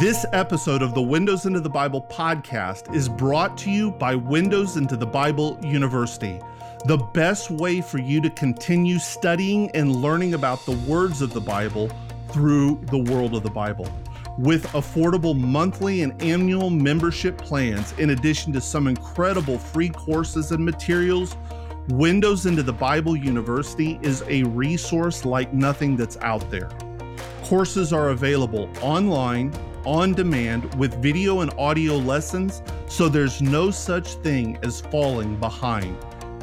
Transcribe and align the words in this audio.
This 0.00 0.24
episode 0.32 0.80
of 0.80 0.94
the 0.94 1.02
Windows 1.02 1.44
into 1.44 1.60
the 1.60 1.68
Bible 1.68 2.00
podcast 2.00 2.94
is 2.94 3.06
brought 3.06 3.58
to 3.58 3.70
you 3.70 3.90
by 3.90 4.14
Windows 4.14 4.78
into 4.78 4.96
the 4.96 5.04
Bible 5.04 5.58
University, 5.62 6.40
the 6.86 6.96
best 6.96 7.50
way 7.50 7.82
for 7.82 7.98
you 7.98 8.22
to 8.22 8.30
continue 8.30 8.98
studying 8.98 9.70
and 9.72 9.94
learning 9.94 10.32
about 10.32 10.64
the 10.64 10.72
words 10.88 11.20
of 11.20 11.34
the 11.34 11.40
Bible 11.42 11.90
through 12.30 12.80
the 12.86 12.96
world 13.12 13.34
of 13.34 13.42
the 13.42 13.50
Bible. 13.50 13.86
With 14.38 14.64
affordable 14.68 15.38
monthly 15.38 16.00
and 16.00 16.22
annual 16.22 16.70
membership 16.70 17.36
plans, 17.36 17.92
in 17.98 18.08
addition 18.08 18.54
to 18.54 18.60
some 18.62 18.86
incredible 18.86 19.58
free 19.58 19.90
courses 19.90 20.50
and 20.50 20.64
materials, 20.64 21.36
Windows 21.90 22.46
into 22.46 22.62
the 22.62 22.72
Bible 22.72 23.16
University 23.16 24.00
is 24.00 24.24
a 24.28 24.44
resource 24.44 25.26
like 25.26 25.52
nothing 25.52 25.94
that's 25.94 26.16
out 26.22 26.50
there. 26.50 26.70
Courses 27.44 27.92
are 27.92 28.10
available 28.10 28.70
online, 28.80 29.52
on 29.84 30.14
demand, 30.14 30.74
with 30.74 31.02
video 31.02 31.40
and 31.40 31.52
audio 31.58 31.96
lessons, 31.96 32.62
so 32.86 33.08
there's 33.08 33.40
no 33.40 33.70
such 33.70 34.14
thing 34.16 34.58
as 34.62 34.80
falling 34.80 35.36
behind. 35.36 35.96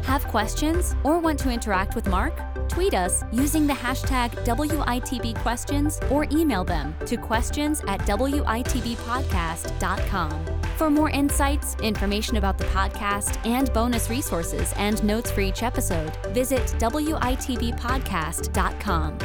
Have 0.07 0.27
questions 0.29 0.95
or 1.03 1.19
want 1.19 1.39
to 1.41 1.51
interact 1.51 1.97
with 1.97 2.07
Mark? 2.07 2.41
Tweet 2.69 2.95
us 2.95 3.25
using 3.33 3.67
the 3.67 3.73
hashtag 3.73 4.31
WITB 4.45 5.35
questions 5.43 5.99
or 6.11 6.29
email 6.31 6.63
them 6.63 6.95
to 7.07 7.17
questions 7.17 7.81
at 7.89 7.99
WITBpodcast.com. 8.03 10.47
For 10.77 10.91
more 10.91 11.11
insights, 11.11 11.75
information 11.83 12.37
about 12.37 12.57
the 12.57 12.67
podcast, 12.67 13.45
and 13.45 13.73
bonus 13.73 14.09
resources 14.09 14.73
and 14.77 15.03
notes 15.03 15.33
for 15.33 15.41
each 15.41 15.65
episode, 15.65 16.15
visit 16.29 16.63
WITBpodcast.com. 16.79 19.19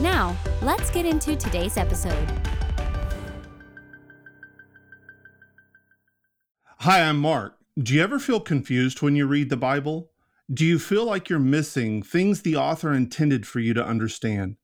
Now, 0.00 0.34
let's 0.62 0.90
get 0.90 1.04
into 1.04 1.36
today's 1.36 1.76
episode. 1.76 2.32
Hi, 6.78 7.02
I'm 7.02 7.18
Mark. 7.18 7.58
Do 7.78 7.92
you 7.92 8.02
ever 8.02 8.18
feel 8.18 8.40
confused 8.40 9.02
when 9.02 9.14
you 9.14 9.26
read 9.26 9.50
the 9.50 9.58
Bible? 9.58 10.11
Do 10.50 10.66
you 10.66 10.80
feel 10.80 11.04
like 11.04 11.28
you're 11.28 11.38
missing 11.38 12.02
things 12.02 12.42
the 12.42 12.56
author 12.56 12.92
intended 12.92 13.46
for 13.46 13.60
you 13.60 13.74
to 13.74 13.86
understand? 13.86 14.56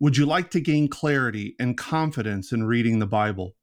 Would 0.00 0.16
you 0.16 0.26
like 0.26 0.50
to 0.50 0.60
gain 0.60 0.88
clarity 0.88 1.54
and 1.60 1.78
confidence 1.78 2.50
in 2.50 2.64
reading 2.64 2.98
the 2.98 3.06
Bible? 3.06 3.54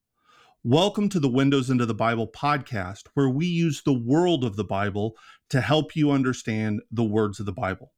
Welcome 0.64 1.10
to 1.10 1.20
the 1.20 1.30
Windows 1.30 1.70
into 1.70 1.86
the 1.86 1.94
Bible 1.94 2.32
podcast, 2.32 3.02
where 3.16 3.30
we 3.30 3.46
use 3.48 3.84
the 3.84 3.94
world 3.94 4.46
of 4.46 4.56
the 4.56 4.64
Bible 4.64 5.18
to 5.50 5.60
help 5.60 5.94
you 5.94 6.10
understand 6.10 6.82
the 6.90 7.04
words 7.04 7.38
of 7.42 7.46
the 7.46 7.52
Bible. 7.52 7.92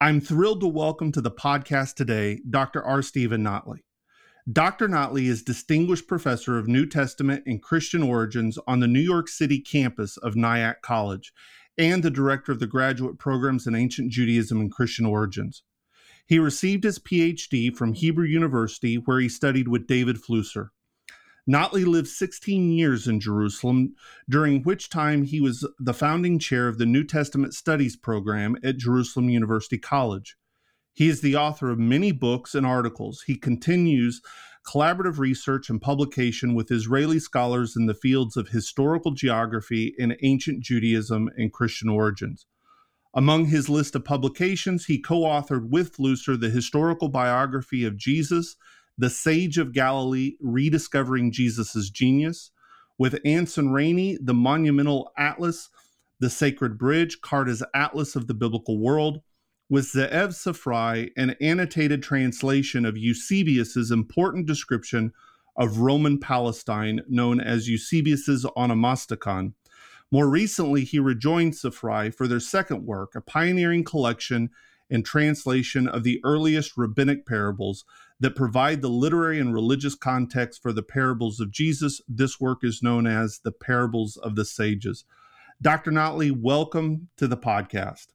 I'm 0.00 0.20
thrilled 0.20 0.60
to 0.60 0.68
welcome 0.68 1.10
to 1.10 1.20
the 1.20 1.32
podcast 1.32 1.96
today 1.96 2.40
Dr. 2.48 2.84
R. 2.84 3.02
Stephen 3.02 3.42
Notley. 3.42 3.80
Dr. 4.50 4.86
Notley 4.86 5.24
is 5.24 5.42
Distinguished 5.42 6.06
Professor 6.06 6.56
of 6.56 6.68
New 6.68 6.86
Testament 6.86 7.42
and 7.46 7.60
Christian 7.60 8.04
Origins 8.04 8.60
on 8.68 8.78
the 8.78 8.86
New 8.86 9.00
York 9.00 9.26
City 9.26 9.58
campus 9.58 10.16
of 10.18 10.36
Nyack 10.36 10.82
College 10.82 11.32
and 11.78 12.02
the 12.02 12.10
director 12.10 12.52
of 12.52 12.60
the 12.60 12.66
graduate 12.66 13.18
programs 13.18 13.66
in 13.66 13.74
ancient 13.74 14.10
Judaism 14.10 14.60
and 14.60 14.72
Christian 14.72 15.06
origins. 15.06 15.62
He 16.26 16.38
received 16.38 16.84
his 16.84 16.98
PhD 16.98 17.74
from 17.74 17.92
Hebrew 17.92 18.26
University, 18.26 18.96
where 18.96 19.20
he 19.20 19.28
studied 19.28 19.68
with 19.68 19.86
David 19.86 20.16
Flusser. 20.16 20.70
Notley 21.48 21.86
lived 21.86 22.08
16 22.08 22.72
years 22.72 23.06
in 23.06 23.20
Jerusalem, 23.20 23.94
during 24.28 24.62
which 24.64 24.90
time 24.90 25.22
he 25.22 25.40
was 25.40 25.66
the 25.78 25.94
founding 25.94 26.40
chair 26.40 26.66
of 26.66 26.78
the 26.78 26.86
New 26.86 27.04
Testament 27.04 27.54
Studies 27.54 27.94
program 27.96 28.56
at 28.64 28.78
Jerusalem 28.78 29.28
University 29.28 29.78
College. 29.78 30.36
He 30.96 31.08
is 31.08 31.20
the 31.20 31.36
author 31.36 31.68
of 31.68 31.78
many 31.78 32.10
books 32.10 32.54
and 32.54 32.64
articles. 32.64 33.24
He 33.26 33.36
continues 33.36 34.22
collaborative 34.66 35.18
research 35.18 35.68
and 35.68 35.78
publication 35.78 36.54
with 36.54 36.70
Israeli 36.70 37.18
scholars 37.18 37.76
in 37.76 37.84
the 37.84 37.92
fields 37.92 38.34
of 38.34 38.48
historical 38.48 39.10
geography 39.12 39.94
and 39.98 40.16
ancient 40.22 40.60
Judaism 40.60 41.28
and 41.36 41.52
Christian 41.52 41.90
origins. 41.90 42.46
Among 43.12 43.44
his 43.44 43.68
list 43.68 43.94
of 43.94 44.06
publications, 44.06 44.86
he 44.86 44.98
co 44.98 45.20
authored 45.20 45.68
with 45.68 45.94
Flusser 45.94 46.40
the 46.40 46.48
historical 46.48 47.10
biography 47.10 47.84
of 47.84 47.98
Jesus, 47.98 48.56
The 48.96 49.10
Sage 49.10 49.58
of 49.58 49.74
Galilee 49.74 50.38
Rediscovering 50.40 51.30
Jesus' 51.30 51.90
Genius, 51.90 52.52
with 52.96 53.20
Anson 53.22 53.68
Rainey, 53.68 54.16
the 54.18 54.32
monumental 54.32 55.12
atlas, 55.18 55.68
The 56.20 56.30
Sacred 56.30 56.78
Bridge, 56.78 57.18
Carta's 57.20 57.62
Atlas 57.74 58.16
of 58.16 58.28
the 58.28 58.34
Biblical 58.34 58.78
World, 58.78 59.20
with 59.68 59.92
Ze'ev 59.92 60.32
Safrai 60.32 61.10
an 61.16 61.34
annotated 61.40 62.02
translation 62.02 62.84
of 62.84 62.96
Eusebius's 62.96 63.90
important 63.90 64.46
description 64.46 65.12
of 65.56 65.78
Roman 65.78 66.20
Palestine, 66.20 67.00
known 67.08 67.40
as 67.40 67.68
Eusebius's 67.68 68.44
Onomasticon. 68.56 69.54
More 70.12 70.28
recently, 70.28 70.84
he 70.84 71.00
rejoined 71.00 71.54
Safrai 71.54 72.10
for 72.14 72.28
their 72.28 72.40
second 72.40 72.86
work, 72.86 73.14
a 73.16 73.20
pioneering 73.20 73.82
collection 73.82 74.50
and 74.88 75.04
translation 75.04 75.88
of 75.88 76.04
the 76.04 76.20
earliest 76.22 76.76
rabbinic 76.76 77.26
parables 77.26 77.84
that 78.20 78.36
provide 78.36 78.82
the 78.82 78.88
literary 78.88 79.40
and 79.40 79.52
religious 79.52 79.96
context 79.96 80.62
for 80.62 80.72
the 80.72 80.82
parables 80.82 81.40
of 81.40 81.50
Jesus. 81.50 82.00
This 82.06 82.38
work 82.38 82.62
is 82.62 82.82
known 82.82 83.06
as 83.06 83.40
the 83.42 83.50
Parables 83.52 84.16
of 84.16 84.36
the 84.36 84.44
Sages. 84.44 85.04
Dr. 85.60 85.90
Notley, 85.90 86.30
welcome 86.30 87.08
to 87.16 87.26
the 87.26 87.36
podcast. 87.36 88.06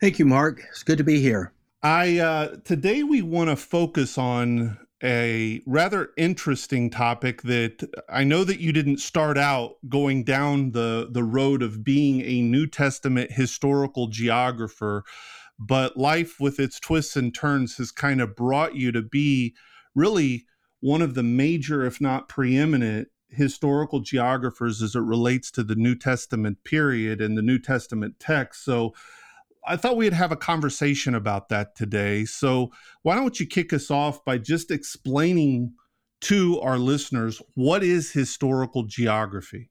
Thank 0.00 0.18
you, 0.18 0.26
Mark. 0.26 0.62
It's 0.70 0.82
good 0.82 0.98
to 0.98 1.04
be 1.04 1.20
here. 1.20 1.52
I 1.82 2.18
uh, 2.18 2.56
today 2.64 3.02
we 3.02 3.22
want 3.22 3.50
to 3.50 3.56
focus 3.56 4.18
on 4.18 4.78
a 5.02 5.60
rather 5.66 6.10
interesting 6.16 6.88
topic 6.88 7.42
that 7.42 7.88
I 8.08 8.24
know 8.24 8.42
that 8.44 8.58
you 8.58 8.72
didn't 8.72 8.98
start 8.98 9.36
out 9.36 9.74
going 9.88 10.24
down 10.24 10.72
the 10.72 11.08
the 11.10 11.22
road 11.22 11.62
of 11.62 11.84
being 11.84 12.22
a 12.22 12.40
New 12.40 12.66
Testament 12.66 13.32
historical 13.32 14.08
geographer, 14.08 15.04
but 15.58 15.96
life 15.96 16.40
with 16.40 16.58
its 16.58 16.80
twists 16.80 17.16
and 17.16 17.34
turns 17.34 17.76
has 17.76 17.92
kind 17.92 18.20
of 18.20 18.34
brought 18.34 18.74
you 18.74 18.90
to 18.92 19.02
be 19.02 19.54
really 19.94 20.46
one 20.80 21.02
of 21.02 21.14
the 21.14 21.22
major, 21.22 21.84
if 21.84 22.00
not 22.00 22.28
preeminent, 22.28 23.08
historical 23.28 24.00
geographers 24.00 24.82
as 24.82 24.94
it 24.94 25.00
relates 25.00 25.50
to 25.52 25.62
the 25.62 25.76
New 25.76 25.94
Testament 25.94 26.64
period 26.64 27.20
and 27.20 27.36
the 27.36 27.42
New 27.42 27.58
Testament 27.58 28.16
text. 28.18 28.64
So 28.64 28.94
I 29.66 29.76
thought 29.76 29.96
we'd 29.96 30.12
have 30.12 30.32
a 30.32 30.36
conversation 30.36 31.14
about 31.14 31.48
that 31.48 31.74
today. 31.76 32.24
So, 32.24 32.72
why 33.02 33.14
don't 33.14 33.38
you 33.38 33.46
kick 33.46 33.72
us 33.72 33.90
off 33.90 34.24
by 34.24 34.38
just 34.38 34.70
explaining 34.70 35.74
to 36.22 36.60
our 36.60 36.78
listeners 36.78 37.42
what 37.54 37.82
is 37.82 38.12
historical 38.12 38.84
geography? 38.84 39.70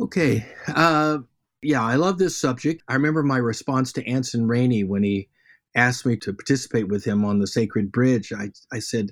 Okay. 0.00 0.46
Uh, 0.68 1.18
yeah, 1.62 1.82
I 1.82 1.96
love 1.96 2.18
this 2.18 2.36
subject. 2.36 2.82
I 2.88 2.94
remember 2.94 3.22
my 3.22 3.38
response 3.38 3.92
to 3.92 4.06
Anson 4.06 4.46
Rainey 4.46 4.84
when 4.84 5.02
he 5.02 5.28
asked 5.74 6.06
me 6.06 6.16
to 6.18 6.32
participate 6.32 6.88
with 6.88 7.04
him 7.04 7.24
on 7.24 7.38
the 7.38 7.46
Sacred 7.46 7.92
Bridge. 7.92 8.32
I, 8.32 8.50
I 8.72 8.78
said, 8.78 9.10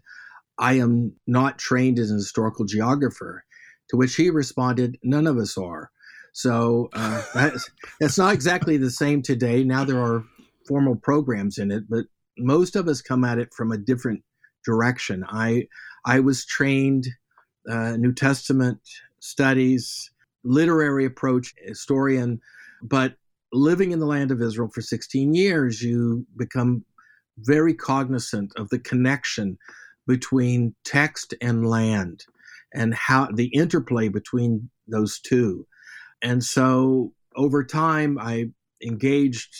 I 0.58 0.74
am 0.74 1.14
not 1.26 1.58
trained 1.58 1.98
as 1.98 2.10
an 2.10 2.16
historical 2.16 2.64
geographer. 2.64 3.44
To 3.90 3.96
which 3.96 4.14
he 4.14 4.30
responded, 4.30 4.98
None 5.02 5.26
of 5.26 5.36
us 5.38 5.58
are. 5.58 5.90
So 6.32 6.88
uh, 6.94 7.22
that's, 7.34 7.70
that's 8.00 8.18
not 8.18 8.34
exactly 8.34 8.76
the 8.76 8.90
same 8.90 9.22
today. 9.22 9.64
Now 9.64 9.84
there 9.84 10.00
are 10.00 10.24
formal 10.66 10.96
programs 10.96 11.58
in 11.58 11.70
it, 11.70 11.84
but 11.88 12.06
most 12.38 12.76
of 12.76 12.88
us 12.88 13.02
come 13.02 13.24
at 13.24 13.38
it 13.38 13.52
from 13.52 13.72
a 13.72 13.78
different 13.78 14.22
direction. 14.64 15.24
I 15.28 15.66
I 16.04 16.20
was 16.20 16.44
trained 16.44 17.06
uh, 17.68 17.96
New 17.96 18.12
Testament 18.12 18.80
studies, 19.20 20.10
literary 20.44 21.04
approach, 21.04 21.54
historian, 21.58 22.40
but 22.82 23.14
living 23.52 23.92
in 23.92 24.00
the 24.00 24.06
land 24.06 24.30
of 24.30 24.42
Israel 24.42 24.68
for 24.68 24.80
16 24.80 25.34
years, 25.34 25.82
you 25.82 26.26
become 26.36 26.84
very 27.38 27.74
cognizant 27.74 28.52
of 28.56 28.68
the 28.70 28.78
connection 28.78 29.58
between 30.06 30.74
text 30.84 31.34
and 31.40 31.68
land 31.68 32.24
and 32.74 32.94
how 32.94 33.28
the 33.32 33.46
interplay 33.46 34.08
between 34.08 34.68
those 34.88 35.20
two. 35.20 35.66
And 36.22 36.42
so 36.44 37.12
over 37.36 37.64
time, 37.64 38.18
I 38.18 38.50
engaged 38.82 39.54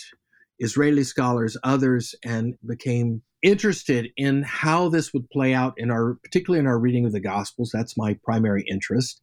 Israeli 0.59 1.03
scholars, 1.03 1.57
others, 1.63 2.15
and 2.23 2.55
became 2.65 3.21
interested 3.41 4.09
in 4.15 4.43
how 4.43 4.89
this 4.89 5.13
would 5.13 5.29
play 5.29 5.53
out 5.53 5.73
in 5.77 5.91
our, 5.91 6.15
particularly 6.23 6.59
in 6.59 6.67
our 6.67 6.79
reading 6.79 7.05
of 7.05 7.11
the 7.11 7.19
Gospels. 7.19 7.71
That's 7.73 7.97
my 7.97 8.17
primary 8.23 8.63
interest, 8.69 9.21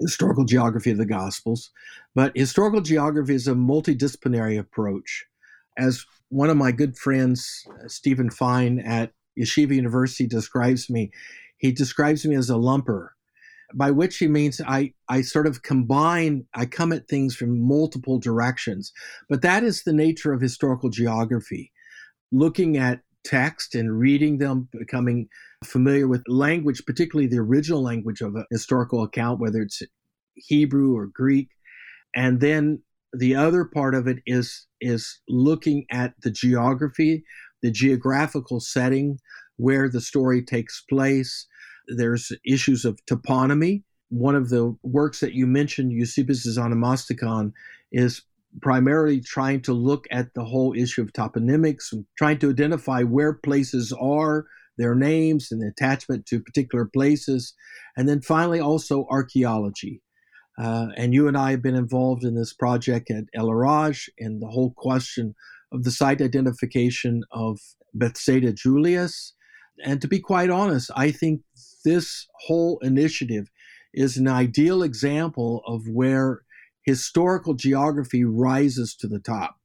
historical 0.00 0.44
geography 0.44 0.90
of 0.90 0.98
the 0.98 1.06
Gospels. 1.06 1.70
But 2.14 2.32
historical 2.34 2.80
geography 2.80 3.34
is 3.34 3.46
a 3.46 3.52
multidisciplinary 3.52 4.58
approach. 4.58 5.26
As 5.76 6.06
one 6.30 6.50
of 6.50 6.56
my 6.56 6.72
good 6.72 6.96
friends, 6.96 7.66
uh, 7.70 7.88
Stephen 7.88 8.30
Fine 8.30 8.80
at 8.80 9.12
Yeshiva 9.38 9.74
University, 9.74 10.26
describes 10.26 10.88
me, 10.88 11.10
he 11.58 11.70
describes 11.70 12.24
me 12.24 12.34
as 12.34 12.50
a 12.50 12.54
lumper 12.54 13.10
by 13.74 13.90
which 13.90 14.18
he 14.18 14.28
means 14.28 14.60
I, 14.66 14.94
I 15.08 15.20
sort 15.20 15.46
of 15.46 15.62
combine, 15.62 16.46
I 16.54 16.66
come 16.66 16.92
at 16.92 17.08
things 17.08 17.36
from 17.36 17.60
multiple 17.60 18.18
directions. 18.18 18.92
But 19.28 19.42
that 19.42 19.62
is 19.62 19.82
the 19.82 19.92
nature 19.92 20.32
of 20.32 20.40
historical 20.40 20.90
geography. 20.90 21.72
Looking 22.32 22.76
at 22.76 23.00
text 23.24 23.74
and 23.74 23.98
reading 23.98 24.38
them, 24.38 24.68
becoming 24.72 25.28
familiar 25.64 26.08
with 26.08 26.22
language, 26.28 26.84
particularly 26.86 27.28
the 27.28 27.38
original 27.38 27.82
language 27.82 28.20
of 28.20 28.36
a 28.36 28.46
historical 28.50 29.02
account, 29.02 29.40
whether 29.40 29.62
it's 29.62 29.82
Hebrew 30.34 30.96
or 30.96 31.06
Greek. 31.06 31.48
And 32.14 32.40
then 32.40 32.82
the 33.12 33.34
other 33.34 33.64
part 33.64 33.94
of 33.94 34.06
it 34.06 34.18
is 34.26 34.66
is 34.80 35.20
looking 35.28 35.84
at 35.90 36.14
the 36.22 36.30
geography, 36.30 37.24
the 37.62 37.70
geographical 37.70 38.60
setting 38.60 39.18
where 39.56 39.88
the 39.88 40.00
story 40.00 40.42
takes 40.42 40.84
place, 40.88 41.46
there's 41.88 42.32
issues 42.44 42.84
of 42.84 42.98
toponymy. 43.06 43.82
One 44.10 44.34
of 44.34 44.48
the 44.48 44.76
works 44.82 45.20
that 45.20 45.34
you 45.34 45.46
mentioned, 45.46 45.92
Eusebius' 45.92 46.58
Onomasticon, 46.58 47.52
is 47.92 48.22
primarily 48.62 49.20
trying 49.20 49.60
to 49.62 49.72
look 49.72 50.06
at 50.10 50.34
the 50.34 50.44
whole 50.44 50.74
issue 50.74 51.02
of 51.02 51.12
toponymics 51.12 51.92
and 51.92 52.04
trying 52.16 52.38
to 52.38 52.50
identify 52.50 53.02
where 53.02 53.34
places 53.34 53.92
are, 54.00 54.46
their 54.78 54.94
names, 54.94 55.52
and 55.52 55.60
the 55.60 55.68
attachment 55.68 56.26
to 56.26 56.40
particular 56.40 56.86
places. 56.86 57.54
And 57.96 58.08
then 58.08 58.20
finally, 58.20 58.60
also 58.60 59.06
archaeology. 59.10 60.02
Uh, 60.58 60.88
and 60.96 61.14
you 61.14 61.28
and 61.28 61.36
I 61.36 61.52
have 61.52 61.62
been 61.62 61.76
involved 61.76 62.24
in 62.24 62.34
this 62.34 62.52
project 62.52 63.10
at 63.10 63.24
El 63.34 63.46
Araj 63.46 64.08
and 64.18 64.42
the 64.42 64.48
whole 64.48 64.72
question 64.76 65.34
of 65.70 65.84
the 65.84 65.90
site 65.90 66.20
identification 66.20 67.22
of 67.30 67.60
Bethsaida 67.94 68.52
Julias. 68.52 69.34
And 69.84 70.00
to 70.00 70.08
be 70.08 70.18
quite 70.18 70.50
honest, 70.50 70.90
I 70.96 71.12
think 71.12 71.42
this 71.84 72.26
whole 72.46 72.78
initiative 72.82 73.48
is 73.94 74.16
an 74.16 74.28
ideal 74.28 74.82
example 74.82 75.62
of 75.66 75.82
where 75.88 76.42
historical 76.82 77.54
geography 77.54 78.24
rises 78.24 78.94
to 78.96 79.06
the 79.06 79.20
top. 79.20 79.56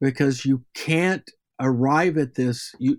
Because 0.00 0.44
you 0.44 0.64
can't 0.74 1.30
arrive 1.60 2.18
at 2.18 2.34
this 2.34 2.72
you 2.80 2.96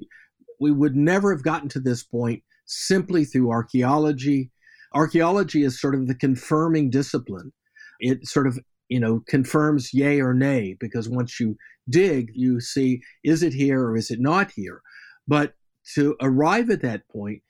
we 0.59 0.71
would 0.71 0.95
never 0.95 1.33
have 1.33 1.43
gotten 1.43 1.67
to 1.67 1.79
this 1.79 2.03
point 2.03 2.41
simply 2.65 3.25
through 3.25 3.51
archaeology. 3.51 4.51
Archaeology 4.93 5.63
is 5.63 5.81
sort 5.81 5.95
of 5.95 6.07
the 6.07 6.15
confirming 6.15 6.89
discipline. 6.89 7.51
It 7.99 8.25
sort 8.25 8.47
of 8.47 8.59
you 8.87 8.99
know 8.99 9.21
confirms 9.27 9.93
yay 9.93 10.21
or 10.21 10.33
nay 10.33 10.77
because 10.79 11.09
once 11.09 11.39
you 11.39 11.57
dig 11.89 12.29
you 12.33 12.61
see 12.61 13.01
is 13.23 13.43
it 13.43 13.53
here 13.53 13.81
or 13.81 13.97
is 13.97 14.09
it 14.11 14.19
not 14.19 14.51
here? 14.55 14.81
But 15.27 15.55
to 15.95 16.15
arrive 16.21 16.69
at 16.69 16.81
that 16.81 17.07
point 17.09 17.41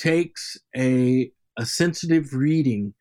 takes 0.00 0.56
a, 0.76 1.30
a 1.58 1.66
sensitive 1.66 2.32
reading 2.32 2.94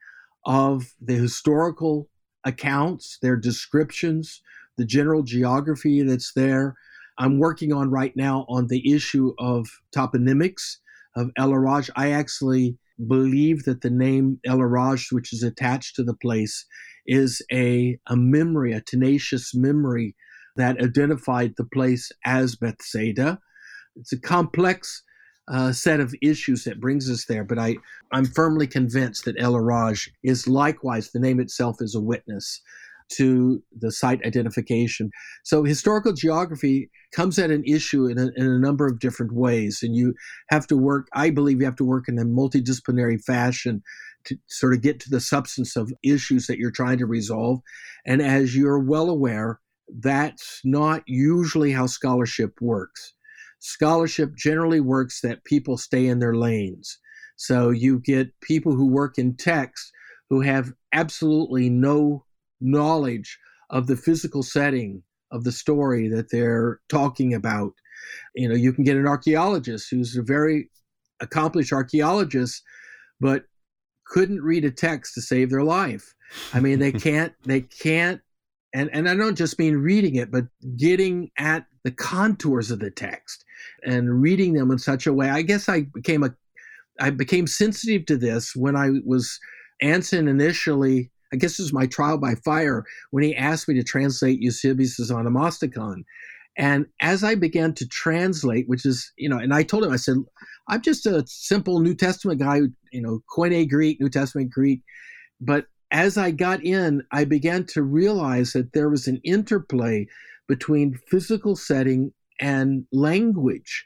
of 0.45 0.93
the 1.01 1.13
historical 1.13 2.09
accounts, 2.43 3.17
their 3.21 3.37
descriptions, 3.37 4.41
the 4.77 4.85
general 4.85 5.23
geography 5.23 6.01
that's 6.01 6.33
there. 6.33 6.75
I'm 7.17 7.39
working 7.39 7.71
on 7.71 7.89
right 7.89 8.15
now 8.15 8.45
on 8.49 8.67
the 8.67 8.91
issue 8.91 9.33
of 9.39 9.67
toponymics 9.95 10.77
of 11.15 11.31
El 11.37 11.51
Araj. 11.51 11.89
I 11.95 12.11
actually 12.11 12.77
believe 13.07 13.63
that 13.63 13.81
the 13.81 13.89
name 13.89 14.39
El 14.45 14.57
Araj, 14.57 15.11
which 15.11 15.31
is 15.33 15.43
attached 15.43 15.95
to 15.95 16.03
the 16.03 16.13
place, 16.13 16.65
is 17.05 17.41
a, 17.51 17.97
a 18.07 18.15
memory, 18.15 18.73
a 18.73 18.81
tenacious 18.81 19.55
memory 19.55 20.15
that 20.55 20.81
identified 20.81 21.53
the 21.55 21.65
place 21.65 22.11
as 22.25 22.55
Bethsaida. 22.55 23.39
It's 23.95 24.13
a 24.13 24.19
complex 24.19 25.03
uh, 25.49 25.71
set 25.71 25.99
of 25.99 26.13
issues 26.21 26.63
that 26.63 26.79
brings 26.79 27.09
us 27.09 27.25
there. 27.25 27.43
But 27.43 27.59
I, 27.59 27.75
I'm 28.11 28.25
firmly 28.25 28.67
convinced 28.67 29.25
that 29.25 29.39
El 29.39 29.53
Araj 29.53 30.09
is 30.23 30.47
likewise, 30.47 31.11
the 31.11 31.19
name 31.19 31.39
itself 31.39 31.77
is 31.81 31.95
a 31.95 32.01
witness 32.01 32.61
to 33.09 33.61
the 33.79 33.91
site 33.91 34.23
identification. 34.23 35.09
So 35.43 35.63
historical 35.63 36.13
geography 36.13 36.91
comes 37.11 37.39
at 37.39 37.49
an 37.49 37.63
issue 37.65 38.05
in 38.05 38.19
a, 38.19 38.27
in 38.35 38.45
a 38.45 38.59
number 38.59 38.85
of 38.85 38.99
different 38.99 39.33
ways. 39.33 39.79
And 39.81 39.95
you 39.95 40.13
have 40.51 40.67
to 40.67 40.77
work, 40.77 41.07
I 41.13 41.31
believe 41.31 41.59
you 41.59 41.65
have 41.65 41.75
to 41.77 41.85
work 41.85 42.07
in 42.07 42.19
a 42.19 42.23
multidisciplinary 42.23 43.19
fashion 43.23 43.81
to 44.25 44.37
sort 44.47 44.73
of 44.73 44.81
get 44.81 44.99
to 44.99 45.09
the 45.09 45.19
substance 45.19 45.75
of 45.75 45.91
issues 46.03 46.45
that 46.45 46.59
you're 46.59 46.69
trying 46.69 46.99
to 46.99 47.07
resolve. 47.07 47.61
And 48.05 48.21
as 48.21 48.55
you're 48.55 48.79
well 48.79 49.09
aware, 49.09 49.59
that's 50.01 50.61
not 50.63 51.01
usually 51.07 51.71
how 51.71 51.87
scholarship 51.87 52.61
works 52.61 53.13
scholarship 53.59 54.35
generally 54.35 54.79
works 54.79 55.21
that 55.21 55.43
people 55.43 55.77
stay 55.77 56.07
in 56.07 56.19
their 56.19 56.35
lanes. 56.35 56.97
So 57.35 57.69
you 57.69 57.99
get 57.99 58.39
people 58.41 58.73
who 58.73 58.87
work 58.87 59.17
in 59.17 59.35
text 59.35 59.91
who 60.29 60.41
have 60.41 60.73
absolutely 60.93 61.69
no 61.69 62.25
knowledge 62.61 63.37
of 63.69 63.87
the 63.87 63.95
physical 63.95 64.43
setting 64.43 65.03
of 65.31 65.43
the 65.43 65.51
story 65.51 66.07
that 66.09 66.31
they're 66.31 66.79
talking 66.89 67.33
about. 67.33 67.73
You 68.35 68.49
know, 68.49 68.55
you 68.55 68.73
can 68.73 68.83
get 68.83 68.97
an 68.97 69.07
archaeologist 69.07 69.87
who's 69.89 70.17
a 70.17 70.23
very 70.23 70.69
accomplished 71.19 71.71
archaeologist, 71.71 72.63
but 73.19 73.43
couldn't 74.05 74.41
read 74.41 74.65
a 74.65 74.71
text 74.71 75.13
to 75.13 75.21
save 75.21 75.49
their 75.49 75.63
life. 75.63 76.13
I 76.53 76.59
mean, 76.59 76.79
they 76.79 76.91
can't 77.07 77.33
they 77.43 77.61
can't 77.61 78.21
and 78.73 78.89
and 78.93 79.09
I 79.09 79.15
don't 79.15 79.37
just 79.37 79.59
mean 79.59 79.77
reading 79.77 80.15
it, 80.15 80.31
but 80.31 80.45
getting 80.77 81.31
at 81.37 81.65
the 81.83 81.91
contours 81.91 82.71
of 82.71 82.79
the 82.79 82.91
text 82.91 83.45
and 83.83 84.21
reading 84.21 84.53
them 84.53 84.71
in 84.71 84.79
such 84.79 85.07
a 85.07 85.13
way. 85.13 85.29
I 85.29 85.41
guess 85.41 85.69
I 85.69 85.81
became 85.93 86.23
a 86.23 86.33
I 86.99 87.09
became 87.11 87.47
sensitive 87.47 88.05
to 88.07 88.17
this 88.17 88.55
when 88.55 88.75
I 88.75 88.89
was 89.05 89.39
Anson 89.81 90.27
initially. 90.27 91.11
I 91.31 91.37
guess 91.37 91.51
this 91.51 91.65
was 91.65 91.73
my 91.73 91.85
trial 91.85 92.17
by 92.17 92.35
fire 92.35 92.83
when 93.11 93.23
he 93.23 93.35
asked 93.35 93.67
me 93.67 93.75
to 93.75 93.83
translate 93.83 94.41
Eusebius' 94.41 95.11
Onomasticon. 95.11 96.03
And 96.57 96.87
as 96.99 97.23
I 97.23 97.35
began 97.35 97.73
to 97.75 97.87
translate, 97.87 98.67
which 98.67 98.85
is, 98.85 99.13
you 99.17 99.29
know, 99.29 99.37
and 99.37 99.53
I 99.53 99.63
told 99.63 99.85
him, 99.85 99.93
I 99.93 99.97
said, 99.97 100.17
I'm 100.67 100.81
just 100.81 101.05
a 101.05 101.23
simple 101.25 101.79
New 101.79 101.95
Testament 101.95 102.39
guy, 102.39 102.61
you 102.91 103.01
know, 103.01 103.21
Koine 103.33 103.69
Greek, 103.69 104.01
New 104.01 104.09
Testament 104.09 104.51
Greek. 104.51 104.81
But 105.39 105.67
as 105.91 106.17
I 106.17 106.31
got 106.31 106.63
in, 106.63 107.03
I 107.11 107.23
began 107.23 107.65
to 107.67 107.81
realize 107.81 108.53
that 108.53 108.73
there 108.73 108.89
was 108.89 109.07
an 109.07 109.21
interplay 109.23 110.07
between 110.49 110.99
physical 111.07 111.55
setting 111.55 112.11
and 112.41 112.85
language. 112.91 113.85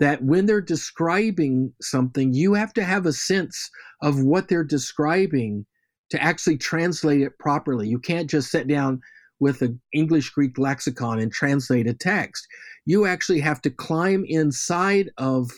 That 0.00 0.24
when 0.24 0.46
they're 0.46 0.60
describing 0.60 1.72
something, 1.80 2.32
you 2.32 2.54
have 2.54 2.72
to 2.74 2.84
have 2.84 3.06
a 3.06 3.12
sense 3.12 3.70
of 4.02 4.20
what 4.22 4.48
they're 4.48 4.64
describing 4.64 5.66
to 6.10 6.22
actually 6.22 6.56
translate 6.56 7.20
it 7.20 7.38
properly. 7.38 7.88
You 7.88 7.98
can't 7.98 8.28
just 8.28 8.50
sit 8.50 8.66
down 8.66 9.00
with 9.40 9.62
an 9.62 9.80
English 9.92 10.30
Greek 10.30 10.58
lexicon 10.58 11.18
and 11.18 11.30
translate 11.30 11.86
a 11.86 11.94
text. 11.94 12.46
You 12.86 13.06
actually 13.06 13.40
have 13.40 13.60
to 13.62 13.70
climb 13.70 14.24
inside 14.26 15.10
of 15.16 15.50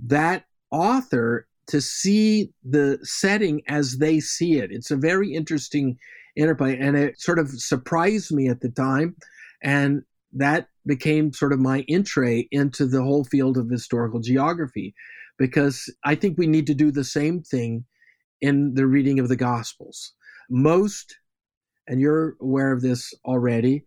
that 0.00 0.44
author 0.70 1.46
to 1.68 1.80
see 1.80 2.52
the 2.64 2.98
setting 3.02 3.62
as 3.68 3.98
they 3.98 4.20
see 4.20 4.58
it. 4.58 4.70
It's 4.70 4.90
a 4.90 4.96
very 4.96 5.34
interesting 5.34 5.98
interplay, 6.36 6.78
and 6.78 6.96
it 6.96 7.20
sort 7.20 7.38
of 7.38 7.50
surprised 7.50 8.32
me 8.32 8.48
at 8.48 8.60
the 8.60 8.70
time, 8.70 9.16
and 9.62 10.02
that 10.32 10.68
became 10.86 11.32
sort 11.32 11.52
of 11.52 11.60
my 11.60 11.84
entree 11.90 12.48
into 12.50 12.86
the 12.86 13.02
whole 13.02 13.24
field 13.24 13.56
of 13.56 13.68
historical 13.70 14.20
geography, 14.20 14.94
because 15.38 15.92
I 16.04 16.14
think 16.14 16.38
we 16.38 16.46
need 16.46 16.66
to 16.66 16.74
do 16.74 16.90
the 16.90 17.04
same 17.04 17.42
thing 17.42 17.84
in 18.40 18.74
the 18.74 18.86
reading 18.86 19.18
of 19.18 19.28
the 19.28 19.36
Gospels. 19.36 20.12
Most, 20.50 21.16
and 21.86 22.00
you're 22.00 22.36
aware 22.40 22.72
of 22.72 22.82
this 22.82 23.12
already, 23.24 23.86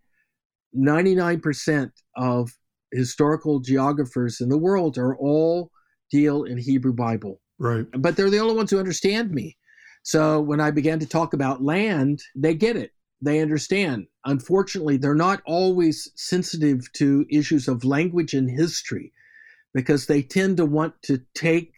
99% 0.76 1.90
of 2.16 2.50
historical 2.92 3.60
geographers 3.60 4.40
in 4.40 4.48
the 4.48 4.58
world 4.58 4.98
are 4.98 5.16
all 5.16 5.70
deal 6.10 6.44
in 6.44 6.58
Hebrew 6.58 6.92
Bible. 6.92 7.40
Right. 7.58 7.86
But 7.92 8.16
they're 8.16 8.30
the 8.30 8.38
only 8.38 8.54
ones 8.54 8.70
who 8.70 8.78
understand 8.78 9.32
me. 9.32 9.56
So 10.02 10.40
when 10.40 10.60
I 10.60 10.70
began 10.70 10.98
to 11.00 11.06
talk 11.06 11.34
about 11.34 11.62
land, 11.62 12.20
they 12.34 12.54
get 12.54 12.76
it. 12.76 12.92
They 13.22 13.40
understand. 13.40 14.06
Unfortunately, 14.24 14.96
they're 14.96 15.14
not 15.14 15.42
always 15.46 16.10
sensitive 16.16 16.90
to 16.94 17.26
issues 17.30 17.68
of 17.68 17.84
language 17.84 18.34
and 18.34 18.50
history 18.50 19.12
because 19.72 20.06
they 20.06 20.22
tend 20.22 20.58
to 20.58 20.66
want 20.66 20.94
to 21.02 21.20
take 21.34 21.72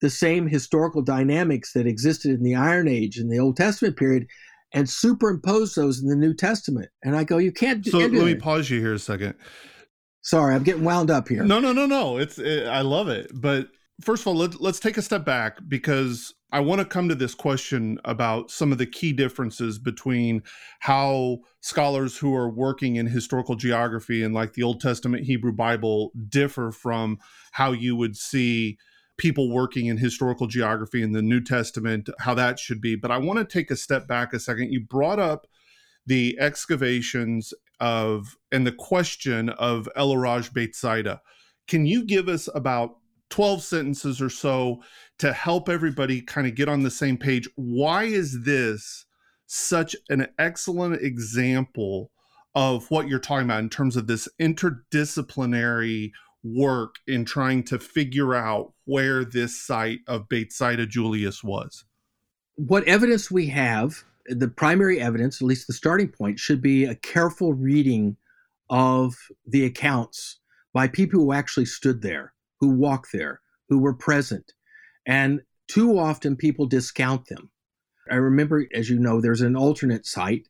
the 0.00 0.10
same 0.10 0.46
historical 0.46 1.02
dynamics 1.02 1.72
that 1.72 1.86
existed 1.86 2.32
in 2.32 2.42
the 2.42 2.54
Iron 2.54 2.88
Age 2.88 3.18
in 3.18 3.28
the 3.28 3.38
Old 3.38 3.56
Testament 3.56 3.96
period 3.96 4.26
and 4.72 4.90
superimpose 4.90 5.74
those 5.74 6.02
in 6.02 6.08
the 6.08 6.16
New 6.16 6.34
Testament. 6.34 6.90
And 7.02 7.16
I 7.16 7.24
go, 7.24 7.38
you 7.38 7.52
can't 7.52 7.82
do 7.82 7.90
So 7.90 7.98
let 7.98 8.12
me 8.12 8.34
pause 8.34 8.68
you 8.68 8.80
here 8.80 8.94
a 8.94 8.98
second. 8.98 9.34
Sorry, 10.22 10.54
I'm 10.54 10.64
getting 10.64 10.84
wound 10.84 11.10
up 11.10 11.28
here. 11.28 11.44
No, 11.44 11.60
no, 11.60 11.72
no, 11.72 11.86
no. 11.86 12.16
It's 12.16 12.38
it, 12.38 12.66
I 12.66 12.80
love 12.80 13.08
it. 13.08 13.30
But 13.32 13.68
first 14.00 14.22
of 14.22 14.28
all, 14.28 14.36
let, 14.36 14.60
let's 14.60 14.80
take 14.80 14.96
a 14.96 15.02
step 15.02 15.24
back 15.24 15.58
because 15.68 16.34
I 16.54 16.60
want 16.60 16.78
to 16.78 16.84
come 16.84 17.08
to 17.08 17.16
this 17.16 17.34
question 17.34 17.98
about 18.04 18.48
some 18.48 18.70
of 18.70 18.78
the 18.78 18.86
key 18.86 19.12
differences 19.12 19.80
between 19.80 20.44
how 20.78 21.38
scholars 21.60 22.16
who 22.16 22.32
are 22.32 22.48
working 22.48 22.94
in 22.94 23.06
historical 23.06 23.56
geography 23.56 24.22
and 24.22 24.32
like 24.32 24.52
the 24.52 24.62
Old 24.62 24.80
Testament 24.80 25.24
Hebrew 25.24 25.50
Bible 25.50 26.12
differ 26.28 26.70
from 26.70 27.18
how 27.50 27.72
you 27.72 27.96
would 27.96 28.16
see 28.16 28.78
people 29.18 29.50
working 29.50 29.86
in 29.86 29.96
historical 29.96 30.46
geography 30.46 31.02
in 31.02 31.10
the 31.10 31.22
New 31.22 31.40
Testament, 31.40 32.08
how 32.20 32.34
that 32.34 32.60
should 32.60 32.80
be. 32.80 32.94
But 32.94 33.10
I 33.10 33.18
want 33.18 33.40
to 33.40 33.44
take 33.44 33.72
a 33.72 33.76
step 33.76 34.06
back 34.06 34.32
a 34.32 34.38
second. 34.38 34.70
You 34.72 34.78
brought 34.78 35.18
up 35.18 35.48
the 36.06 36.36
excavations 36.38 37.52
of 37.80 38.36
and 38.52 38.64
the 38.64 38.70
question 38.70 39.48
of 39.48 39.88
El 39.96 40.10
Araj 40.10 40.52
Beit 40.52 40.76
Saida. 40.76 41.20
Can 41.66 41.84
you 41.84 42.04
give 42.04 42.28
us 42.28 42.48
about 42.54 42.98
12 43.30 43.62
sentences 43.62 44.22
or 44.22 44.30
so 44.30 44.80
to 45.18 45.32
help 45.32 45.68
everybody 45.68 46.20
kind 46.20 46.46
of 46.46 46.54
get 46.54 46.68
on 46.68 46.82
the 46.82 46.90
same 46.90 47.16
page? 47.16 47.48
Why 47.56 48.04
is 48.04 48.44
this 48.44 49.06
such 49.46 49.94
an 50.08 50.26
excellent 50.38 51.02
example 51.02 52.10
of 52.54 52.90
what 52.90 53.08
you're 53.08 53.18
talking 53.18 53.46
about 53.46 53.60
in 53.60 53.68
terms 53.68 53.96
of 53.96 54.06
this 54.06 54.28
interdisciplinary 54.40 56.12
work 56.42 56.96
in 57.06 57.24
trying 57.24 57.62
to 57.64 57.78
figure 57.78 58.34
out 58.34 58.72
where 58.84 59.24
this 59.24 59.60
site 59.60 60.00
of 60.06 60.28
Beit 60.28 60.52
Saida 60.52 60.86
Julias 60.86 61.42
was? 61.42 61.84
What 62.56 62.84
evidence 62.84 63.30
we 63.30 63.46
have, 63.48 64.04
the 64.26 64.48
primary 64.48 65.00
evidence, 65.00 65.40
at 65.40 65.46
least 65.46 65.66
the 65.66 65.72
starting 65.72 66.08
point, 66.08 66.38
should 66.38 66.62
be 66.62 66.84
a 66.84 66.94
careful 66.94 67.54
reading 67.54 68.16
of 68.70 69.14
the 69.46 69.64
accounts 69.64 70.38
by 70.72 70.88
people 70.88 71.20
who 71.20 71.32
actually 71.32 71.66
stood 71.66 72.02
there, 72.02 72.34
who 72.60 72.70
walked 72.70 73.12
there, 73.12 73.40
who 73.68 73.78
were 73.78 73.94
present. 73.94 74.52
And 75.06 75.40
too 75.68 75.98
often 75.98 76.36
people 76.36 76.66
discount 76.66 77.26
them. 77.26 77.50
I 78.10 78.16
remember, 78.16 78.66
as 78.74 78.90
you 78.90 78.98
know, 78.98 79.20
there's 79.20 79.40
an 79.40 79.56
alternate 79.56 80.06
site. 80.06 80.46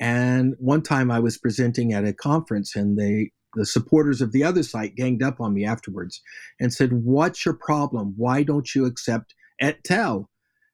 And 0.00 0.54
one 0.58 0.82
time 0.82 1.10
I 1.10 1.18
was 1.18 1.38
presenting 1.38 1.92
at 1.92 2.04
a 2.04 2.12
conference 2.12 2.76
and 2.76 2.98
they 2.98 3.32
the 3.54 3.66
supporters 3.66 4.20
of 4.20 4.32
the 4.32 4.44
other 4.44 4.62
site 4.62 4.94
ganged 4.94 5.22
up 5.22 5.40
on 5.40 5.54
me 5.54 5.64
afterwards 5.64 6.20
and 6.60 6.72
said, 6.72 6.92
What's 6.92 7.44
your 7.44 7.54
problem? 7.54 8.14
Why 8.16 8.42
don't 8.42 8.74
you 8.74 8.84
accept 8.84 9.34
Et 9.60 9.82
Tel 9.84 10.28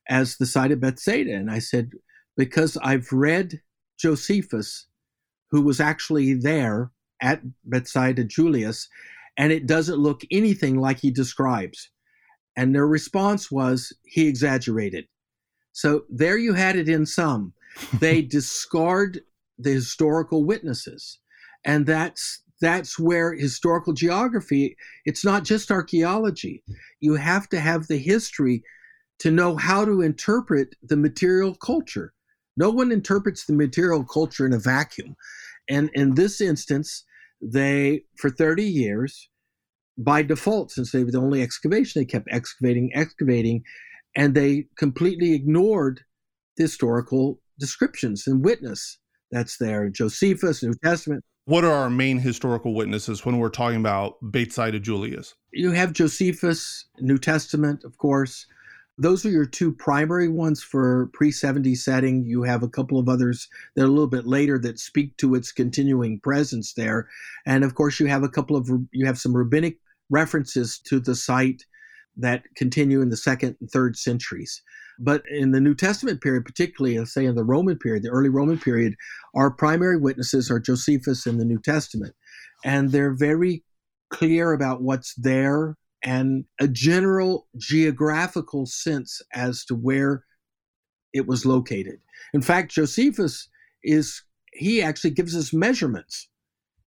as 0.08 0.36
the 0.36 0.46
site 0.46 0.72
of 0.72 0.80
Bethsaida? 0.80 1.32
And 1.32 1.50
I 1.50 1.60
said, 1.60 1.92
Because 2.36 2.76
I've 2.78 3.10
read 3.12 3.60
Josephus, 3.98 4.86
who 5.50 5.62
was 5.62 5.80
actually 5.80 6.34
there 6.34 6.90
at 7.22 7.42
Bethsaida 7.64 8.24
Julias, 8.24 8.88
and 9.36 9.52
it 9.52 9.66
doesn't 9.66 9.98
look 9.98 10.22
anything 10.30 10.76
like 10.78 10.98
he 10.98 11.10
describes. 11.10 11.90
And 12.56 12.74
their 12.74 12.86
response 12.86 13.50
was, 13.50 13.92
He 14.04 14.26
exaggerated. 14.28 15.06
So 15.72 16.04
there 16.08 16.38
you 16.38 16.54
had 16.54 16.76
it 16.76 16.88
in 16.88 17.06
sum. 17.06 17.52
They 17.98 18.22
discard 18.22 19.20
the 19.58 19.72
historical 19.72 20.44
witnesses. 20.44 21.18
And 21.64 21.86
that's 21.86 22.44
that's 22.60 22.98
where 22.98 23.34
historical 23.34 23.92
geography 23.92 24.76
it's 25.04 25.24
not 25.24 25.44
just 25.44 25.70
archaeology 25.70 26.62
you 27.00 27.14
have 27.14 27.48
to 27.48 27.60
have 27.60 27.86
the 27.86 27.98
history 27.98 28.62
to 29.18 29.30
know 29.30 29.56
how 29.56 29.84
to 29.84 30.00
interpret 30.02 30.74
the 30.82 30.96
material 30.96 31.54
culture 31.56 32.14
no 32.56 32.70
one 32.70 32.92
interprets 32.92 33.44
the 33.44 33.52
material 33.52 34.04
culture 34.04 34.46
in 34.46 34.52
a 34.52 34.58
vacuum 34.58 35.16
and 35.68 35.90
in 35.94 36.14
this 36.14 36.40
instance 36.40 37.04
they 37.42 38.02
for 38.16 38.30
30 38.30 38.64
years 38.64 39.28
by 39.96 40.22
default 40.22 40.70
since 40.70 40.92
they 40.92 41.04
were 41.04 41.10
the 41.10 41.18
only 41.18 41.42
excavation 41.42 42.00
they 42.00 42.06
kept 42.06 42.28
excavating 42.30 42.90
excavating 42.94 43.62
and 44.16 44.34
they 44.34 44.66
completely 44.76 45.32
ignored 45.32 46.00
the 46.56 46.64
historical 46.64 47.40
descriptions 47.58 48.26
and 48.26 48.44
witness 48.44 48.98
that's 49.30 49.58
there 49.58 49.88
josephus 49.88 50.62
new 50.62 50.74
testament 50.82 51.24
what 51.46 51.64
are 51.64 51.72
our 51.72 51.90
main 51.90 52.18
historical 52.18 52.74
witnesses 52.74 53.26
when 53.26 53.38
we're 53.38 53.50
talking 53.50 53.78
about 53.78 54.14
Beit 54.30 54.50
Saida 54.50 54.80
Julias? 54.80 55.34
You 55.52 55.72
have 55.72 55.92
Josephus, 55.92 56.86
New 57.00 57.18
Testament, 57.18 57.84
of 57.84 57.98
course. 57.98 58.46
Those 58.96 59.26
are 59.26 59.30
your 59.30 59.44
two 59.44 59.70
primary 59.70 60.28
ones 60.28 60.62
for 60.62 61.10
pre 61.12 61.30
70 61.30 61.74
setting. 61.74 62.24
You 62.24 62.44
have 62.44 62.62
a 62.62 62.68
couple 62.68 62.98
of 62.98 63.10
others 63.10 63.46
that 63.74 63.82
are 63.82 63.86
a 63.86 63.88
little 63.88 64.06
bit 64.06 64.26
later 64.26 64.58
that 64.60 64.78
speak 64.78 65.18
to 65.18 65.34
its 65.34 65.52
continuing 65.52 66.18
presence 66.20 66.72
there. 66.72 67.08
And 67.44 67.62
of 67.62 67.74
course, 67.74 68.00
you 68.00 68.06
have 68.06 68.22
a 68.22 68.28
couple 68.28 68.56
of, 68.56 68.70
you 68.92 69.04
have 69.04 69.18
some 69.18 69.36
rabbinic 69.36 69.78
references 70.14 70.78
to 70.78 71.00
the 71.00 71.14
site 71.14 71.64
that 72.16 72.44
continue 72.56 73.02
in 73.02 73.10
the 73.10 73.16
second 73.16 73.56
and 73.60 73.70
third 73.70 73.96
centuries. 73.96 74.62
But 74.98 75.24
in 75.28 75.50
the 75.50 75.60
New 75.60 75.74
Testament 75.74 76.20
period, 76.20 76.44
particularly, 76.44 76.98
let's 76.98 77.12
say 77.12 77.24
in 77.24 77.34
the 77.34 77.44
Roman 77.44 77.76
period, 77.76 78.04
the 78.04 78.10
early 78.10 78.28
Roman 78.28 78.58
period, 78.58 78.94
our 79.34 79.50
primary 79.50 79.96
witnesses 79.96 80.50
are 80.50 80.60
Josephus 80.60 81.26
in 81.26 81.38
the 81.38 81.44
New 81.44 81.60
Testament. 81.60 82.14
And 82.64 82.92
they're 82.92 83.12
very 83.14 83.64
clear 84.10 84.52
about 84.52 84.82
what's 84.82 85.14
there 85.16 85.76
and 86.04 86.44
a 86.60 86.68
general 86.68 87.48
geographical 87.56 88.66
sense 88.66 89.20
as 89.32 89.64
to 89.64 89.74
where 89.74 90.24
it 91.12 91.26
was 91.26 91.44
located. 91.44 91.98
In 92.32 92.42
fact, 92.42 92.72
Josephus 92.72 93.48
is, 93.82 94.22
he 94.52 94.80
actually 94.82 95.10
gives 95.10 95.34
us 95.34 95.52
measurements. 95.52 96.28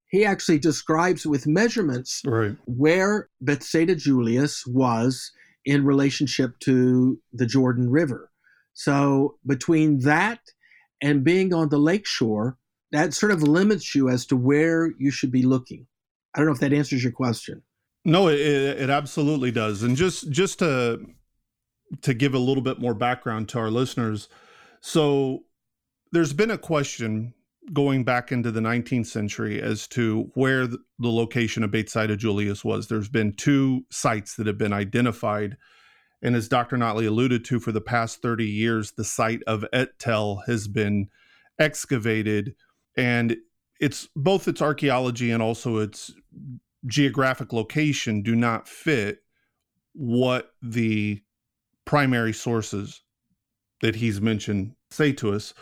He 0.09 0.25
actually 0.25 0.59
describes 0.59 1.25
with 1.25 1.47
measurements 1.47 2.21
right. 2.25 2.55
where 2.65 3.29
Bethsaida 3.41 3.95
Julias 3.95 4.65
was 4.65 5.31
in 5.65 5.85
relationship 5.85 6.57
to 6.59 7.19
the 7.33 7.45
Jordan 7.45 7.89
River. 7.89 8.31
So 8.73 9.37
between 9.45 9.99
that 9.99 10.39
and 11.01 11.23
being 11.23 11.53
on 11.53 11.69
the 11.69 11.77
lakeshore, 11.77 12.57
that 12.91 13.13
sort 13.13 13.31
of 13.31 13.43
limits 13.43 13.93
you 13.93 14.07
as 14.07 14.25
to 14.27 14.37
where 14.37 14.93
you 14.97 15.11
should 15.11 15.31
be 15.31 15.43
looking. 15.43 15.85
I 16.33 16.39
don't 16.39 16.47
know 16.47 16.53
if 16.53 16.59
that 16.59 16.73
answers 16.73 17.03
your 17.03 17.11
question. 17.11 17.63
No, 18.05 18.29
it, 18.29 18.39
it 18.39 18.89
absolutely 18.89 19.51
does. 19.51 19.83
And 19.83 19.97
just 19.97 20.31
just 20.31 20.59
to 20.59 21.05
to 22.01 22.13
give 22.13 22.33
a 22.33 22.39
little 22.39 22.63
bit 22.63 22.79
more 22.79 22.93
background 22.93 23.49
to 23.49 23.59
our 23.59 23.69
listeners, 23.69 24.29
so 24.79 25.43
there's 26.11 26.33
been 26.33 26.51
a 26.51 26.57
question 26.57 27.33
going 27.74 28.03
back 28.03 28.31
into 28.31 28.51
the 28.51 28.59
19th 28.59 29.07
century 29.07 29.62
as 29.62 29.88
to 29.88 30.31
where 30.33 30.67
the, 30.67 30.79
location 31.00 31.63
of 31.63 31.71
Beit 31.71 31.89
Saida 31.89 32.15
Julias 32.15 32.63
was. 32.63 32.88
There's 32.88 33.09
been 33.09 33.33
two 33.33 33.86
sites 33.89 34.36
that 34.36 34.47
have 34.47 34.57
been 34.57 34.74
identified. 34.74 35.57
And 36.21 36.36
as 36.36 36.47
Dr. 36.47 36.77
Notley 36.77 37.07
alluded 37.07 37.45
to, 37.45 37.59
for 37.59 37.71
the 37.71 37.81
past 37.81 38.21
30 38.21 38.45
years, 38.45 38.91
the 38.93 39.03
site 39.03 39.41
of 39.45 39.65
Et 39.74 40.00
Tel 40.00 40.43
has 40.47 40.67
been 40.67 41.09
excavated. 41.59 42.55
And 42.95 43.38
it's 43.79 44.07
both 44.15 44.47
its 44.47 44.62
archaeology 44.62 45.31
and 45.31 45.43
also 45.43 45.77
its 45.77 46.12
geographic 46.86 47.53
location 47.53 48.21
do 48.21 48.36
not 48.36 48.67
fit 48.67 49.19
what 49.93 50.53
the 50.62 51.21
primary 51.86 52.33
sources 52.33 53.01
that 53.81 53.95
he's 53.95 54.21
mentioned 54.21 54.74
say 54.89 55.12
to 55.13 55.33
us. 55.33 55.53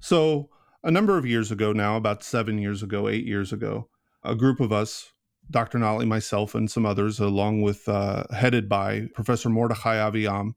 So, 0.00 0.50
a 0.82 0.90
number 0.90 1.18
of 1.18 1.26
years 1.26 1.50
ago 1.50 1.72
now, 1.72 1.96
about 1.96 2.22
seven 2.22 2.58
years 2.58 2.82
ago, 2.82 3.08
eight 3.08 3.24
years 3.24 3.52
ago, 3.52 3.88
a 4.22 4.34
group 4.34 4.60
of 4.60 4.72
us, 4.72 5.12
Dr. 5.50 5.78
Notley, 5.78 6.06
myself, 6.06 6.54
and 6.54 6.70
some 6.70 6.86
others, 6.86 7.18
along 7.18 7.62
with 7.62 7.88
uh, 7.88 8.24
headed 8.34 8.68
by 8.68 9.08
Professor 9.14 9.48
Mordechai 9.48 9.96
Aviam, 9.96 10.52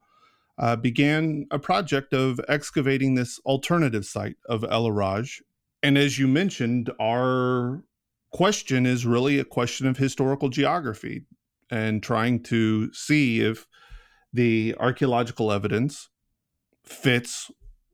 uh, 0.58 0.76
began 0.76 1.48
a 1.50 1.58
project 1.58 2.14
of 2.14 2.40
excavating 2.48 3.16
this 3.16 3.40
alternative 3.46 4.06
site 4.06 4.36
of 4.48 4.64
El 4.70 4.86
Araj. 4.86 5.42
And 5.82 5.98
as 5.98 6.20
you 6.20 6.28
mentioned, 6.28 6.92
our 7.00 7.84
question 8.32 8.86
is 8.86 9.06
really 9.06 9.40
a 9.40 9.46
question 9.46 9.88
of 9.88 9.98
historical 9.98 10.50
geography 10.50 11.26
and 11.70 12.04
trying 12.04 12.44
to 12.44 12.94
see 12.94 13.42
if 13.42 13.66
the 14.34 14.76
archaeological 14.80 15.52
evidence 15.52 16.10
fits 16.84 17.50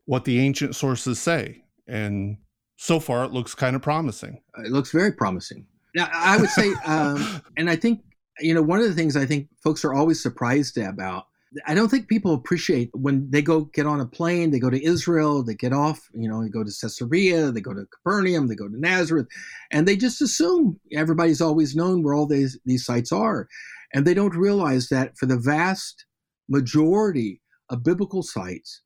what 0.06 0.26
the 0.26 0.40
ancient 0.40 0.76
sources 0.76 1.20
say. 1.20 1.64
And 1.88 2.38
so 2.78 3.00
far, 3.00 3.24
it 3.24 3.32
looks 3.32 3.56
kind 3.56 3.76
of 3.76 3.82
promising. 3.82 4.42
It 4.58 4.72
looks 4.72 4.92
very 4.92 5.12
promising. 5.12 5.66
Now, 5.96 6.10
I 6.14 6.38
would 6.38 6.50
say, 6.50 6.74
um, 6.86 7.42
and 7.58 7.70
I 7.70 7.76
think, 7.76 8.04
you 8.40 8.54
know, 8.54 8.62
one 8.62 8.80
of 8.80 8.86
the 8.86 8.94
things 8.94 9.16
I 9.16 9.26
think 9.26 9.48
folks 9.64 9.84
are 9.84 9.94
always 9.94 10.22
surprised 10.22 10.78
about 10.78 11.26
I 11.66 11.74
don't 11.74 11.90
think 11.90 12.08
people 12.08 12.34
appreciate 12.34 12.90
when 12.94 13.30
they 13.32 13.42
go 13.42 13.62
get 13.62 13.86
on 13.86 14.02
a 14.02 14.06
plane, 14.06 14.52
they 14.52 14.60
go 14.60 14.70
to 14.70 14.84
Israel, 14.84 15.44
they 15.44 15.56
get 15.56 15.72
off, 15.72 16.10
you 16.14 16.28
know, 16.28 16.44
they 16.44 16.50
go 16.50 16.64
to 16.64 16.72
Caesarea, 16.82 17.52
they 17.52 17.62
go 17.62 17.74
to 17.74 17.86
Capernaum, 17.86 18.48
they 18.48 18.56
go 18.56 18.68
to 18.68 18.80
Nazareth, 18.80 19.28
and 19.72 19.88
they 19.88 19.96
just 19.96 20.22
assume 20.22 20.80
everybody's 20.92 21.42
always 21.42 21.76
known 21.76 22.04
where 22.04 22.14
all 22.14 22.28
these, 22.28 22.60
these 22.66 22.86
sites 22.86 23.12
are. 23.12 23.48
And 23.94 24.06
they 24.06 24.14
don't 24.14 24.36
realize 24.36 24.90
that 24.90 25.18
for 25.18 25.26
the 25.26 25.40
vast 25.40 26.06
majority 26.50 27.42
of 27.70 27.84
biblical 27.84 28.24
sites, 28.24 28.82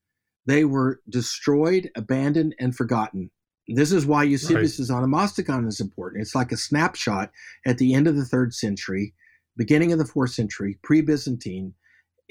they 0.52 0.66
were 0.66 1.02
destroyed, 1.10 1.90
abandoned, 1.96 2.56
and 2.60 2.76
forgotten. 2.76 3.32
This 3.68 3.92
is 3.92 4.06
why 4.06 4.24
Eusebius' 4.24 4.90
right. 4.90 5.04
Onomasticon 5.04 5.68
is 5.68 5.80
important. 5.80 6.22
It's 6.22 6.36
like 6.36 6.52
a 6.52 6.58
snapshot 6.58 7.32
at 7.66 7.78
the 7.78 7.94
end 7.94 8.08
of 8.08 8.16
the 8.16 8.26
third 8.26 8.54
century, 8.54 9.14
beginning 9.56 9.92
of 9.94 10.00
the 10.00 10.06
fourth 10.06 10.32
century, 10.32 10.78
pre 10.84 11.02
Byzantine 11.02 11.74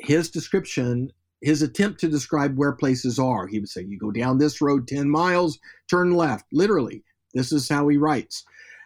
his 0.02 0.30
description, 0.30 1.12
his 1.40 1.62
attempt 1.62 2.00
to 2.00 2.08
describe 2.08 2.56
where 2.56 2.72
places 2.72 3.18
are, 3.18 3.46
he 3.46 3.58
would 3.58 3.68
say, 3.68 3.82
You 3.82 3.98
go 3.98 4.10
down 4.10 4.38
this 4.38 4.60
road 4.60 4.86
10 4.88 5.08
miles, 5.08 5.58
turn 5.88 6.12
left. 6.12 6.46
Literally, 6.52 7.02
this 7.34 7.52
is 7.52 7.68
how 7.68 7.88
he 7.88 7.96
writes. 7.96 8.44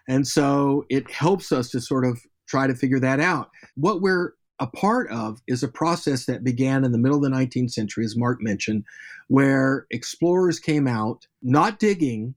And 0.09 0.27
so 0.27 0.85
it 0.91 1.11
helps 1.11 1.51
us 1.51 1.71
to 1.71 1.81
sort 1.81 2.05
of 2.05 2.21
try 2.47 2.67
to 2.67 2.75
figure 2.75 3.01
that 3.01 3.21
out. 3.21 3.51
What 3.75 4.03
we're 4.03 4.33
a 4.61 4.67
part 4.67 5.11
of 5.11 5.41
is 5.47 5.63
a 5.63 5.69
process 5.69 6.27
that 6.27 6.45
began 6.45 6.85
in 6.85 6.93
the 6.93 6.99
middle 6.99 7.17
of 7.17 7.31
the 7.31 7.37
19th 7.37 7.73
century, 7.73 8.05
as 8.05 8.17
Mark 8.17 8.41
mentioned, 8.41 8.85
where 9.29 9.87
explorers 9.91 10.61
came 10.61 10.87
out, 10.87 11.27
not 11.43 11.79
digging, 11.79 12.35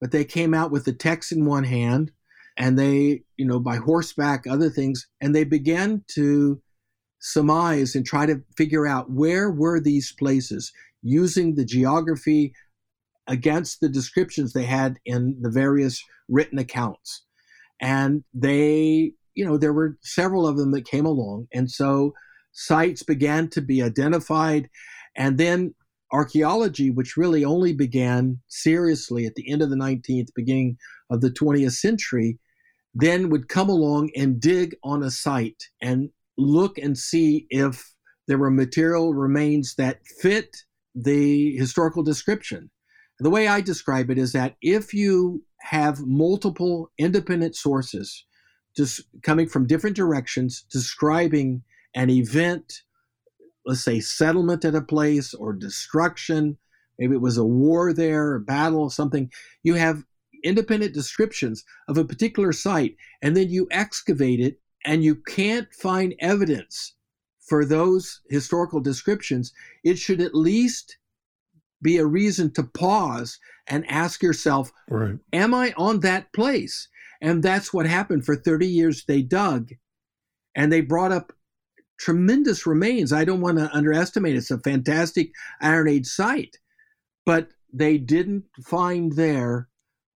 but 0.00 0.10
they 0.10 0.24
came 0.24 0.54
out 0.54 0.70
with 0.70 0.84
the 0.84 0.92
text 0.92 1.32
in 1.32 1.44
one 1.44 1.64
hand 1.64 2.10
and 2.56 2.78
they, 2.78 3.22
you 3.36 3.46
know, 3.46 3.60
by 3.60 3.76
horseback, 3.76 4.46
other 4.46 4.68
things, 4.68 5.06
and 5.20 5.34
they 5.34 5.44
began 5.44 6.04
to 6.08 6.60
surmise 7.20 7.94
and 7.94 8.04
try 8.04 8.26
to 8.26 8.42
figure 8.56 8.86
out 8.86 9.10
where 9.10 9.50
were 9.50 9.80
these 9.80 10.12
places 10.12 10.72
using 11.02 11.54
the 11.54 11.64
geography 11.64 12.52
against 13.26 13.80
the 13.80 13.88
descriptions 13.88 14.52
they 14.52 14.64
had 14.64 14.98
in 15.04 15.36
the 15.40 15.50
various 15.50 16.02
written 16.28 16.58
accounts. 16.58 17.22
And 17.80 18.24
they, 18.34 19.12
you 19.34 19.44
know, 19.44 19.56
there 19.56 19.72
were 19.72 19.96
several 20.02 20.46
of 20.46 20.56
them 20.56 20.72
that 20.72 20.86
came 20.86 21.06
along. 21.06 21.46
And 21.52 21.70
so 21.70 22.14
sites 22.52 23.02
began 23.02 23.48
to 23.50 23.60
be 23.60 23.82
identified. 23.82 24.68
And 25.16 25.38
then 25.38 25.74
archaeology, 26.12 26.90
which 26.90 27.16
really 27.16 27.44
only 27.44 27.72
began 27.72 28.40
seriously 28.48 29.26
at 29.26 29.34
the 29.34 29.50
end 29.50 29.62
of 29.62 29.70
the 29.70 29.76
19th, 29.76 30.28
beginning 30.34 30.76
of 31.10 31.20
the 31.20 31.30
20th 31.30 31.72
century, 31.72 32.38
then 32.94 33.30
would 33.30 33.48
come 33.48 33.68
along 33.68 34.10
and 34.16 34.40
dig 34.40 34.74
on 34.82 35.02
a 35.02 35.10
site 35.10 35.62
and 35.80 36.10
look 36.36 36.78
and 36.78 36.98
see 36.98 37.46
if 37.50 37.94
there 38.26 38.38
were 38.38 38.50
material 38.50 39.14
remains 39.14 39.74
that 39.76 40.00
fit 40.20 40.56
the 40.94 41.56
historical 41.56 42.02
description. 42.02 42.70
The 43.20 43.30
way 43.30 43.48
I 43.48 43.60
describe 43.60 44.10
it 44.10 44.18
is 44.18 44.32
that 44.32 44.56
if 44.62 44.94
you 44.94 45.44
have 45.60 46.00
multiple 46.00 46.90
independent 46.98 47.54
sources 47.54 48.24
just 48.80 49.02
coming 49.22 49.46
from 49.46 49.66
different 49.66 49.94
directions 49.94 50.64
describing 50.70 51.62
an 51.94 52.08
event, 52.08 52.82
let's 53.66 53.84
say 53.84 54.00
settlement 54.00 54.64
at 54.64 54.74
a 54.74 54.80
place 54.80 55.34
or 55.34 55.52
destruction, 55.52 56.56
maybe 56.98 57.14
it 57.14 57.20
was 57.20 57.36
a 57.36 57.44
war 57.44 57.92
there, 57.92 58.36
a 58.36 58.40
battle, 58.40 58.88
something, 58.88 59.30
you 59.62 59.74
have 59.74 60.02
independent 60.42 60.94
descriptions 60.94 61.62
of 61.88 61.98
a 61.98 62.04
particular 62.04 62.52
site, 62.52 62.96
and 63.20 63.36
then 63.36 63.50
you 63.50 63.68
excavate 63.70 64.40
it 64.40 64.58
and 64.86 65.04
you 65.04 65.14
can't 65.14 65.68
find 65.74 66.14
evidence 66.20 66.94
for 67.46 67.66
those 67.66 68.22
historical 68.30 68.80
descriptions, 68.80 69.52
it 69.84 69.98
should 69.98 70.22
at 70.22 70.34
least 70.34 70.96
be 71.82 71.98
a 71.98 72.06
reason 72.06 72.50
to 72.52 72.62
pause 72.62 73.38
and 73.66 73.84
ask 73.90 74.22
yourself, 74.22 74.72
right. 74.88 75.18
Am 75.34 75.52
I 75.52 75.74
on 75.76 76.00
that 76.00 76.32
place? 76.32 76.88
And 77.20 77.42
that's 77.42 77.72
what 77.72 77.86
happened 77.86 78.24
for 78.24 78.36
30 78.36 78.66
years. 78.66 79.04
They 79.04 79.22
dug 79.22 79.70
and 80.54 80.72
they 80.72 80.80
brought 80.80 81.12
up 81.12 81.32
tremendous 81.98 82.66
remains. 82.66 83.12
I 83.12 83.24
don't 83.24 83.42
want 83.42 83.58
to 83.58 83.70
underestimate 83.74 84.36
It's 84.36 84.50
a 84.50 84.58
fantastic 84.58 85.32
Iron 85.60 85.88
Age 85.88 86.06
site, 86.06 86.56
but 87.26 87.48
they 87.72 87.98
didn't 87.98 88.44
find 88.64 89.12
there 89.12 89.68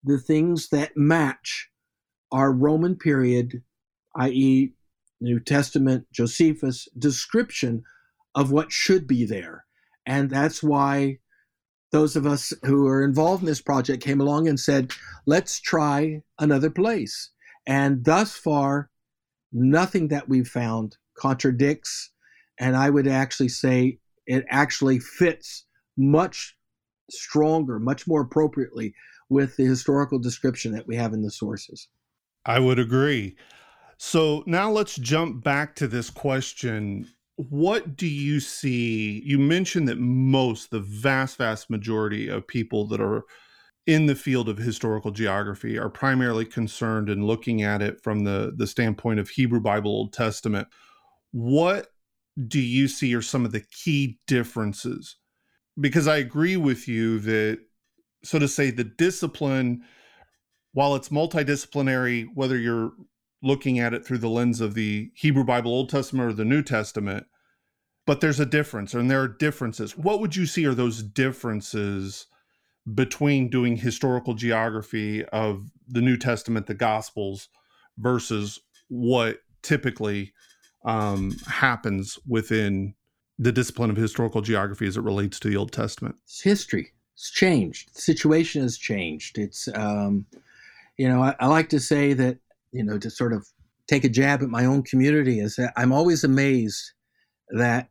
the 0.05 0.19
things 0.19 0.69
that 0.69 0.97
match 0.97 1.69
our 2.31 2.53
Roman 2.53 2.97
period 2.97 3.63
i.e., 4.17 4.73
New 5.21 5.41
Testament, 5.41 6.07
Josephus 6.13 6.89
description 6.99 7.85
of 8.35 8.51
what 8.51 8.73
should 8.73 9.07
be 9.07 9.25
there. 9.25 9.65
And 10.05 10.31
that's 10.31 10.63
why 10.63 11.19
those 11.93 12.17
of 12.17 12.27
us 12.27 12.53
who 12.65 12.87
are 12.87 13.05
involved 13.05 13.43
in 13.43 13.47
this 13.47 13.61
project 13.61 14.03
came 14.03 14.21
along 14.21 14.49
and 14.49 14.59
said, 14.59 14.91
let's 15.27 15.61
try 15.61 16.23
another 16.39 16.71
place. 16.71 17.31
And 17.67 18.05
thus 18.05 18.35
far, 18.35 18.91
nothing 19.53 20.09
that 20.09 20.29
we've 20.29 20.49
found 20.49 20.97
contradicts. 21.17 22.11
And 22.59 22.77
I 22.77 22.91
would 22.91 23.07
actually 23.07 23.51
say 23.51 23.99
it 24.27 24.45
actually 24.49 24.99
fits 24.99 25.67
much 25.97 26.57
stronger, 27.11 27.79
much 27.79 28.09
more 28.09 28.23
appropriately 28.23 28.95
with 29.29 29.57
the 29.57 29.65
historical 29.65 30.19
description 30.19 30.73
that 30.73 30.87
we 30.87 30.97
have 30.97 31.13
in 31.13 31.23
the 31.23 31.31
sources. 31.31 31.89
I 32.47 32.59
would 32.59 32.79
agree. 32.79 33.37
So 33.99 34.43
now 34.47 34.71
let's 34.71 34.97
jump 34.97 35.45
back 35.45 35.77
to 35.77 35.87
this 35.87 36.11
question. 36.11 37.07
What 37.37 37.97
do 37.97 38.07
you 38.07 38.41
see? 38.41 39.23
You 39.25 39.39
mentioned 39.39 39.89
that 39.89 39.99
most, 39.99 40.71
the 40.71 40.81
vast, 40.81 41.39
vast 41.39 41.71
majority 41.71 42.29
of 42.29 42.47
people 42.47 42.87
that 42.89 43.01
are 43.01 43.25
in 43.87 44.07
the 44.07 44.15
field 44.15 44.49
of 44.49 44.59
historical 44.59 45.11
geography 45.11 45.79
are 45.79 45.89
primarily 45.89 46.45
concerned 46.45 47.09
in 47.09 47.27
looking 47.27 47.63
at 47.63 47.83
it 47.83 48.01
from 48.03 48.25
the, 48.25 48.53
the 48.57 48.67
standpoint 48.67 49.19
of 49.19 49.29
Hebrew 49.29 49.61
Bible 49.61 49.91
Old 49.91 50.13
Testament. 50.13 50.69
What 51.33 51.89
do 52.47 52.61
you 52.61 52.87
see 52.87 53.15
are 53.15 53.23
some 53.23 53.45
of 53.45 53.53
the 53.53 53.61
key 53.85 54.19
differences? 54.27 55.17
Because 55.81 56.07
I 56.07 56.19
agree 56.19 56.57
with 56.57 56.87
you 56.87 57.19
that, 57.21 57.59
so 58.23 58.39
to 58.39 58.47
say, 58.47 58.71
the 58.71 58.85
discipline, 58.85 59.83
while 60.75 60.95
it's 60.95 61.09
multidisciplinary, 61.09 62.27
whether 62.35 62.57
you're 62.57 62.93
looking 63.43 63.79
at 63.79 63.93
it 63.93 64.07
through 64.07 64.19
the 64.19 64.29
lens 64.29 64.61
of 64.61 64.75
the 64.75 65.11
Hebrew 65.15 65.45
Bible, 65.45 65.73
Old 65.73 65.91
Testament, 65.91 66.31
or 66.31 66.33
the 66.33 66.45
New 66.45 66.63
Testament. 66.63 67.27
But 68.07 68.21
there's 68.21 68.41
a 68.41 68.47
difference, 68.47 68.95
and 68.95 69.11
there 69.11 69.21
are 69.21 69.29
differences. 69.29 69.97
What 69.97 70.21
would 70.21 70.35
you 70.35 70.47
see 70.47 70.67
are 70.67 70.75
those 70.75 71.03
differences 71.03 72.27
between 72.95 73.49
doing 73.49 73.77
historical 73.77 74.35
geography 74.35 75.25
of 75.27 75.71
the 75.87 76.01
New 76.01 76.17
Testament, 76.17 76.67
the 76.67 76.75
Gospels, 76.75 77.49
versus 77.99 78.61
what 78.89 79.39
typically 79.63 80.33
um, 80.85 81.37
happens 81.47 82.19
within 82.27 82.95
the 83.39 83.53
discipline 83.53 83.91
of 83.91 83.97
historical 83.97 84.41
geography 84.41 84.87
as 84.87 84.97
it 84.97 85.03
relates 85.03 85.39
to 85.41 85.49
the 85.49 85.57
Old 85.57 85.73
Testament? 85.73 86.17
It's 86.25 86.43
history. 86.43 86.93
It's 87.15 87.31
changed. 87.31 87.95
The 87.95 88.01
situation 88.01 88.63
has 88.63 88.77
changed. 88.77 89.39
It's, 89.39 89.69
um, 89.75 90.27
you 90.97 91.09
know, 91.09 91.23
I, 91.23 91.37
I 91.39 91.47
like 91.47 91.69
to 91.69 91.81
say 91.81 92.15
that 92.15 92.39
you 92.73 92.85
know, 92.85 92.99
to 92.99 93.11
sort 93.11 93.33
of 93.33 93.47
take 93.87 94.05
a 94.05 94.09
jab 94.09 94.43
at 94.43 94.49
my 94.49 94.65
own 94.65 94.83
community 94.83 95.41
is 95.41 95.57
that 95.57 95.73
I'm 95.77 95.93
always 95.93 96.25
amazed 96.25 96.93
that 97.51 97.89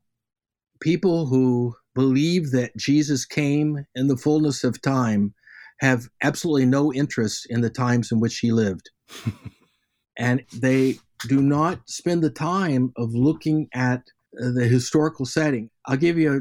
people 0.80 1.28
who 1.28 1.76
believe 1.94 2.52
that 2.52 2.76
Jesus 2.78 3.26
came 3.26 3.86
in 3.96 4.08
the 4.08 4.18
fullness 4.18 4.64
of 4.64 4.82
time 4.82 5.34
have 5.80 6.08
absolutely 6.24 6.66
no 6.66 6.94
interest 6.94 7.48
in 7.50 7.62
the 7.62 7.70
times 7.70 8.12
in 8.12 8.20
which 8.20 8.40
he 8.40 8.52
lived. 8.52 8.90
and 10.18 10.44
they 10.54 10.98
do 11.28 11.42
not 11.42 11.80
spend 11.88 12.24
the 12.24 12.30
time 12.30 12.92
of 12.98 13.14
looking 13.14 13.68
at 13.74 14.04
the 14.34 14.68
historical 14.68 15.26
setting. 15.26 15.70
I'll 15.86 15.98
give 15.98 16.18
you 16.18 16.34
a, 16.34 16.40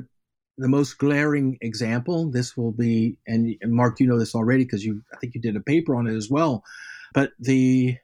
the 0.58 0.68
most 0.68 0.98
glaring 0.98 1.58
example. 1.60 2.30
This 2.30 2.56
will 2.56 2.72
be, 2.72 3.18
and, 3.26 3.56
and 3.60 3.72
Mark, 3.72 3.98
you 3.98 4.06
know 4.06 4.18
this 4.18 4.34
already 4.34 4.64
because 4.64 4.84
you, 4.84 5.02
I 5.12 5.16
think 5.18 5.34
you 5.34 5.40
did 5.40 5.56
a 5.56 5.60
paper 5.60 5.96
on 5.96 6.06
it 6.06 6.14
as 6.14 6.30
well. 6.30 6.62
But 7.12 7.32
the 7.38 7.96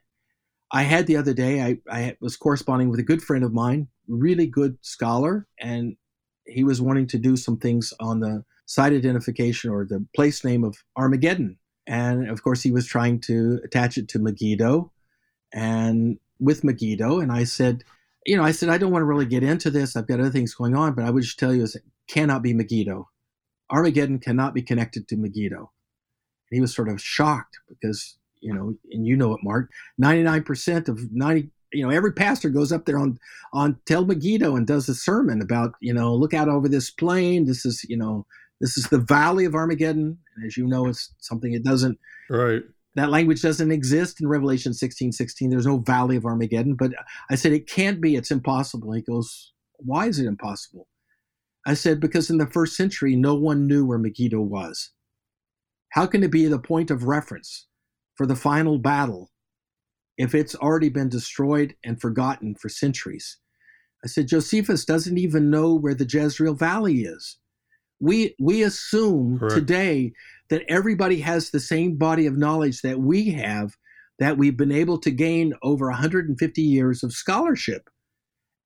I 0.73 0.83
had 0.83 1.07
the 1.07 1.17
other 1.17 1.33
day, 1.33 1.63
I, 1.63 1.79
I 1.91 2.17
was 2.21 2.37
corresponding 2.37 2.91
with 2.91 2.99
a 2.99 3.05
good 3.05 3.23
friend 3.23 3.45
of 3.45 3.53
mine, 3.53 3.89
really 4.09 4.47
good 4.47 4.79
scholar, 4.81 5.47
and 5.61 5.97
he 6.47 6.65
was 6.65 6.81
wanting 6.81 7.07
to 7.09 7.19
do 7.19 7.37
some 7.37 7.57
things 7.57 7.93
on 8.01 8.21
the 8.21 8.45
site 8.67 8.93
identification 8.93 9.71
or 9.71 9.85
the 9.85 10.05
place 10.15 10.45
name 10.45 10.65
of 10.65 10.77
Armageddon. 10.97 11.59
And 11.87 12.29
of 12.29 12.43
course, 12.43 12.63
he 12.63 12.73
was 12.73 12.87
trying 12.87 13.21
to 13.23 13.61
attach 13.65 13.97
it 13.97 14.09
to 14.09 14.19
Megiddo 14.19 14.91
and 15.53 16.19
with 16.41 16.65
Megiddo. 16.65 17.21
And 17.21 17.31
I 17.31 17.45
said, 17.45 17.85
you 18.25 18.37
know, 18.37 18.43
I 18.43 18.51
said, 18.51 18.69
I 18.69 18.79
don't 18.79 18.91
want 18.91 19.03
to 19.03 19.07
really 19.07 19.27
get 19.27 19.45
into 19.45 19.71
this. 19.71 19.95
I've 19.95 20.09
got 20.09 20.19
other 20.19 20.31
things 20.31 20.55
going 20.55 20.75
on, 20.75 20.95
but 20.95 21.05
I 21.05 21.11
would 21.11 21.23
just 21.23 21.39
tell 21.39 21.55
you, 21.55 21.63
it 21.63 21.77
cannot 22.09 22.43
be 22.43 22.53
Megiddo. 22.53 23.09
Armageddon 23.71 24.19
cannot 24.19 24.53
be 24.53 24.63
connected 24.63 25.07
to 25.09 25.17
Megiddo. 25.17 25.59
And 25.59 26.57
he 26.57 26.61
was 26.61 26.75
sort 26.75 26.89
of 26.89 27.01
shocked 27.01 27.59
because, 27.69 28.19
you 28.47 28.55
know, 28.55 28.75
and 28.93 29.05
you 29.05 29.17
know 29.17 29.33
it, 29.33 29.41
Mark, 29.43 29.71
99% 30.01 30.89
of 30.89 31.01
90, 31.13 31.51
you 31.73 31.83
know, 31.85 31.91
every 31.91 32.13
pastor 32.13 32.49
goes 32.49 32.71
up 32.71 32.87
there 32.87 32.99
on, 32.99 33.19
on 33.53 33.77
Tel 33.87 34.07
Megiddo 34.07 34.55
and 34.55 34.67
does 34.69 34.89
a 34.89 34.95
sermon 34.95 35.43
about, 35.43 35.73
you 35.81 35.93
know, 35.93 36.15
look 36.15 36.33
out 36.33 36.49
over 36.49 36.69
this 36.69 36.89
plain. 36.89 37.47
This 37.47 37.67
is, 37.67 37.85
you 37.89 37.97
know, 37.97 38.25
this 38.61 38.79
is 38.79 38.85
the 38.85 38.99
valley 38.99 39.47
of 39.47 39.57
Armageddon. 39.57 40.17
And 40.37 40.47
as 40.47 40.57
you 40.57 40.67
know, 40.69 40.87
it's 40.87 41.13
something 41.19 41.53
it 41.53 41.65
doesn't, 41.65 41.99
right. 42.31 42.63
That 42.95 43.11
language 43.11 43.43
doesn't 43.43 43.73
exist 43.73 44.23
in 44.23 44.29
Revelation 44.29 44.73
16, 44.73 45.13
16. 45.13 45.51
There's 45.51 45.67
no 45.67 45.79
valley 45.79 46.17
of 46.17 46.25
Armageddon. 46.25 46.77
But 46.77 46.93
I 47.29 47.35
said, 47.35 47.53
it 47.53 47.69
can't 47.69 48.01
be. 48.01 48.17
It's 48.17 48.31
impossible. 48.31 48.91
He 48.93 49.03
goes, 49.03 49.53
why 49.77 50.07
is 50.07 50.19
it 50.19 50.25
impossible? 50.25 50.89
I 51.67 51.75
said, 51.75 52.01
because 52.01 52.31
in 52.31 52.39
the 52.39 52.47
first 52.47 52.75
century, 52.75 53.15
no 53.15 53.35
one 53.35 53.67
knew 53.67 53.85
where 53.85 53.99
Megiddo 53.99 54.41
was. 54.41 54.93
How 55.91 56.07
can 56.07 56.23
it 56.23 56.31
be 56.31 56.47
the 56.47 56.59
point 56.59 56.91
of 56.91 57.05
reference 57.05 57.67
for 58.17 58.27
the 58.27 58.37
final 58.37 58.79
battle 58.79 59.31
if 60.19 60.35
it's 60.35 60.55
already 60.55 60.89
been 60.89 61.09
destroyed 61.09 61.77
and 61.85 62.01
forgotten 62.01 62.55
for 62.55 62.69
centuries? 62.69 63.39
I 64.05 64.09
said, 64.09 64.29
Josephus 64.29 64.85
doesn't 64.85 65.19
even 65.19 65.51
know 65.51 65.75
where 65.75 65.95
the 65.95 66.09
Jezreel 66.09 66.55
Valley 66.55 67.03
is. 67.03 67.39
We, 67.99 68.35
we 68.39 68.63
assume 68.63 69.39
Correct. 69.39 69.55
today 69.55 70.13
that 70.51 70.63
everybody 70.69 71.21
has 71.21 71.51
the 71.51 71.61
same 71.61 71.97
body 71.97 72.27
of 72.27 72.37
knowledge 72.37 72.83
that 72.83 73.01
we 73.01 73.31
have, 73.31 73.77
that 74.19 74.39
we've 74.39 74.57
been 74.57 74.73
able 74.73 74.99
to 74.99 75.11
gain 75.11 75.55
over 75.63 75.87
150 75.87 76.63
years 76.63 77.03
of 77.03 77.13
scholarship. 77.13 77.89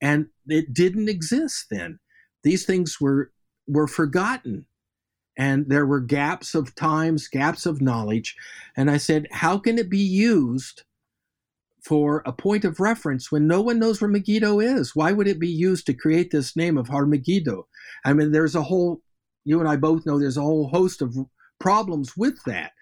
And 0.01 0.27
it 0.47 0.75
didn't 0.75 1.09
exist 1.09 1.67
then. 1.71 2.01
These 2.43 2.67
things 2.67 3.01
were, 3.01 3.31
were 3.67 3.87
forgotten 3.87 4.67
and 5.41 5.71
there 5.71 5.87
were 5.87 6.01
gaps 6.01 6.55
of 6.55 6.75
times, 6.75 7.27
gaps 7.27 7.65
of 7.65 7.81
knowledge. 7.81 8.37
And 8.77 8.91
I 8.91 8.99
said, 8.99 9.27
how 9.31 9.57
can 9.57 9.79
it 9.79 9.89
be 9.89 9.97
used 9.97 10.83
for 11.83 12.23
a 12.27 12.33
point 12.33 12.67
of 12.67 12.79
reference 12.79 13.33
when 13.33 13.47
no 13.47 13.63
one 13.63 13.79
knows 13.79 14.03
where 14.03 14.11
Megiddo 14.11 14.61
is? 14.61 14.95
Why 14.95 15.13
would 15.13 15.27
it 15.27 15.41
be 15.41 15.49
used 15.49 15.87
to 15.87 15.95
create 15.95 16.31
this 16.31 16.57
name 16.57 16.77
of 16.77 16.89
Har 16.89 17.07
Megiddo? 17.07 17.67
I 18.05 18.13
mean, 18.13 18.33
there's 18.33 18.55
a 18.55 18.61
whole, 18.61 19.01
you 19.47 19.59
and 19.61 19.67
I 19.67 19.77
both 19.77 20.05
know 20.05 20.19
there's 20.19 20.37
a 20.37 20.43
whole 20.43 20.69
host 20.69 21.01
of 21.01 21.17
problems 21.59 22.19
with 22.19 22.39
that. 22.45 22.73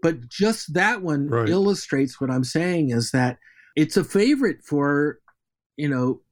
But 0.00 0.30
just 0.30 0.72
that 0.72 1.02
one 1.02 1.28
right. 1.28 1.46
illustrates 1.46 2.18
what 2.18 2.30
I'm 2.30 2.44
saying 2.44 2.88
is 2.88 3.10
that 3.10 3.36
it's 3.76 3.98
a 3.98 4.04
favorite 4.04 4.64
for, 4.64 5.18
you 5.76 5.90
know, 5.90 6.22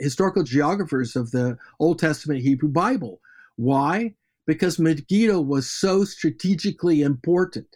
historical 0.00 0.42
geographers 0.42 1.14
of 1.14 1.30
the 1.30 1.58
Old 1.78 2.00
Testament 2.00 2.40
Hebrew 2.40 2.70
Bible. 2.70 3.20
Why? 3.54 4.16
Because 4.46 4.78
Megiddo 4.78 5.40
was 5.40 5.70
so 5.70 6.04
strategically 6.04 7.02
important. 7.02 7.66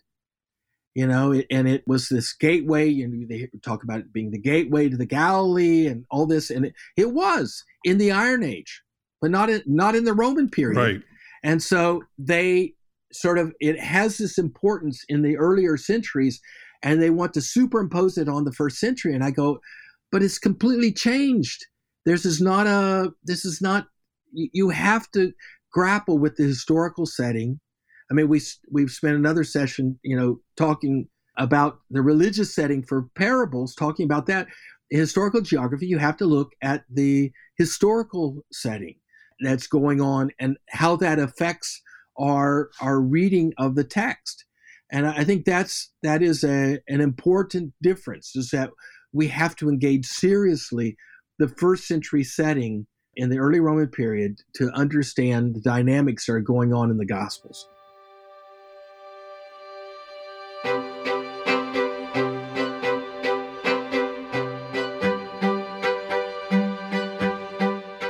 You 0.94 1.06
know, 1.06 1.40
and 1.50 1.68
it 1.68 1.84
was 1.86 2.08
this 2.08 2.32
gateway, 2.32 3.00
and 3.00 3.28
they 3.28 3.48
talk 3.62 3.84
about 3.84 4.00
it 4.00 4.12
being 4.12 4.32
the 4.32 4.40
gateway 4.40 4.88
to 4.88 4.96
the 4.96 5.06
Galilee 5.06 5.86
and 5.86 6.04
all 6.10 6.26
this, 6.26 6.50
and 6.50 6.66
it, 6.66 6.74
it 6.96 7.12
was 7.12 7.64
in 7.84 7.98
the 7.98 8.10
Iron 8.10 8.42
Age, 8.42 8.82
but 9.20 9.30
not 9.30 9.48
in, 9.48 9.62
not 9.66 9.94
in 9.94 10.04
the 10.04 10.12
Roman 10.12 10.50
period. 10.50 10.76
Right. 10.76 11.00
And 11.44 11.62
so 11.62 12.02
they 12.18 12.74
sort 13.12 13.38
of 13.38 13.52
it 13.60 13.78
has 13.78 14.18
this 14.18 14.36
importance 14.36 15.04
in 15.08 15.22
the 15.22 15.36
earlier 15.36 15.76
centuries, 15.76 16.40
and 16.82 17.00
they 17.00 17.10
want 17.10 17.34
to 17.34 17.40
superimpose 17.40 18.18
it 18.18 18.28
on 18.28 18.44
the 18.44 18.52
first 18.52 18.78
century. 18.78 19.14
And 19.14 19.22
I 19.22 19.30
go, 19.30 19.60
but 20.10 20.24
it's 20.24 20.40
completely 20.40 20.92
changed. 20.92 21.66
This 22.04 22.24
is 22.24 22.40
not 22.40 22.66
a. 22.66 23.12
This 23.22 23.44
is 23.44 23.60
not. 23.60 23.86
You 24.32 24.70
have 24.70 25.10
to 25.12 25.32
grapple 25.72 26.18
with 26.18 26.36
the 26.36 26.44
historical 26.44 27.06
setting. 27.06 27.60
I 28.10 28.14
mean, 28.14 28.28
we 28.28 28.40
we've 28.70 28.90
spent 28.90 29.16
another 29.16 29.44
session, 29.44 29.98
you 30.02 30.16
know, 30.16 30.40
talking 30.56 31.08
about 31.36 31.78
the 31.90 32.02
religious 32.02 32.54
setting 32.54 32.82
for 32.82 33.08
parables, 33.14 33.74
talking 33.74 34.04
about 34.04 34.26
that. 34.26 34.48
Historical 34.90 35.40
geography, 35.40 35.86
you 35.86 35.98
have 35.98 36.16
to 36.16 36.26
look 36.26 36.50
at 36.62 36.82
the 36.90 37.30
historical 37.56 38.44
setting 38.52 38.96
that's 39.40 39.68
going 39.68 40.00
on 40.00 40.30
and 40.40 40.56
how 40.68 40.96
that 40.96 41.18
affects 41.18 41.80
our 42.18 42.70
our 42.80 43.00
reading 43.00 43.52
of 43.58 43.74
the 43.76 43.84
text. 43.84 44.44
And 44.92 45.06
I 45.06 45.22
think 45.22 45.44
that's 45.44 45.92
that 46.02 46.22
is 46.22 46.42
a, 46.42 46.78
an 46.88 47.00
important 47.00 47.72
difference. 47.80 48.34
Is 48.34 48.50
that 48.50 48.70
we 49.12 49.28
have 49.28 49.54
to 49.56 49.68
engage 49.68 50.06
seriously 50.06 50.96
the 51.38 51.48
first 51.48 51.86
century 51.86 52.24
setting 52.24 52.86
in 53.20 53.28
the 53.28 53.38
early 53.38 53.60
Roman 53.60 53.86
period 53.86 54.40
to 54.54 54.70
understand 54.70 55.54
the 55.54 55.60
dynamics 55.60 56.24
that 56.24 56.32
are 56.32 56.40
going 56.40 56.72
on 56.72 56.90
in 56.90 56.96
the 56.96 57.04
Gospels. 57.04 57.68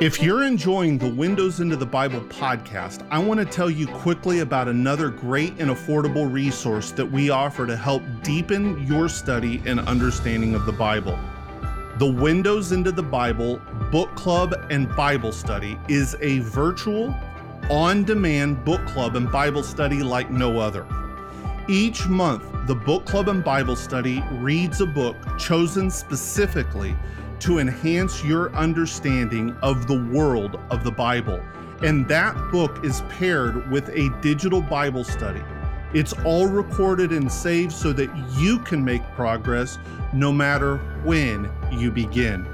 If 0.00 0.22
you're 0.22 0.44
enjoying 0.44 0.96
the 0.96 1.12
Windows 1.12 1.60
into 1.60 1.76
the 1.76 1.84
Bible 1.84 2.20
podcast, 2.22 3.06
I 3.10 3.18
want 3.18 3.38
to 3.40 3.44
tell 3.44 3.68
you 3.68 3.88
quickly 3.88 4.38
about 4.38 4.68
another 4.68 5.10
great 5.10 5.58
and 5.58 5.70
affordable 5.70 6.32
resource 6.32 6.92
that 6.92 7.04
we 7.04 7.30
offer 7.30 7.66
to 7.66 7.76
help 7.76 8.02
deepen 8.22 8.86
your 8.86 9.08
study 9.08 9.60
and 9.66 9.80
understanding 9.80 10.54
of 10.54 10.66
the 10.66 10.72
Bible. 10.72 11.18
The 12.00 12.10
Windows 12.10 12.72
into 12.72 12.92
the 12.92 13.02
Bible 13.02 13.60
Book 13.90 14.14
Club 14.14 14.54
and 14.70 14.88
Bible 14.96 15.32
Study 15.32 15.78
is 15.86 16.16
a 16.22 16.38
virtual, 16.38 17.14
on 17.68 18.04
demand 18.04 18.64
book 18.64 18.82
club 18.86 19.16
and 19.16 19.30
Bible 19.30 19.62
study 19.62 20.02
like 20.02 20.30
no 20.30 20.58
other. 20.58 20.86
Each 21.68 22.08
month, 22.08 22.42
the 22.66 22.74
Book 22.74 23.04
Club 23.04 23.28
and 23.28 23.44
Bible 23.44 23.76
Study 23.76 24.24
reads 24.30 24.80
a 24.80 24.86
book 24.86 25.14
chosen 25.38 25.90
specifically 25.90 26.96
to 27.40 27.58
enhance 27.58 28.24
your 28.24 28.50
understanding 28.54 29.54
of 29.60 29.86
the 29.86 30.02
world 30.10 30.58
of 30.70 30.84
the 30.84 30.92
Bible. 30.92 31.38
And 31.82 32.08
that 32.08 32.34
book 32.50 32.82
is 32.82 33.02
paired 33.10 33.70
with 33.70 33.90
a 33.90 34.08
digital 34.22 34.62
Bible 34.62 35.04
study. 35.04 35.42
It's 35.92 36.12
all 36.24 36.46
recorded 36.46 37.12
and 37.12 37.30
saved 37.30 37.72
so 37.72 37.92
that 37.94 38.10
you 38.38 38.58
can 38.60 38.84
make 38.84 39.02
progress 39.14 39.78
no 40.12 40.32
matter 40.32 40.78
when 41.04 41.50
you 41.72 41.90
begin. 41.90 42.46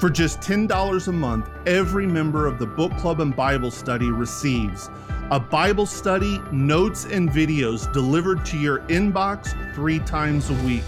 For 0.00 0.10
just 0.10 0.40
$10 0.40 1.06
a 1.06 1.12
month, 1.12 1.48
every 1.64 2.08
member 2.08 2.46
of 2.48 2.58
the 2.58 2.66
book 2.66 2.90
club 2.96 3.20
and 3.20 3.36
Bible 3.36 3.70
study 3.70 4.10
receives 4.10 4.90
a 5.30 5.40
Bible 5.40 5.86
study, 5.86 6.40
notes, 6.50 7.06
and 7.06 7.30
videos 7.30 7.90
delivered 7.92 8.44
to 8.46 8.58
your 8.58 8.80
inbox 8.88 9.54
three 9.74 10.00
times 10.00 10.50
a 10.50 10.54
week, 10.64 10.82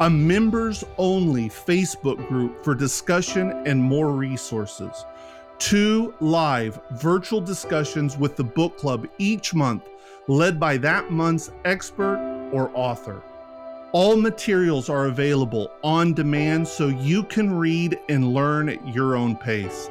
a 0.00 0.08
members 0.08 0.84
only 0.96 1.50
Facebook 1.50 2.26
group 2.28 2.64
for 2.64 2.74
discussion 2.74 3.50
and 3.66 3.82
more 3.82 4.12
resources, 4.12 5.04
two 5.58 6.14
live 6.20 6.80
virtual 6.92 7.42
discussions 7.42 8.16
with 8.16 8.36
the 8.36 8.44
book 8.44 8.78
club 8.78 9.06
each 9.18 9.52
month, 9.52 9.86
led 10.28 10.60
by 10.60 10.76
that 10.76 11.10
month's 11.10 11.50
expert 11.64 12.18
or 12.52 12.70
author 12.74 13.22
all 13.92 14.16
materials 14.16 14.90
are 14.90 15.06
available 15.06 15.70
on 15.82 16.12
demand 16.12 16.68
so 16.68 16.88
you 16.88 17.22
can 17.22 17.56
read 17.56 17.98
and 18.10 18.34
learn 18.34 18.68
at 18.68 18.94
your 18.94 19.16
own 19.16 19.34
pace. 19.34 19.88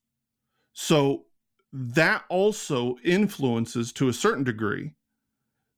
So 0.72 1.24
that 1.72 2.24
also 2.28 2.96
influences 3.04 3.92
to 3.94 4.08
a 4.08 4.12
certain 4.12 4.44
degree 4.44 4.94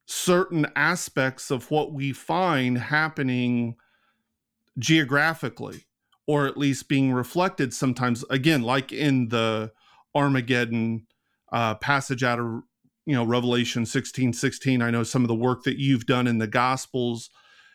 certain 0.07 0.67
aspects 0.75 1.53
of 1.53 1.71
what 1.71 1.93
we 1.93 2.13
find 2.13 2.77
happening 2.77 3.77
geographically 4.77 5.85
or 6.27 6.47
at 6.47 6.57
least 6.57 6.89
being 6.89 7.13
reflected 7.13 7.73
sometimes 7.73 8.25
again 8.29 8.61
like 8.63 8.93
in 8.93 9.29
the 9.29 9.71
armageddon 10.15 11.07
uh, 11.53 11.75
passage 11.77 12.25
out 12.25 12.41
of 12.41 12.63
you 13.07 13.15
know 13.15 13.23
revelation 13.23 13.87
16 13.87 14.33
16 14.33 14.83
i 14.83 14.91
know 14.91 15.05
some 15.05 15.23
of 15.23 15.29
the 15.29 15.35
work 15.35 15.63
that 15.63 15.79
you've 15.79 16.07
done 16.07 16.27
in 16.27 16.39
the 16.39 16.47
gospels 16.47 17.31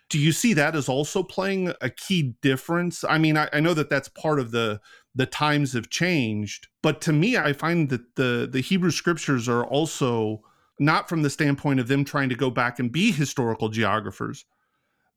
do 0.10 0.20
you 0.20 0.32
see 0.32 0.54
that 0.54 0.76
as 0.76 0.88
also 0.88 1.24
playing 1.24 1.74
a 1.82 1.90
key 1.90 2.36
difference? 2.42 3.04
I 3.04 3.18
mean 3.18 3.38
I, 3.38 3.50
I, 3.52 3.60
know 3.60 3.74
that 3.74 3.90
that's 3.90 4.10
part 4.10 4.40
of 4.40 4.52
the 4.52 4.80
the 5.16 5.26
times 5.26 5.74
have 5.74 5.90
changed 5.90 6.68
but 6.84 7.00
to 7.02 7.14
me 7.14 7.38
i 7.38 7.54
find 7.54 7.90
that 7.90 8.16
the 8.16 8.48
the 8.52 8.60
hebrew 8.60 8.92
scriptures 8.92 9.48
are 9.48 9.66
also 9.66 10.42
not 10.78 11.08
from 11.08 11.22
the 11.22 11.30
standpoint 11.30 11.80
of 11.80 11.88
them 11.88 12.04
trying 12.04 12.28
to 12.28 12.36
go 12.36 12.50
back 12.50 12.80
and 12.80 12.92
be 12.92 13.12
historical 13.12 13.70
geographers 13.70 14.46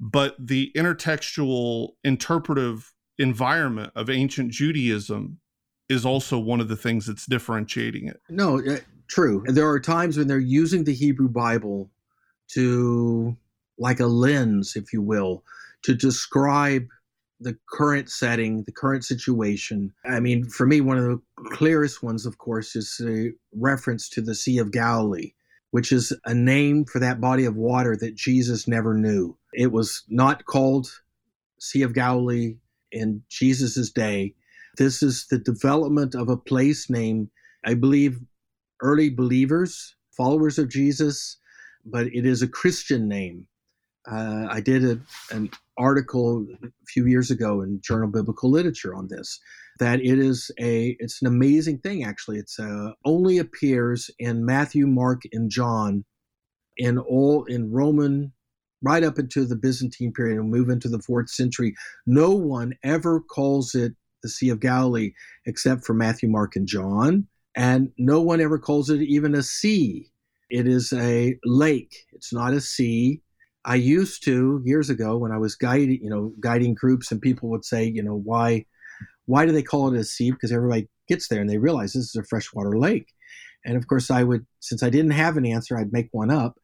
but 0.01 0.37
the 0.39 0.71
intertextual 0.77 1.91
interpretive 2.05 2.93
environment 3.19 3.93
of 3.97 4.09
ancient 4.09 4.53
judaism 4.53 5.41
is 5.89 6.05
also 6.05 6.39
one 6.39 6.61
of 6.61 6.69
the 6.69 6.77
things 6.77 7.07
that's 7.07 7.27
differentiating 7.27 8.07
it. 8.07 8.21
No 8.29 8.61
uh, 8.61 8.79
true. 9.09 9.43
There 9.47 9.69
are 9.69 9.81
times 9.81 10.19
when 10.19 10.29
they're 10.29 10.39
using 10.39 10.85
the 10.85 10.93
hebrew 10.93 11.29
bible 11.29 11.91
to 12.49 13.37
like 13.79 14.01
a 14.01 14.07
lens, 14.07 14.75
if 14.77 14.93
you 14.93 15.03
will, 15.03 15.45
to 15.83 15.95
describe 15.95 16.87
the 17.41 17.57
current 17.71 18.11
setting, 18.11 18.65
the 18.65 18.73
current 18.73 19.05
situation. 19.05 19.93
I 20.05 20.21
mean, 20.21 20.45
for 20.45 20.67
me, 20.67 20.81
one 20.81 20.99
of 20.99 21.05
the 21.05 21.21
clearest 21.51 22.03
ones, 22.03 22.27
of 22.27 22.39
course, 22.39 22.75
is 22.75 22.97
the 22.99 23.33
reference 23.55 24.09
to 24.11 24.21
the 24.21 24.35
Sea 24.35 24.59
of 24.59 24.73
Galilee, 24.73 25.33
which 25.71 25.93
is 25.93 26.13
a 26.25 26.35
name 26.35 26.85
for 26.85 26.99
that 26.99 27.21
body 27.21 27.45
of 27.45 27.55
water 27.55 27.97
that 27.97 28.17
Jesus 28.17 28.67
never 28.67 28.95
knew. 28.95 29.37
It 29.53 29.71
was 29.71 30.03
not 30.09 30.47
called 30.47 30.89
Sea 31.61 31.83
of 31.83 31.95
Galilee 31.95 32.57
in 32.91 33.23
Jesus' 33.29 33.91
day. 33.91 34.35
This 34.77 35.03
is 35.03 35.27
the 35.31 35.39
development 35.39 36.15
of 36.15 36.29
a 36.29 36.37
place 36.37 36.91
name, 36.91 37.31
I 37.65 37.75
believe, 37.75 38.21
early 38.83 39.11
believers, 39.11 39.95
followers 40.17 40.59
of 40.59 40.69
Jesus, 40.69 41.37
but 41.85 42.07
it 42.09 42.27
is 42.27 42.43
a 42.43 42.49
Christian 42.49 43.09
name 43.09 43.47
uh, 44.11 44.47
I 44.51 44.61
did 44.61 44.85
a, 44.85 44.99
an 45.35 45.51
article 45.77 46.47
a 46.63 46.69
few 46.87 47.07
years 47.07 47.31
ago 47.31 47.63
in 47.63 47.81
Journal 47.83 48.09
Biblical 48.09 48.51
Literature 48.51 48.95
on 48.95 49.09
this. 49.09 49.39
That 49.79 50.01
it 50.01 50.19
is 50.19 50.51
a 50.59 50.97
it's 50.99 51.23
an 51.23 51.29
amazing 51.29 51.79
thing 51.79 52.05
actually. 52.05 52.39
It's 52.39 52.59
uh, 52.59 52.93
only 53.05 53.39
appears 53.39 54.11
in 54.19 54.45
Matthew, 54.45 54.87
Mark, 54.87 55.23
and 55.33 55.51
John, 55.51 56.05
in 56.77 56.99
all 56.99 57.45
in 57.45 57.71
Roman, 57.71 58.33
right 58.83 59.05
up 59.05 59.19
into 59.21 59.45
the 59.45 59.55
Byzantine 59.55 60.13
period 60.13 60.39
and 60.39 60.51
move 60.51 60.69
into 60.69 60.89
the 60.89 60.99
fourth 60.99 61.31
century. 61.31 61.75
No 62.07 62.31
one 62.31 62.75
ever 62.83 63.21
calls 63.21 63.75
it 63.75 63.93
the 64.25 64.29
Sea 64.29 64.51
of 64.51 64.59
Galilee 64.59 65.13
except 65.47 65.85
for 65.85 65.95
Matthew, 65.95 66.29
Mark, 66.29 66.57
and 66.57 66.67
John, 66.67 67.29
and 67.55 67.93
no 67.99 68.21
one 68.21 68.41
ever 68.41 68.59
calls 68.59 68.91
it 68.91 69.01
even 69.03 69.35
a 69.35 69.45
sea. 69.45 70.11
It 70.51 70.67
is 70.67 70.93
a 70.93 71.37
lake. 71.45 71.95
It's 72.13 72.33
not 72.33 72.53
a 72.53 72.61
sea 72.61 73.23
I 73.65 73.75
used 73.75 74.25
to 74.25 74.63
years 74.65 74.91
ago 74.91 75.17
when 75.19 75.33
I 75.33 75.39
was 75.39 75.55
guiding, 75.55 76.01
you 76.03 76.11
know, 76.11 76.33
guiding 76.41 76.75
groups, 76.75 77.11
and 77.11 77.21
people 77.21 77.49
would 77.51 77.65
say, 77.65 77.85
you 77.85 78.03
know, 78.03 78.17
why, 78.17 78.67
why 79.27 79.47
do 79.47 79.53
they 79.53 79.63
call 79.63 79.93
it 79.93 79.99
a 79.99 80.05
sea? 80.05 80.31
Because 80.31 80.53
everybody 80.53 80.89
gets 81.09 81.29
there 81.29 81.41
and 81.41 81.51
they 81.51 81.59
realize 81.59 81.93
this 81.93 82.05
is 82.05 82.17
a 82.17 82.25
freshwater 82.25 82.79
lake. 82.79 83.13
And 83.65 83.77
of 83.77 83.87
course, 83.87 84.11
I 84.11 84.23
would, 84.23 84.47
since 84.61 84.83
I 84.83 84.91
didn't 84.91 85.11
have 85.13 85.37
an 85.37 85.45
answer, 85.45 85.77
I'd 85.77 85.93
make 85.93 86.09
one 86.13 86.31
up, 86.31 86.59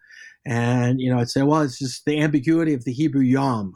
and 0.46 1.00
you 1.00 1.12
know, 1.12 1.18
I'd 1.18 1.30
say, 1.30 1.42
well, 1.42 1.62
it's 1.62 1.78
just 1.78 2.04
the 2.04 2.20
ambiguity 2.20 2.74
of 2.74 2.84
the 2.84 2.92
Hebrew 2.92 3.22
yam. 3.22 3.72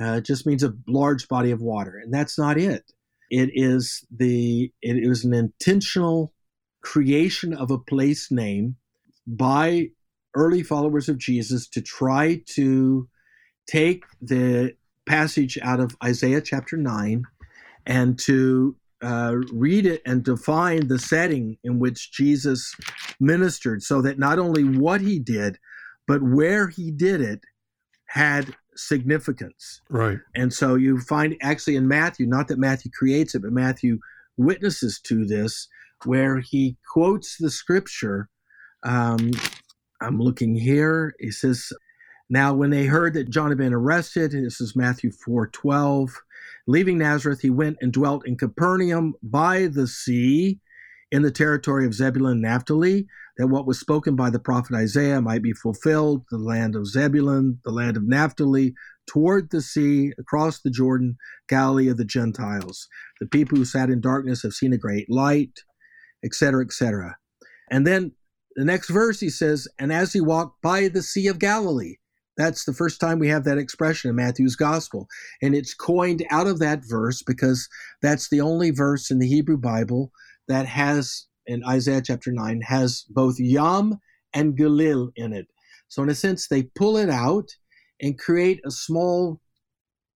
Uh, 0.00 0.16
it 0.18 0.24
just 0.24 0.46
means 0.46 0.62
a 0.62 0.74
large 0.86 1.28
body 1.28 1.50
of 1.50 1.62
water, 1.62 1.98
and 2.02 2.12
that's 2.12 2.38
not 2.38 2.58
it. 2.58 2.84
It 3.30 3.50
is 3.54 4.04
the 4.14 4.70
it, 4.82 4.96
it 4.96 5.08
was 5.08 5.24
an 5.24 5.34
intentional 5.34 6.32
creation 6.82 7.54
of 7.54 7.70
a 7.70 7.78
place 7.78 8.30
name 8.30 8.76
by 9.26 9.90
early 10.36 10.62
followers 10.62 11.08
of 11.08 11.18
Jesus 11.18 11.66
to 11.68 11.80
try 11.80 12.42
to 12.54 13.08
take 13.66 14.04
the 14.20 14.76
passage 15.06 15.58
out 15.62 15.80
of 15.80 15.96
Isaiah 16.04 16.40
chapter 16.40 16.76
9 16.76 17.24
and 17.86 18.18
to 18.20 18.76
uh, 19.02 19.34
read 19.52 19.86
it 19.86 20.02
and 20.04 20.22
define 20.22 20.88
the 20.88 20.98
setting 20.98 21.58
in 21.64 21.78
which 21.78 22.12
Jesus 22.12 22.74
ministered 23.18 23.82
so 23.82 24.00
that 24.02 24.18
not 24.18 24.38
only 24.38 24.64
what 24.64 25.00
he 25.00 25.18
did, 25.18 25.58
but 26.06 26.22
where 26.22 26.68
he 26.68 26.90
did 26.90 27.20
it 27.20 27.40
had 28.06 28.54
significance. 28.74 29.80
Right. 29.88 30.18
And 30.34 30.52
so 30.52 30.74
you 30.74 31.00
find 31.00 31.36
actually 31.42 31.76
in 31.76 31.88
Matthew, 31.88 32.26
not 32.26 32.48
that 32.48 32.58
Matthew 32.58 32.90
creates 32.90 33.34
it, 33.34 33.42
but 33.42 33.52
Matthew 33.52 33.98
witnesses 34.36 35.00
to 35.04 35.24
this, 35.24 35.68
where 36.04 36.40
he 36.40 36.76
quotes 36.92 37.36
the 37.38 37.50
scripture 37.50 38.28
um, 38.82 39.30
I'm 40.06 40.20
looking 40.20 40.54
here. 40.54 41.14
He 41.18 41.32
says, 41.32 41.72
Now 42.30 42.54
when 42.54 42.70
they 42.70 42.86
heard 42.86 43.14
that 43.14 43.28
John 43.28 43.48
had 43.48 43.58
been 43.58 43.74
arrested, 43.74 44.30
this 44.30 44.60
is 44.60 44.76
Matthew 44.76 45.10
4 45.10 45.48
12, 45.48 46.22
leaving 46.68 46.98
Nazareth, 46.98 47.40
he 47.40 47.50
went 47.50 47.78
and 47.80 47.92
dwelt 47.92 48.26
in 48.26 48.36
Capernaum 48.36 49.14
by 49.22 49.66
the 49.66 49.88
sea 49.88 50.60
in 51.10 51.22
the 51.22 51.30
territory 51.32 51.86
of 51.86 51.94
Zebulun 51.94 52.32
and 52.32 52.42
Naphtali, 52.42 53.06
that 53.36 53.48
what 53.48 53.66
was 53.66 53.80
spoken 53.80 54.14
by 54.14 54.30
the 54.30 54.38
prophet 54.38 54.76
Isaiah 54.76 55.20
might 55.20 55.42
be 55.42 55.52
fulfilled, 55.52 56.24
the 56.30 56.38
land 56.38 56.76
of 56.76 56.86
Zebulun, 56.86 57.60
the 57.64 57.72
land 57.72 57.96
of 57.96 58.04
Naphtali, 58.04 58.74
toward 59.08 59.50
the 59.50 59.60
sea, 59.60 60.12
across 60.18 60.60
the 60.60 60.70
Jordan, 60.70 61.16
Galilee 61.48 61.88
of 61.88 61.96
the 61.96 62.04
Gentiles. 62.04 62.88
The 63.20 63.26
people 63.26 63.56
who 63.58 63.64
sat 63.64 63.90
in 63.90 64.00
darkness 64.00 64.42
have 64.42 64.52
seen 64.52 64.72
a 64.72 64.78
great 64.78 65.10
light, 65.10 65.60
etc., 66.24 66.64
etc. 66.64 67.16
And 67.70 67.86
then 67.86 68.12
the 68.56 68.64
next 68.64 68.88
verse 68.88 69.20
he 69.20 69.28
says, 69.28 69.68
and 69.78 69.92
as 69.92 70.12
he 70.12 70.20
walked 70.20 70.60
by 70.62 70.88
the 70.88 71.02
Sea 71.02 71.28
of 71.28 71.38
Galilee. 71.38 71.96
That's 72.36 72.64
the 72.64 72.74
first 72.74 73.00
time 73.00 73.18
we 73.18 73.28
have 73.28 73.44
that 73.44 73.56
expression 73.56 74.10
in 74.10 74.16
Matthew's 74.16 74.56
gospel. 74.56 75.08
And 75.40 75.54
it's 75.54 75.72
coined 75.72 76.22
out 76.30 76.46
of 76.46 76.58
that 76.58 76.80
verse 76.86 77.22
because 77.22 77.66
that's 78.02 78.28
the 78.28 78.42
only 78.42 78.70
verse 78.70 79.10
in 79.10 79.18
the 79.18 79.28
Hebrew 79.28 79.56
Bible 79.56 80.10
that 80.48 80.66
has, 80.66 81.26
in 81.46 81.64
Isaiah 81.64 82.02
chapter 82.02 82.32
9, 82.32 82.60
has 82.62 83.06
both 83.08 83.38
Yam 83.38 84.00
and 84.34 84.56
Galil 84.56 85.12
in 85.16 85.32
it. 85.32 85.46
So, 85.88 86.02
in 86.02 86.10
a 86.10 86.14
sense, 86.14 86.48
they 86.48 86.64
pull 86.64 86.98
it 86.98 87.08
out 87.08 87.48
and 88.00 88.18
create 88.18 88.60
a 88.66 88.70
small 88.70 89.40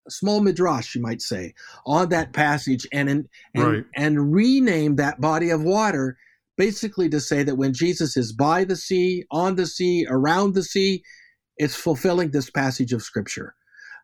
a 0.07 0.11
small 0.11 0.41
midrash, 0.41 0.95
you 0.95 1.01
might 1.01 1.21
say, 1.21 1.53
on 1.85 2.09
that 2.09 2.33
passage 2.33 2.87
and 2.91 3.09
and, 3.09 3.29
right. 3.55 3.85
and 3.95 4.33
rename 4.33 4.95
that 4.97 5.21
body 5.21 5.49
of 5.49 5.63
water 5.63 6.17
basically 6.61 7.09
to 7.09 7.19
say 7.19 7.41
that 7.41 7.55
when 7.55 7.73
Jesus 7.73 8.15
is 8.15 8.31
by 8.31 8.63
the 8.63 8.75
sea, 8.75 9.25
on 9.31 9.55
the 9.55 9.65
sea, 9.65 10.05
around 10.07 10.53
the 10.53 10.61
sea, 10.61 11.01
it's 11.57 11.73
fulfilling 11.73 12.29
this 12.29 12.51
passage 12.51 12.93
of 12.93 13.01
scripture. 13.01 13.55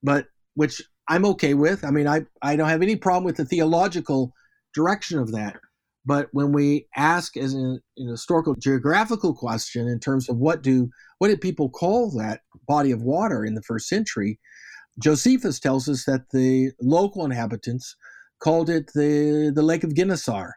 But 0.02 0.26
which 0.56 0.82
I'm 1.08 1.24
okay 1.34 1.54
with. 1.54 1.86
I 1.86 1.92
mean, 1.92 2.08
I, 2.08 2.26
I 2.42 2.56
don't 2.56 2.68
have 2.68 2.82
any 2.82 2.96
problem 2.96 3.26
with 3.26 3.38
the 3.38 3.46
theological 3.46 4.34
direction 4.74 5.20
of 5.20 5.32
that. 5.34 5.58
But 6.04 6.30
when 6.32 6.52
we 6.52 6.88
ask 6.96 7.38
as 7.38 7.54
an, 7.54 7.80
historical 7.96 8.56
geographical 8.56 9.36
question 9.36 9.88
in 9.88 10.00
terms 10.00 10.28
of 10.28 10.38
what 10.38 10.64
do 10.64 10.90
what 11.20 11.28
did 11.28 11.42
people 11.42 11.70
call 11.70 12.10
that 12.18 12.42
body 12.68 12.92
of 12.92 13.04
water 13.04 13.46
in 13.46 13.54
the 13.54 13.68
first 13.70 13.88
century, 13.88 14.40
Josephus 14.98 15.60
tells 15.60 15.88
us 15.88 16.06
that 16.06 16.32
the 16.32 16.72
local 16.82 17.24
inhabitants 17.24 17.96
called 18.40 18.68
it 18.72 18.90
the, 18.96 19.52
the 19.54 19.62
Lake 19.62 19.84
of 19.84 19.94
Gennesaret 19.94 20.56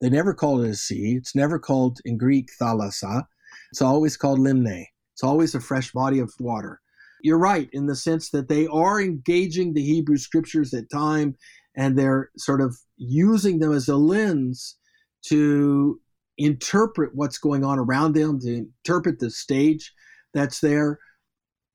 they 0.00 0.10
never 0.10 0.34
called 0.34 0.64
it 0.64 0.70
a 0.70 0.74
sea. 0.74 1.16
It's 1.16 1.34
never 1.34 1.58
called 1.58 1.98
in 2.04 2.16
Greek 2.16 2.50
thalassa. 2.60 3.24
It's 3.70 3.82
always 3.82 4.16
called 4.16 4.38
limne. 4.38 4.86
It's 5.14 5.24
always 5.24 5.54
a 5.54 5.60
fresh 5.60 5.92
body 5.92 6.18
of 6.18 6.32
water. 6.40 6.80
You're 7.22 7.38
right 7.38 7.68
in 7.72 7.86
the 7.86 7.94
sense 7.94 8.30
that 8.30 8.48
they 8.48 8.66
are 8.68 9.00
engaging 9.00 9.74
the 9.74 9.84
Hebrew 9.84 10.16
scriptures 10.16 10.72
at 10.72 10.90
time 10.90 11.36
and 11.76 11.98
they're 11.98 12.30
sort 12.36 12.60
of 12.60 12.76
using 12.96 13.58
them 13.58 13.72
as 13.72 13.88
a 13.88 13.96
lens 13.96 14.76
to 15.26 16.00
interpret 16.38 17.14
what's 17.14 17.38
going 17.38 17.64
on 17.64 17.78
around 17.78 18.14
them, 18.14 18.40
to 18.40 18.66
interpret 18.84 19.18
the 19.18 19.30
stage 19.30 19.92
that's 20.32 20.60
there. 20.60 20.98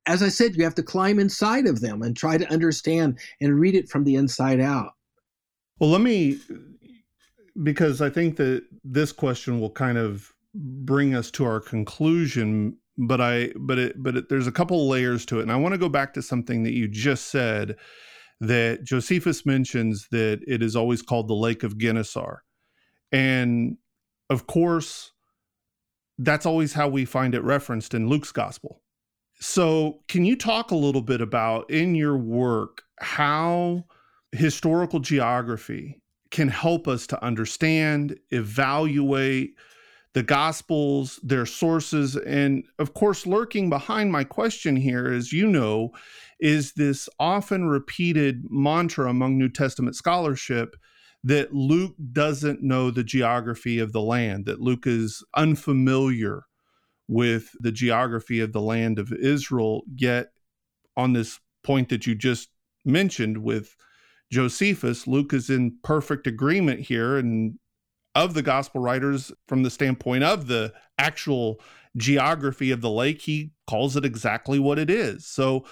As 0.07 0.23
I 0.23 0.29
said, 0.29 0.55
you 0.55 0.63
have 0.63 0.75
to 0.75 0.83
climb 0.83 1.19
inside 1.19 1.67
of 1.67 1.81
them 1.81 2.01
and 2.01 2.17
try 2.17 2.37
to 2.37 2.51
understand 2.51 3.19
and 3.39 3.59
read 3.59 3.75
it 3.75 3.89
from 3.89 4.03
the 4.03 4.15
inside 4.15 4.59
out. 4.59 4.91
Well, 5.79 5.89
let 5.89 6.01
me, 6.01 6.39
because 7.63 8.01
I 8.01 8.09
think 8.09 8.37
that 8.37 8.63
this 8.83 9.11
question 9.11 9.59
will 9.59 9.71
kind 9.71 9.97
of 9.97 10.33
bring 10.53 11.15
us 11.15 11.31
to 11.31 11.45
our 11.45 11.59
conclusion. 11.59 12.77
But 12.97 13.19
I, 13.19 13.51
but 13.57 13.77
it, 13.77 14.01
but 14.01 14.15
it, 14.15 14.29
there's 14.29 14.47
a 14.47 14.53
couple 14.53 14.87
layers 14.87 15.25
to 15.27 15.39
it, 15.39 15.43
and 15.43 15.51
I 15.51 15.57
want 15.57 15.73
to 15.73 15.77
go 15.79 15.89
back 15.89 16.13
to 16.13 16.21
something 16.21 16.63
that 16.63 16.73
you 16.73 16.87
just 16.87 17.25
said 17.25 17.75
that 18.39 18.83
Josephus 18.83 19.45
mentions 19.45 20.07
that 20.11 20.41
it 20.47 20.61
is 20.61 20.75
always 20.75 21.01
called 21.01 21.27
the 21.27 21.33
Lake 21.33 21.63
of 21.63 21.77
Gennesaret. 21.77 22.39
And 23.11 23.77
of 24.29 24.47
course, 24.47 25.11
that's 26.17 26.45
always 26.45 26.73
how 26.73 26.87
we 26.87 27.05
find 27.05 27.35
it 27.35 27.43
referenced 27.43 27.93
in 27.93 28.07
Luke's 28.07 28.31
gospel. 28.31 28.81
So, 29.39 29.99
can 30.07 30.23
you 30.23 30.37
talk 30.37 30.71
a 30.71 30.75
little 30.75 31.01
bit 31.01 31.19
about 31.19 31.69
in 31.69 31.95
your 31.95 32.17
work 32.17 32.83
how 32.99 33.83
historical 34.31 34.99
geography 34.99 36.01
can 36.31 36.47
help 36.47 36.87
us 36.87 37.07
to 37.07 37.23
understand, 37.23 38.19
evaluate 38.31 39.55
the 40.13 40.23
gospels, 40.23 41.19
their 41.23 41.45
sources, 41.45 42.15
and 42.15 42.63
of 42.79 42.93
course, 42.93 43.25
lurking 43.27 43.69
behind 43.69 44.11
my 44.11 44.23
question 44.23 44.77
here, 44.77 45.11
as 45.11 45.33
you 45.33 45.45
know, 45.45 45.91
is 46.39 46.73
this 46.73 47.09
often 47.19 47.67
repeated 47.67 48.43
mantra 48.49 49.09
among 49.09 49.37
New 49.37 49.49
Testament 49.49 49.95
scholarship 49.95 50.75
that 51.23 51.53
Luke 51.53 51.95
doesn't 52.13 52.63
know 52.63 52.91
the 52.91 53.03
geography 53.03 53.79
of 53.79 53.91
the 53.91 54.01
land, 54.01 54.45
that 54.45 54.61
Luke 54.61 54.87
is 54.87 55.23
unfamiliar 55.35 56.43
with 57.07 57.49
the 57.59 57.71
geography 57.71 58.39
of 58.39 58.53
the 58.53 58.61
land 58.61 58.99
of 58.99 59.11
Israel. 59.11 59.83
Yet, 59.95 60.27
on 60.95 61.13
this 61.13 61.39
point 61.63 61.89
that 61.89 62.07
you 62.07 62.15
just 62.15 62.49
mentioned 62.85 63.39
with 63.39 63.75
Josephus, 64.31 65.07
Luke 65.07 65.33
is 65.33 65.49
in 65.49 65.77
perfect 65.83 66.27
agreement 66.27 66.81
here 66.81 67.17
and 67.17 67.57
of 68.15 68.33
the 68.33 68.41
gospel 68.41 68.81
writers 68.81 69.31
from 69.47 69.63
the 69.63 69.69
standpoint 69.69 70.23
of 70.23 70.47
the 70.47 70.73
actual 70.97 71.59
geography 71.97 72.71
of 72.71 72.81
the 72.81 72.89
lake, 72.89 73.21
he 73.21 73.51
calls 73.67 73.95
it 73.95 74.05
exactly 74.05 74.57
what 74.57 74.79
it 74.79 74.89
is. 74.89 75.27
So, 75.27 75.65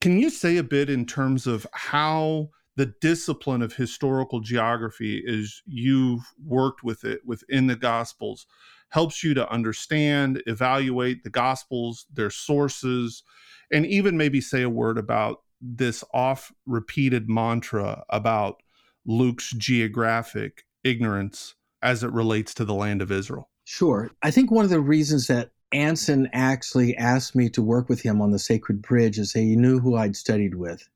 can 0.00 0.18
you 0.18 0.30
say 0.30 0.56
a 0.56 0.62
bit 0.62 0.88
in 0.88 1.04
terms 1.04 1.46
of 1.46 1.66
how 1.72 2.48
the 2.76 2.94
discipline 3.02 3.60
of 3.60 3.74
historical 3.74 4.40
geography, 4.40 5.22
as 5.28 5.60
you've 5.66 6.22
worked 6.42 6.82
with 6.82 7.04
it 7.04 7.20
within 7.26 7.66
the 7.66 7.76
Gospels, 7.76 8.46
helps 8.88 9.22
you 9.22 9.34
to 9.34 9.50
understand, 9.50 10.42
evaluate 10.46 11.22
the 11.22 11.30
Gospels, 11.30 12.06
their 12.10 12.30
sources, 12.30 13.22
and 13.70 13.84
even 13.84 14.16
maybe 14.16 14.40
say 14.40 14.62
a 14.62 14.70
word 14.70 14.96
about 14.96 15.40
this 15.60 16.04
oft 16.12 16.52
repeated 16.66 17.28
mantra 17.28 18.04
about 18.08 18.62
Luke's 19.06 19.50
geographic 19.52 20.64
ignorance 20.84 21.54
as 21.82 22.02
it 22.02 22.12
relates 22.12 22.54
to 22.54 22.64
the 22.64 22.74
land 22.74 23.02
of 23.02 23.10
Israel? 23.10 23.50
Sure. 23.64 24.10
I 24.22 24.30
think 24.30 24.50
one 24.50 24.64
of 24.64 24.70
the 24.70 24.80
reasons 24.80 25.26
that 25.28 25.52
Anson 25.72 26.28
actually 26.32 26.96
asked 26.96 27.36
me 27.36 27.48
to 27.50 27.62
work 27.62 27.88
with 27.88 28.02
him 28.02 28.20
on 28.20 28.32
the 28.32 28.38
Sacred 28.38 28.82
Bridge 28.82 29.18
is 29.18 29.32
he 29.32 29.56
knew 29.56 29.78
who 29.78 29.96
I'd 29.96 30.16
studied 30.16 30.56
with. 30.56 30.88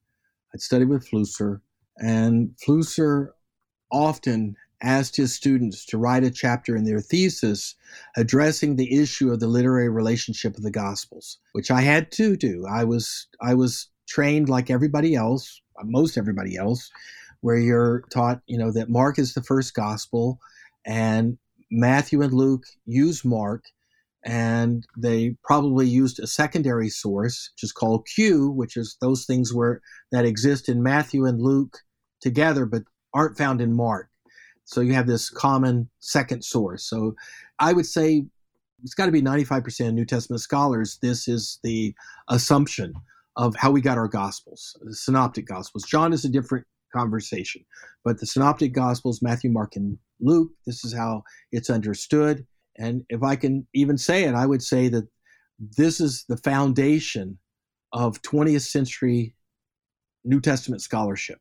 I'd 0.53 0.61
studied 0.61 0.89
with 0.89 1.09
Flusser, 1.09 1.61
and 1.99 2.55
Flusser 2.57 3.29
often 3.93 4.57
asked 4.83 5.17
his 5.17 5.35
students 5.35 5.85
to 5.87 5.99
write 5.99 6.25
a 6.25 6.31
chapter 6.31 6.77
in 6.77 6.85
their 6.85 7.01
thesis 7.01 7.75
addressing 8.17 8.77
the 8.77 9.01
issue 9.01 9.33
of 9.33 9.41
the 9.41 9.47
literary 9.47 9.89
relationship 9.89 10.57
of 10.57 10.63
the 10.63 10.71
Gospels, 10.71 11.39
which 11.53 11.71
I 11.71 11.81
had 11.81 12.11
to 12.13 12.37
do. 12.37 12.67
I 12.69 12.85
was 12.85 13.29
I 13.41 13.55
was 13.55 13.89
trained 14.07 14.49
like 14.49 14.71
everybody 14.71 15.15
else, 15.15 15.61
most 15.83 16.17
everybody 16.17 16.57
else, 16.57 16.91
where 17.41 17.57
you're 17.57 18.05
taught, 18.11 18.41
you 18.47 18.59
know, 18.59 18.71
that 18.73 18.89
Mark 18.89 19.19
is 19.19 19.35
the 19.35 19.43
first 19.43 19.75
gospel 19.75 20.39
and 20.87 21.39
Matthew 21.71 22.23
and 22.23 22.33
Luke 22.33 22.65
use 22.87 23.25
Mark 23.25 23.65
and 24.25 24.87
they 24.97 25.37
probably 25.45 25.87
used 25.87 26.19
a 26.19 26.27
secondary 26.27 26.89
source, 26.89 27.51
which 27.53 27.63
is 27.63 27.73
called 27.73 28.07
Q, 28.07 28.51
which 28.51 28.77
is 28.77 28.97
those 29.01 29.27
things 29.27 29.53
where 29.53 29.83
that 30.13 30.25
exist 30.25 30.69
in 30.69 30.83
Matthew 30.83 31.27
and 31.27 31.41
Luke 31.41 31.79
together, 32.23 32.65
but 32.65 32.83
aren't 33.13 33.37
found 33.37 33.61
in 33.61 33.75
Mark. 33.75 34.09
So 34.65 34.81
you 34.81 34.95
have 34.95 35.07
this 35.07 35.29
common 35.29 35.91
second 36.01 36.43
source. 36.43 36.89
So 36.89 37.15
I 37.59 37.75
would 37.75 37.87
say 37.87 38.25
it's 38.83 38.95
got 38.95 39.07
to 39.07 39.13
be 39.13 39.23
95% 39.23 39.89
of 39.89 39.95
New 39.95 40.07
Testament 40.07 40.41
scholars. 40.41 40.99
This 41.03 41.29
is 41.29 41.59
the 41.63 41.95
assumption 42.29 42.95
of 43.37 43.55
how 43.57 43.71
we 43.71 43.81
got 43.81 43.99
our 43.99 44.09
Gospels, 44.09 44.77
the 44.83 44.95
Synoptic 44.95 45.47
Gospels. 45.47 45.85
John 45.85 46.13
is 46.13 46.25
a 46.25 46.29
different 46.29 46.67
conversation, 46.95 47.65
but 48.05 48.21
the 48.21 48.27
Synoptic 48.27 48.73
Gospels, 48.73 49.23
Matthew, 49.23 49.51
Mark, 49.51 49.77
and 49.77 49.99
Luke, 50.21 50.51
this 50.67 50.85
is 50.85 50.95
how 50.95 51.25
it's 51.53 51.71
understood. 51.71 52.47
And 52.77 53.05
if 53.09 53.23
I 53.23 53.37
can 53.37 53.67
even 53.75 53.99
say 53.99 54.25
it, 54.25 54.35
I 54.35 54.47
would 54.47 54.63
say 54.63 54.89
that 54.89 55.09
this 55.59 56.01
is 56.01 56.25
the 56.29 56.37
foundation 56.37 57.39
of 57.93 58.23
20th 58.23 58.69
century 58.69 59.35
New 60.25 60.41
Testament 60.41 60.83
scholarship 60.83 61.41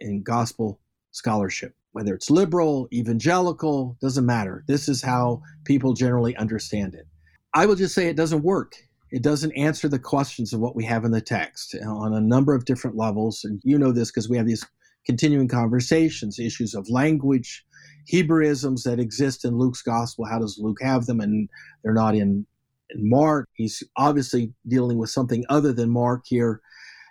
and 0.00 0.24
gospel 0.24 0.80
scholarship. 1.12 1.74
Whether 1.92 2.14
it's 2.14 2.30
liberal, 2.30 2.88
evangelical, 2.92 3.96
doesn't 4.00 4.26
matter. 4.26 4.64
This 4.68 4.88
is 4.88 5.02
how 5.02 5.42
people 5.64 5.94
generally 5.94 6.36
understand 6.36 6.94
it. 6.94 7.06
I 7.54 7.66
will 7.66 7.74
just 7.74 7.94
say 7.94 8.08
it 8.08 8.16
doesn't 8.16 8.42
work. 8.42 8.74
It 9.10 9.22
doesn't 9.22 9.52
answer 9.52 9.88
the 9.88 9.98
questions 9.98 10.52
of 10.52 10.60
what 10.60 10.76
we 10.76 10.84
have 10.84 11.04
in 11.04 11.10
the 11.10 11.20
text 11.20 11.74
uh, 11.74 11.88
on 11.88 12.14
a 12.14 12.20
number 12.20 12.54
of 12.54 12.64
different 12.64 12.96
levels. 12.96 13.42
And 13.44 13.60
you 13.64 13.78
know 13.78 13.92
this 13.92 14.10
because 14.10 14.28
we 14.28 14.36
have 14.36 14.46
these 14.46 14.66
continuing 15.06 15.48
conversations, 15.48 16.38
issues 16.38 16.74
of 16.74 16.88
language, 16.90 17.64
Hebraisms 18.12 18.84
that 18.84 19.00
exist 19.00 19.44
in 19.44 19.58
Luke's 19.58 19.82
gospel. 19.82 20.24
How 20.24 20.38
does 20.38 20.58
Luke 20.60 20.78
have 20.82 21.06
them? 21.06 21.20
And 21.20 21.48
they're 21.82 21.94
not 21.94 22.14
in, 22.14 22.46
in 22.90 23.08
Mark. 23.08 23.48
He's 23.54 23.82
obviously 23.96 24.52
dealing 24.66 24.98
with 24.98 25.10
something 25.10 25.44
other 25.48 25.72
than 25.72 25.90
Mark 25.90 26.24
here. 26.26 26.60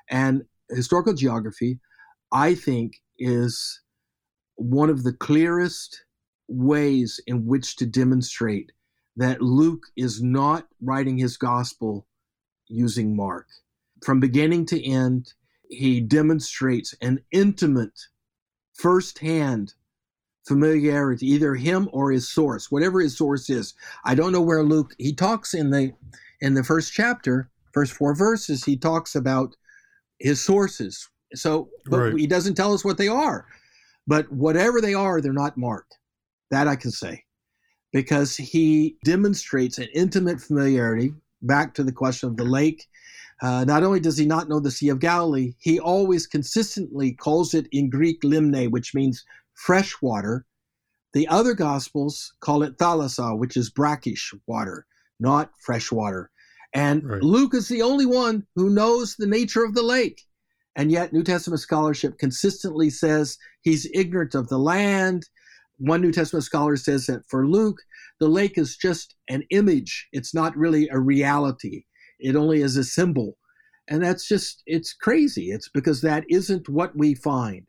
And 0.10 0.44
historical 0.70 1.14
geography, 1.14 1.80
I 2.32 2.56
think, 2.56 2.94
is 3.20 3.82
one 4.56 4.90
of 4.90 5.04
the 5.04 5.14
clearest 5.14 6.04
ways 6.48 7.20
in 7.28 7.46
which 7.46 7.76
to 7.78 7.86
demonstrate 7.86 8.72
that 9.18 9.42
Luke 9.42 9.88
is 9.96 10.22
not 10.22 10.68
writing 10.82 11.18
his 11.18 11.38
gospel 11.38 12.06
using 12.68 13.16
Mark. 13.16 13.48
From 14.04 14.20
beginning 14.20 14.66
to 14.68 14.86
end, 14.86 15.34
he 15.70 16.00
demonstrates 16.00 16.94
an 17.02 17.20
intimate, 17.32 18.00
firsthand 18.74 19.74
familiarity, 20.48 21.28
either 21.28 21.56
him 21.56 21.90
or 21.92 22.12
his 22.12 22.30
source, 22.30 22.72
whatever 22.72 23.02
his 23.02 23.18
source 23.18 23.50
is. 23.50 23.74
I 24.06 24.16
don't 24.16 24.32
know 24.32 24.42
where 24.42 24.64
Luke 24.64 24.94
he 24.98 25.14
talks 25.14 25.54
in 25.54 25.72
the 25.72 25.94
in 26.40 26.54
the 26.54 26.64
first 26.64 26.94
chapter, 26.94 27.50
first 27.74 27.94
four 27.94 28.16
verses, 28.16 28.64
he 28.64 28.78
talks 28.78 29.16
about 29.16 29.56
his 30.20 30.44
sources. 30.44 31.10
So 31.34 31.70
but 31.86 31.98
right. 31.98 32.18
he 32.18 32.28
doesn't 32.28 32.56
tell 32.56 32.74
us 32.74 32.86
what 32.86 32.98
they 32.98 33.08
are. 33.08 33.46
But 34.06 34.32
whatever 34.32 34.80
they 34.80 34.94
are, 34.94 35.20
they're 35.20 35.34
not 35.34 35.58
marked. 35.58 35.98
That 36.52 36.68
I 36.68 36.78
can 36.78 36.92
say. 36.92 37.26
Because 37.94 38.36
he 38.36 38.98
demonstrates 39.04 39.78
an 39.78 39.88
intimate 39.94 40.42
familiarity, 40.42 41.14
back 41.42 41.74
to 41.76 41.84
the 41.84 41.92
question 41.92 42.30
of 42.30 42.38
the 42.38 42.44
lake. 42.44 42.88
Uh, 43.42 43.64
not 43.66 43.84
only 43.84 44.00
does 44.00 44.18
he 44.18 44.26
not 44.26 44.50
know 44.50 44.60
the 44.60 44.72
Sea 44.72 44.90
of 44.90 45.00
Galilee, 45.00 45.54
he 45.60 45.80
always 45.80 46.26
consistently 46.26 47.12
calls 47.12 47.54
it 47.54 47.68
in 47.72 47.90
Greek 47.90 48.22
limne, 48.22 48.72
which 48.72 48.96
means 48.96 49.24
fresh 49.54 50.02
water. 50.02 50.46
The 51.14 51.28
other 51.28 51.54
gospels 51.54 52.34
call 52.42 52.64
it 52.64 52.78
thalassa, 52.78 53.38
which 53.38 53.56
is 53.56 53.70
brackish 53.70 54.34
water, 54.48 54.86
not 55.20 55.52
fresh 55.60 55.92
water. 55.92 56.32
And 56.74 57.04
right. 57.04 57.22
Luke 57.22 57.54
is 57.54 57.68
the 57.68 57.82
only 57.82 58.06
one 58.06 58.46
who 58.56 58.70
knows 58.70 59.16
the 59.16 59.28
nature 59.28 59.64
of 59.64 59.74
the 59.74 59.84
lake. 59.84 60.24
And 60.76 60.92
yet, 60.92 61.12
New 61.12 61.24
Testament 61.24 61.60
scholarship 61.60 62.20
consistently 62.20 62.90
says 62.90 63.38
he's 63.62 63.90
ignorant 63.94 64.36
of 64.36 64.48
the 64.48 64.60
land. 64.60 65.28
One 65.78 66.02
New 66.02 66.12
Testament 66.12 66.44
scholar 66.44 66.78
says 66.78 67.06
that 67.06 67.28
for 67.28 67.48
Luke, 67.48 67.78
the 68.20 68.28
lake 68.28 68.58
is 68.58 68.78
just 68.78 69.16
an 69.30 69.44
image, 69.52 70.08
it's 70.12 70.34
not 70.34 70.58
really 70.58 70.90
a 70.92 71.00
reality, 71.00 71.84
it 72.20 72.36
only 72.36 72.62
is 72.62 72.78
a 72.78 72.84
symbol. 72.84 73.38
And 73.90 74.04
that's 74.04 74.28
just, 74.28 74.64
it's 74.66 74.94
crazy. 74.94 75.52
It's 75.52 75.70
because 75.70 76.02
that 76.02 76.26
isn't 76.30 76.68
what 76.68 76.98
we 76.98 77.16
find 77.16 77.66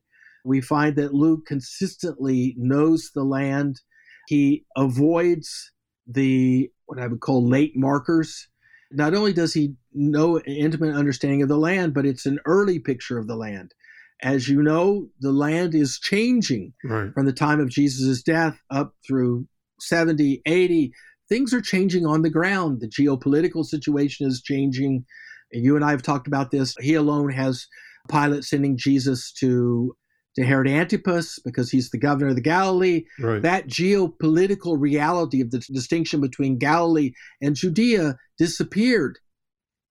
we 0.49 0.61
find 0.61 0.97
that 0.97 1.15
Luke 1.15 1.47
consistently 1.47 2.55
knows 2.59 3.11
the 3.15 3.23
land. 3.23 3.81
He 4.29 4.65
avoids 4.77 5.73
the 6.07 6.71
what 6.87 6.99
I 6.99 7.07
would 7.07 7.21
call 7.21 7.47
late 7.47 7.77
markers. 7.77 8.49
Not 8.91 9.15
only 9.15 9.35
does 9.35 9.53
he 9.53 9.75
know 9.93 10.39
an 10.39 10.45
intimate 10.47 10.95
understanding 10.95 11.43
of 11.43 11.49
the 11.49 11.59
land, 11.59 11.93
but 11.93 12.07
it's 12.07 12.25
an 12.25 12.41
early 12.47 12.79
picture 12.79 13.19
of 13.19 13.27
the 13.27 13.37
land. 13.37 13.75
As 14.23 14.49
you 14.49 14.63
know, 14.63 15.09
the 15.21 15.33
land 15.33 15.75
is 15.75 15.99
changing 15.99 16.73
right. 16.85 17.13
from 17.15 17.27
the 17.27 17.33
time 17.33 17.61
of 17.61 17.69
Jesus' 17.69 18.23
death 18.23 18.61
up 18.71 18.95
through 19.07 19.47
70, 19.81 20.43
80. 20.45 20.93
Things 21.29 21.55
are 21.55 21.61
changing 21.61 22.05
on 22.05 22.23
the 22.23 22.31
ground. 22.31 22.81
The 22.81 22.89
geopolitical 22.89 23.65
situation 23.65 24.27
is 24.27 24.43
changing. 24.43 25.05
You 25.53 25.77
and 25.77 25.85
I 25.85 25.93
have 25.93 26.03
talked 26.03 26.27
about 26.27 26.51
this. 26.51 26.75
He 26.81 26.95
alone 26.95 27.31
has 27.31 27.67
Pilate 28.09 28.45
sending 28.45 28.77
Jesus 28.77 29.33
to 29.35 29.95
to 30.37 30.45
Herod 30.45 30.69
Antipas 30.69 31.41
because 31.45 31.71
he's 31.71 31.91
the 31.91 31.99
governor 31.99 32.29
of 32.29 32.37
the 32.37 32.41
Galilee. 32.41 33.05
Right. 33.19 33.43
That 33.43 33.67
geopolitical 33.67 34.77
reality 34.79 35.41
of 35.41 35.51
the 35.51 35.59
distinction 35.59 36.21
between 36.21 36.59
Galilee 36.59 37.13
and 37.43 37.57
Judea 37.57 38.17
disappeared 38.39 39.19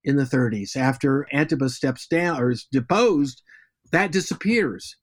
in 0.05 0.15
the 0.15 0.23
30s. 0.23 0.77
After 0.77 1.27
Antipas 1.33 1.75
steps 1.75 2.07
down 2.07 2.41
or 2.41 2.49
is 2.49 2.65
deposed, 2.71 3.41
that 3.91 4.11
disappears. 4.11 4.95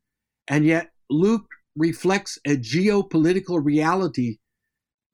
And 0.49 0.64
yet 0.64 0.91
Luke 1.11 1.47
reflects 1.76 2.39
a 2.47 2.57
geopolitical 2.57 3.64
reality 3.64 4.39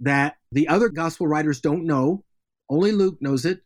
that 0.01 0.37
the 0.53 0.69
other 0.69 0.89
gospel 0.89 1.27
writers 1.27 1.61
don't 1.61 1.85
know. 1.85 2.25
Only 2.69 2.93
Luke 2.93 3.19
knows 3.21 3.45
it. 3.45 3.61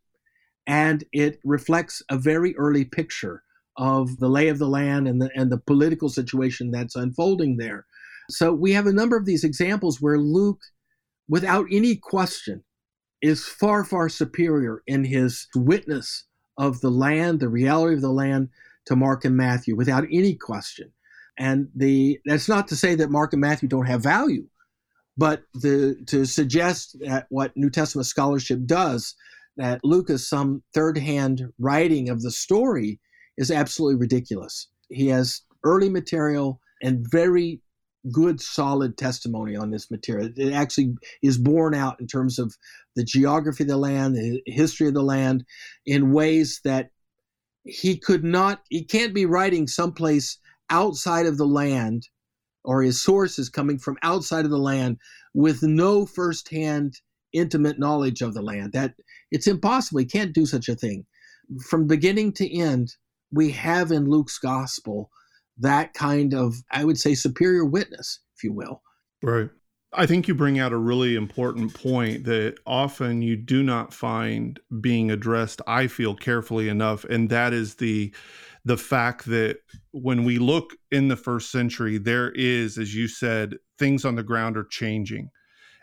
And 0.66 1.04
it 1.12 1.40
reflects 1.44 2.02
a 2.08 2.16
very 2.16 2.56
early 2.56 2.84
picture 2.84 3.42
of 3.76 4.18
the 4.18 4.28
lay 4.28 4.48
of 4.48 4.58
the 4.58 4.68
land 4.68 5.08
and 5.08 5.20
the, 5.20 5.30
and 5.34 5.50
the 5.50 5.58
political 5.58 6.08
situation 6.08 6.70
that's 6.70 6.96
unfolding 6.96 7.56
there. 7.56 7.86
So 8.30 8.52
we 8.52 8.72
have 8.72 8.86
a 8.86 8.92
number 8.92 9.16
of 9.16 9.26
these 9.26 9.44
examples 9.44 10.00
where 10.00 10.18
Luke, 10.18 10.60
without 11.28 11.66
any 11.70 11.96
question, 11.96 12.64
is 13.20 13.44
far, 13.44 13.84
far 13.84 14.08
superior 14.08 14.82
in 14.86 15.04
his 15.04 15.48
witness 15.54 16.24
of 16.56 16.80
the 16.80 16.90
land, 16.90 17.40
the 17.40 17.48
reality 17.48 17.96
of 17.96 18.00
the 18.00 18.10
land, 18.10 18.48
to 18.86 18.96
Mark 18.96 19.24
and 19.24 19.36
Matthew, 19.36 19.76
without 19.76 20.04
any 20.10 20.34
question. 20.34 20.92
And 21.38 21.68
the 21.74 22.20
that's 22.24 22.48
not 22.48 22.68
to 22.68 22.76
say 22.76 22.94
that 22.94 23.10
Mark 23.10 23.32
and 23.32 23.40
Matthew 23.40 23.68
don't 23.68 23.86
have 23.86 24.02
value, 24.02 24.46
but 25.16 25.42
the, 25.54 25.96
to 26.06 26.24
suggest 26.24 26.96
that 27.00 27.26
what 27.28 27.56
New 27.56 27.70
Testament 27.70 28.06
scholarship 28.06 28.60
does, 28.66 29.14
that 29.56 29.80
Luke 29.84 30.10
is 30.10 30.28
some 30.28 30.62
third-hand 30.74 31.52
writing 31.58 32.08
of 32.08 32.22
the 32.22 32.30
story, 32.30 33.00
is 33.36 33.50
absolutely 33.50 33.96
ridiculous. 33.96 34.68
He 34.90 35.08
has 35.08 35.40
early 35.64 35.88
material 35.88 36.60
and 36.82 37.06
very 37.10 37.60
good, 38.12 38.40
solid 38.40 38.98
testimony 38.98 39.56
on 39.56 39.70
this 39.70 39.90
material. 39.90 40.30
It 40.36 40.52
actually 40.52 40.94
is 41.22 41.38
borne 41.38 41.74
out 41.74 41.98
in 42.00 42.06
terms 42.06 42.38
of 42.38 42.54
the 42.96 43.04
geography 43.04 43.64
of 43.64 43.68
the 43.68 43.76
land, 43.76 44.14
the 44.14 44.42
history 44.46 44.88
of 44.88 44.94
the 44.94 45.02
land, 45.02 45.44
in 45.86 46.12
ways 46.12 46.60
that 46.64 46.90
he 47.64 47.96
could 47.96 48.24
not, 48.24 48.62
he 48.68 48.84
can't 48.84 49.14
be 49.14 49.26
writing 49.26 49.66
someplace 49.66 50.38
outside 50.70 51.26
of 51.26 51.38
the 51.38 51.46
land 51.46 52.08
or 52.64 52.82
his 52.82 53.02
sources 53.02 53.48
coming 53.48 53.78
from 53.78 53.98
outside 54.02 54.44
of 54.44 54.50
the 54.50 54.58
land 54.58 54.98
with 55.34 55.62
no 55.62 56.06
firsthand 56.06 57.00
intimate 57.32 57.78
knowledge 57.78 58.22
of 58.22 58.34
the 58.34 58.42
land. 58.42 58.72
That 58.72 58.94
it's 59.30 59.46
impossible. 59.46 60.00
He 60.00 60.06
can't 60.06 60.34
do 60.34 60.46
such 60.46 60.68
a 60.68 60.74
thing. 60.74 61.04
From 61.68 61.86
beginning 61.86 62.32
to 62.34 62.58
end, 62.58 62.94
we 63.30 63.50
have 63.50 63.92
in 63.92 64.08
Luke's 64.08 64.38
gospel 64.38 65.10
that 65.58 65.94
kind 65.94 66.34
of, 66.34 66.54
I 66.70 66.84
would 66.84 66.98
say, 66.98 67.14
superior 67.14 67.64
witness, 67.64 68.20
if 68.36 68.44
you 68.44 68.52
will. 68.52 68.82
Right. 69.22 69.50
I 69.96 70.06
think 70.06 70.26
you 70.26 70.34
bring 70.34 70.58
out 70.58 70.72
a 70.72 70.76
really 70.76 71.14
important 71.14 71.72
point 71.74 72.24
that 72.24 72.56
often 72.66 73.22
you 73.22 73.36
do 73.36 73.62
not 73.62 73.94
find 73.94 74.58
being 74.80 75.10
addressed, 75.10 75.62
I 75.66 75.86
feel 75.86 76.16
carefully 76.16 76.68
enough, 76.68 77.04
and 77.04 77.30
that 77.30 77.52
is 77.52 77.76
the 77.76 78.12
the 78.64 78.76
fact 78.78 79.26
that 79.26 79.58
when 79.90 80.24
we 80.24 80.38
look 80.38 80.72
in 80.90 81.08
the 81.08 81.16
first 81.16 81.50
century, 81.50 81.98
there 81.98 82.30
is, 82.30 82.78
as 82.78 82.94
you 82.94 83.06
said, 83.06 83.56
things 83.78 84.06
on 84.06 84.14
the 84.14 84.22
ground 84.22 84.56
are 84.56 84.64
changing. 84.64 85.28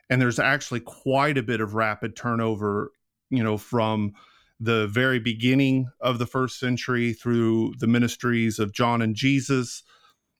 And 0.09 0.19
there's 0.19 0.39
actually 0.39 0.79
quite 0.79 1.37
a 1.37 1.43
bit 1.43 1.61
of 1.61 1.75
rapid 1.75 2.15
turnover, 2.15 2.91
you 3.29 3.43
know, 3.43 3.55
from 3.57 4.13
the 4.59 4.87
very 4.87 5.19
beginning 5.19 5.89
of 6.01 6.17
the 6.17 6.25
first 6.25 6.59
century 6.59 7.13
through 7.13 7.75
the 7.77 7.87
ministries 7.87 8.57
of 8.57 8.73
John 8.73 9.01
and 9.01 9.15
Jesus. 9.15 9.83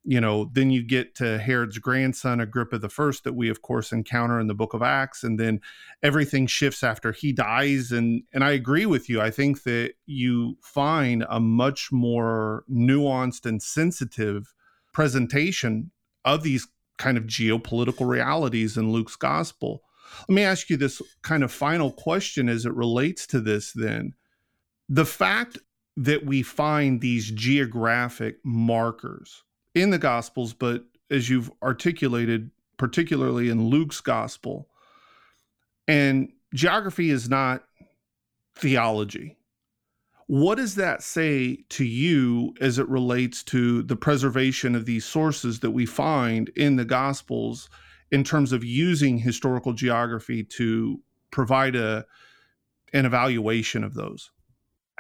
You 0.04 0.20
know, 0.20 0.50
then 0.52 0.72
you 0.72 0.82
get 0.82 1.14
to 1.16 1.38
Herod's 1.38 1.78
grandson, 1.78 2.40
Agrippa 2.40 2.80
the 2.80 2.90
First, 2.90 3.24
that 3.24 3.34
we 3.34 3.50
of 3.50 3.62
course 3.62 3.92
encounter 3.92 4.40
in 4.40 4.48
the 4.48 4.56
book 4.56 4.74
of 4.74 4.82
Acts, 4.82 5.24
and 5.24 5.40
then 5.40 5.62
everything 6.02 6.48
shifts 6.48 6.84
after 6.84 7.12
he 7.12 7.32
dies. 7.32 7.92
And 7.92 8.24
and 8.34 8.44
I 8.44 8.52
agree 8.52 8.88
with 8.88 9.10
you. 9.10 9.22
I 9.22 9.30
think 9.30 9.64
that 9.64 9.94
you 10.08 10.58
find 10.62 11.26
a 11.30 11.40
much 11.40 11.92
more 11.92 12.64
nuanced 12.72 13.46
and 13.46 13.62
sensitive 13.62 14.54
presentation 14.92 15.92
of 16.26 16.44
these 16.44 16.68
kind 16.98 17.18
of 17.18 17.26
geopolitical 17.26 18.08
realities 18.08 18.78
in 18.78 18.92
Luke's 18.92 19.16
gospel. 19.16 19.84
Let 20.28 20.36
me 20.36 20.44
ask 20.44 20.70
you 20.70 20.78
this 20.78 21.02
kind 21.22 21.44
of 21.44 21.52
final 21.52 21.92
question 21.92 22.50
as 22.50 22.66
it 22.66 22.74
relates 22.74 23.26
to 23.28 23.40
this 23.40 23.72
then. 23.74 24.14
The 24.90 25.06
fact 25.06 25.58
that 25.98 26.26
we 26.26 26.44
find 26.44 27.02
these 27.02 27.32
geographic 27.32 28.38
markers 28.44 29.44
in 29.76 29.90
the 29.90 29.98
Gospels, 29.98 30.54
but 30.54 30.84
as 31.10 31.30
you've 31.30 31.52
articulated, 31.62 32.52
particularly 32.78 33.50
in 33.50 33.68
Luke's 33.68 34.02
Gospel, 34.02 34.70
and 35.88 36.32
geography 36.54 37.10
is 37.10 37.30
not 37.30 37.64
theology. 38.56 39.38
What 40.28 40.56
does 40.56 40.76
that 40.76 41.04
say 41.04 41.66
to 41.70 41.84
you 41.84 42.54
as 42.62 42.80
it 42.80 42.88
relates 42.88 43.44
to 43.44 43.84
the 43.84 43.98
preservation 43.98 44.76
of 44.76 44.86
these 44.86 45.04
sources 45.04 45.60
that 45.60 45.72
we 45.72 45.86
find 45.86 46.50
in 46.50 46.78
the 46.78 46.86
Gospels 46.86 47.70
in 48.12 48.24
terms 48.24 48.52
of 48.52 48.64
using 48.64 49.18
historical 49.18 49.74
geography 49.74 50.44
to 50.44 51.02
provide 51.32 51.76
a 51.76 52.06
an 52.94 53.06
evaluation 53.06 53.84
of 53.84 53.94
those. 53.94 54.32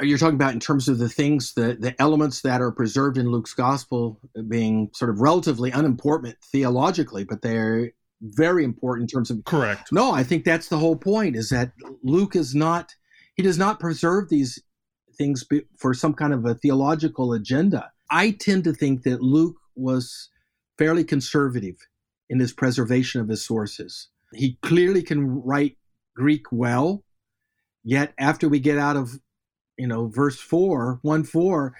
You're 0.01 0.17
talking 0.17 0.35
about 0.35 0.53
in 0.53 0.59
terms 0.59 0.87
of 0.87 0.97
the 0.97 1.09
things, 1.09 1.53
the, 1.53 1.77
the 1.79 1.95
elements 2.01 2.41
that 2.41 2.61
are 2.61 2.71
preserved 2.71 3.17
in 3.17 3.29
Luke's 3.29 3.53
gospel 3.53 4.19
being 4.47 4.89
sort 4.93 5.09
of 5.09 5.21
relatively 5.21 5.71
unimportant 5.71 6.37
theologically, 6.51 7.23
but 7.23 7.41
they're 7.41 7.91
very 8.21 8.63
important 8.63 9.09
in 9.09 9.15
terms 9.15 9.29
of. 9.31 9.43
Correct. 9.45 9.91
No, 9.91 10.11
I 10.11 10.23
think 10.23 10.43
that's 10.43 10.67
the 10.67 10.77
whole 10.77 10.95
point 10.95 11.35
is 11.35 11.49
that 11.49 11.73
Luke 12.03 12.35
is 12.35 12.53
not, 12.55 12.95
he 13.35 13.43
does 13.43 13.57
not 13.57 13.79
preserve 13.79 14.29
these 14.29 14.61
things 15.17 15.45
for 15.77 15.93
some 15.93 16.13
kind 16.13 16.33
of 16.33 16.45
a 16.45 16.55
theological 16.55 17.33
agenda. 17.33 17.91
I 18.09 18.31
tend 18.31 18.63
to 18.65 18.73
think 18.73 19.03
that 19.03 19.21
Luke 19.21 19.57
was 19.75 20.29
fairly 20.77 21.03
conservative 21.03 21.75
in 22.29 22.39
his 22.39 22.53
preservation 22.53 23.21
of 23.21 23.29
his 23.29 23.45
sources. 23.45 24.09
He 24.33 24.57
clearly 24.61 25.03
can 25.03 25.43
write 25.43 25.77
Greek 26.15 26.45
well, 26.51 27.03
yet 27.83 28.13
after 28.17 28.47
we 28.47 28.59
get 28.59 28.77
out 28.77 28.95
of, 28.95 29.19
you 29.81 29.87
know, 29.87 30.09
verse 30.09 30.39
4, 30.39 30.99
1 31.01 31.23
4, 31.23 31.73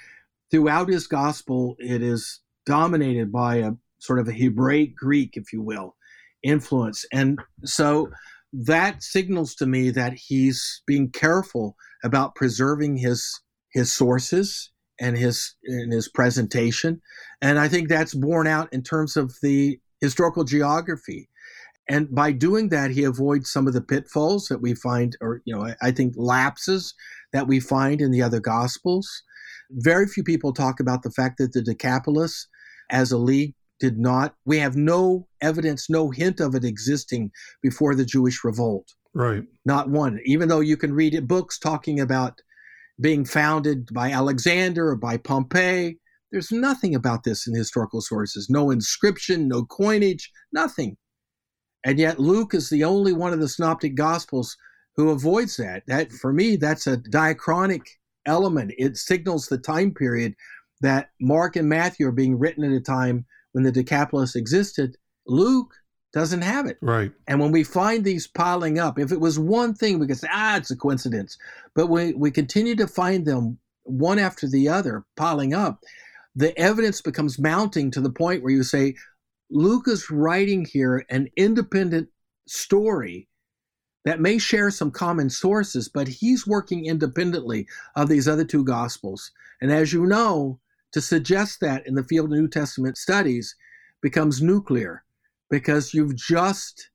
throughout 0.49 0.89
his 0.89 1.06
gospel, 1.06 1.76
it 1.78 2.02
is 2.02 2.39
dominated 2.66 3.32
by 3.32 3.58
a 3.58 3.74
sort 3.99 4.18
of 4.18 4.28
a 4.28 4.34
Hebraic 4.34 4.95
Greek, 4.95 5.38
if 5.38 5.54
you 5.54 5.62
will, 5.62 5.95
influence. 6.41 7.06
And 7.14 7.39
so 7.64 8.10
that 8.54 9.04
signals 9.04 9.54
to 9.54 9.68
me 9.68 9.91
that 9.91 10.14
he's 10.14 10.82
being 10.88 11.12
careful 11.12 11.76
about 12.04 12.34
preserving 12.34 12.97
his 12.97 13.39
his 13.72 13.93
sources 13.93 14.72
and 14.99 15.16
his 15.16 15.56
in 15.64 15.91
his 15.91 16.10
presentation 16.10 17.02
and 17.41 17.58
i 17.58 17.70
think 17.70 17.88
that's 17.88 18.14
borne 18.14 18.47
out 18.47 18.68
in 18.74 18.84
terms 18.84 19.16
of 19.16 19.34
the 19.41 19.80
historical 20.02 20.43
geography. 20.43 21.30
And 21.92 22.16
by 22.16 22.32
doing 22.32 22.70
that, 22.70 22.92
he 22.92 23.04
avoids 23.04 23.52
some 23.52 23.68
of 23.68 23.74
the 23.74 23.82
pitfalls 23.82 24.48
that 24.48 24.62
we 24.62 24.74
find, 24.74 25.18
or, 25.20 25.42
you 25.44 25.54
know, 25.54 25.74
I, 25.82 25.92
think 25.92 26.14
lapses 26.16 26.94
that 27.34 27.48
we 27.48 27.60
find 27.60 28.00
in 28.00 28.12
the 28.12 28.22
other 28.22 28.39
gospels. 28.39 29.24
Very 29.72 30.08
few 30.08 30.24
people 30.24 30.54
talk 30.54 30.80
about 30.80 31.04
the 31.04 31.12
fact 31.12 31.38
that 31.39 31.52
the 31.52 31.62
Decapolis 31.62 32.48
as 32.92 33.12
a 33.12 33.18
league 33.18 33.56
did 33.82 34.00
not, 34.00 34.36
we 34.46 34.58
have 34.60 34.78
no 34.78 35.28
evidence, 35.42 35.89
no 35.89 36.12
hint 36.12 36.39
of 36.39 36.56
it 36.56 36.64
existing 36.64 37.30
before 37.62 37.94
the 37.94 38.06
Jewish 38.06 38.42
revolt. 38.42 38.88
Right. 39.14 39.44
Not 39.66 39.89
one. 39.89 40.22
Even 40.24 40.48
though 40.48 40.62
you 40.62 40.78
can 40.78 40.94
read 40.94 41.28
books 41.28 41.60
talking 41.60 42.00
about 42.00 42.39
being 43.02 43.26
founded 43.26 43.89
by 43.94 44.12
Alexander 44.12 44.88
or 44.88 44.96
by 44.96 45.18
Pompey, 45.18 46.00
there's 46.32 46.54
nothing 46.54 46.96
about 46.96 47.26
this 47.26 47.46
in 47.46 47.54
historical 47.54 48.00
sources 48.00 48.50
no 48.50 48.72
inscription, 48.72 49.50
no 49.50 49.66
coinage, 49.66 50.32
nothing. 50.54 50.96
And 51.84 51.99
yet 51.99 52.19
Luke 52.19 52.53
is 52.53 52.69
the 52.69 52.84
only 52.84 53.13
one 53.13 53.34
of 53.34 53.39
the 53.39 53.47
synoptic 53.47 53.95
gospels 53.95 54.57
who 54.95 55.09
avoids 55.09 55.57
that. 55.57 55.84
That 55.88 56.11
for 56.11 56.34
me, 56.34 56.55
that's 56.55 56.88
a 56.88 56.97
diachronic 56.97 57.82
element. 58.25 58.73
It 58.77 58.97
signals 58.97 59.47
the 59.47 59.57
time 59.57 59.93
period 59.93 60.36
that 60.82 61.09
Mark 61.19 61.55
and 61.55 61.69
Matthew 61.69 62.07
are 62.07 62.11
being 62.11 62.38
written 62.38 62.63
at 62.63 62.71
a 62.71 62.82
time 62.82 63.25
when 63.53 63.63
the 63.63 63.71
Decapolis 63.71 64.36
existed. 64.36 64.97
Luke 65.25 65.73
doesn't 66.13 66.41
have 66.41 66.65
it. 66.65 66.77
Right. 66.82 67.11
And 67.27 67.39
when 67.39 67.51
we 67.51 67.63
find 67.63 68.03
these 68.03 68.27
piling 68.27 68.79
up, 68.79 68.99
if 68.99 69.11
it 69.11 69.19
was 69.19 69.39
one 69.39 69.73
thing, 69.73 69.97
we 69.97 70.07
could 70.07 70.17
say, 70.17 70.27
ah, 70.32 70.57
it's 70.57 70.71
a 70.71 70.75
coincidence. 70.75 71.38
But 71.73 71.88
we, 71.88 72.13
we 72.13 72.32
continue 72.32 72.75
to 72.75 72.88
find 72.88 73.25
them 73.25 73.57
one 73.84 74.19
after 74.19 74.47
the 74.47 74.67
other 74.69 75.05
piling 75.15 75.53
up 75.53 75.82
the 76.36 76.57
evidence 76.57 77.01
becomes 77.01 77.39
mounting 77.39 77.91
to 77.91 78.01
the 78.01 78.09
point 78.09 78.43
where 78.43 78.53
you 78.53 78.63
say, 78.63 78.95
Luke 79.52 79.88
is 79.88 80.10
writing 80.10 80.66
here 80.66 81.06
an 81.10 81.30
independent 81.36 82.08
story 82.47 83.28
that 84.06 84.22
may 84.22 84.38
share 84.38 84.72
some 84.72 84.89
common 84.89 85.30
sources, 85.30 85.88
but 85.88 86.08
he's 86.08 86.47
working 86.47 86.86
independently 86.86 87.68
of 87.95 88.10
these 88.10 88.28
other 88.28 88.45
two 88.45 88.64
gospels. 88.64 89.32
And 89.62 89.72
as 89.72 89.93
you 89.93 90.06
know, 90.06 90.60
to 90.93 91.02
suggest 91.02 91.60
that 91.60 91.86
in 91.86 91.95
the 91.95 92.04
field 92.04 92.32
of 92.32 92.39
New 92.39 92.47
Testament 92.47 92.97
studies 92.97 93.56
becomes 94.02 94.41
nuclear 94.41 95.04
because 95.49 95.93
you've 95.93 96.16
just 96.16 96.89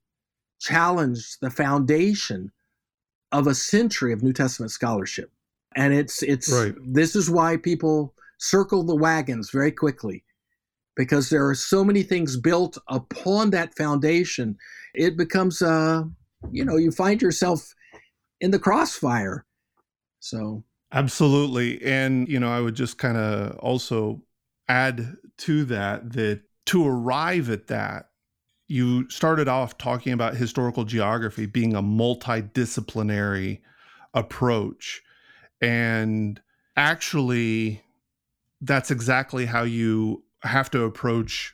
challenged 0.59 1.39
the 1.41 1.49
foundation 1.49 2.51
of 3.31 3.47
a 3.47 3.55
century 3.55 4.11
of 4.11 4.23
New 4.23 4.33
Testament 4.33 4.71
scholarship. 4.71 5.31
And 5.75 5.93
it's 5.93 6.23
it's 6.23 6.51
right. 6.51 6.73
this 6.81 7.15
is 7.15 7.29
why 7.29 7.57
people 7.57 8.13
circle 8.39 8.83
the 8.83 8.95
wagons 8.95 9.51
very 9.51 9.71
quickly 9.71 10.23
because 10.97 11.29
there 11.29 11.47
are 11.47 11.55
so 11.55 11.83
many 11.83 12.03
things 12.03 12.35
built 12.35 12.77
upon 12.89 13.51
that 13.51 13.77
foundation. 13.77 14.57
It 14.93 15.15
becomes 15.15 15.61
uh 15.61 16.03
you 16.51 16.65
know, 16.65 16.75
you 16.75 16.91
find 16.91 17.21
yourself 17.21 17.73
in 18.41 18.51
the 18.51 18.59
crossfire. 18.59 19.45
So 20.19 20.63
Absolutely. 20.91 21.83
And, 21.83 22.27
you 22.29 22.39
know, 22.39 22.49
I 22.49 22.61
would 22.61 22.75
just 22.75 22.97
kind 22.97 23.17
of 23.17 23.57
also 23.57 24.21
add 24.69 25.15
to 25.39 25.65
that 25.65 26.13
that 26.13 26.41
to 26.67 26.87
arrive 26.87 27.49
at 27.49 27.67
that, 27.67 28.09
you 28.67 29.09
started 29.09 29.47
off 29.47 29.77
talking 29.77 30.13
about 30.13 30.35
historical 30.35 30.83
geography 30.83 31.45
being 31.45 31.75
a 31.75 31.81
multidisciplinary 31.81 33.61
approach. 34.13 35.01
And 35.61 36.41
actually, 36.75 37.81
that's 38.61 38.91
exactly 38.91 39.45
how 39.45 39.63
you 39.63 40.23
have 40.43 40.69
to 40.71 40.83
approach 40.83 41.53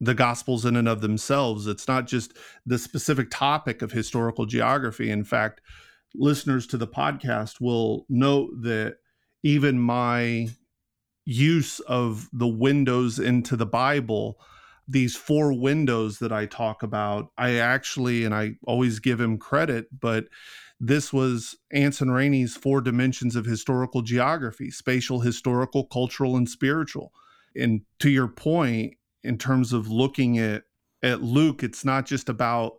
the 0.00 0.14
gospels 0.14 0.64
in 0.64 0.76
and 0.76 0.88
of 0.88 1.00
themselves. 1.00 1.66
It's 1.66 1.88
not 1.88 2.06
just 2.06 2.34
the 2.66 2.78
specific 2.78 3.30
topic 3.30 3.82
of 3.82 3.92
historical 3.92 4.46
geography. 4.46 5.10
In 5.10 5.24
fact, 5.24 5.60
listeners 6.14 6.66
to 6.68 6.76
the 6.76 6.86
podcast 6.86 7.60
will 7.60 8.06
note 8.08 8.50
that 8.62 8.96
even 9.42 9.78
my 9.78 10.48
use 11.26 11.80
of 11.80 12.28
the 12.32 12.48
windows 12.48 13.18
into 13.18 13.56
the 13.56 13.66
Bible, 13.66 14.38
these 14.86 15.16
four 15.16 15.58
windows 15.58 16.18
that 16.18 16.32
I 16.32 16.46
talk 16.46 16.82
about, 16.82 17.30
I 17.38 17.54
actually, 17.54 18.24
and 18.24 18.34
I 18.34 18.56
always 18.66 18.98
give 18.98 19.20
him 19.20 19.38
credit, 19.38 19.86
but 19.98 20.26
this 20.80 21.12
was 21.12 21.56
Anson 21.72 22.10
Rainey's 22.10 22.56
four 22.56 22.80
dimensions 22.80 23.36
of 23.36 23.46
historical 23.46 24.02
geography 24.02 24.70
spatial, 24.70 25.20
historical, 25.20 25.84
cultural, 25.86 26.36
and 26.36 26.48
spiritual. 26.48 27.12
And 27.56 27.82
to 28.00 28.10
your 28.10 28.28
point, 28.28 28.94
in 29.22 29.38
terms 29.38 29.72
of 29.72 29.88
looking 29.88 30.38
at, 30.38 30.64
at 31.02 31.22
Luke, 31.22 31.62
it's 31.62 31.84
not 31.84 32.06
just 32.06 32.28
about 32.28 32.74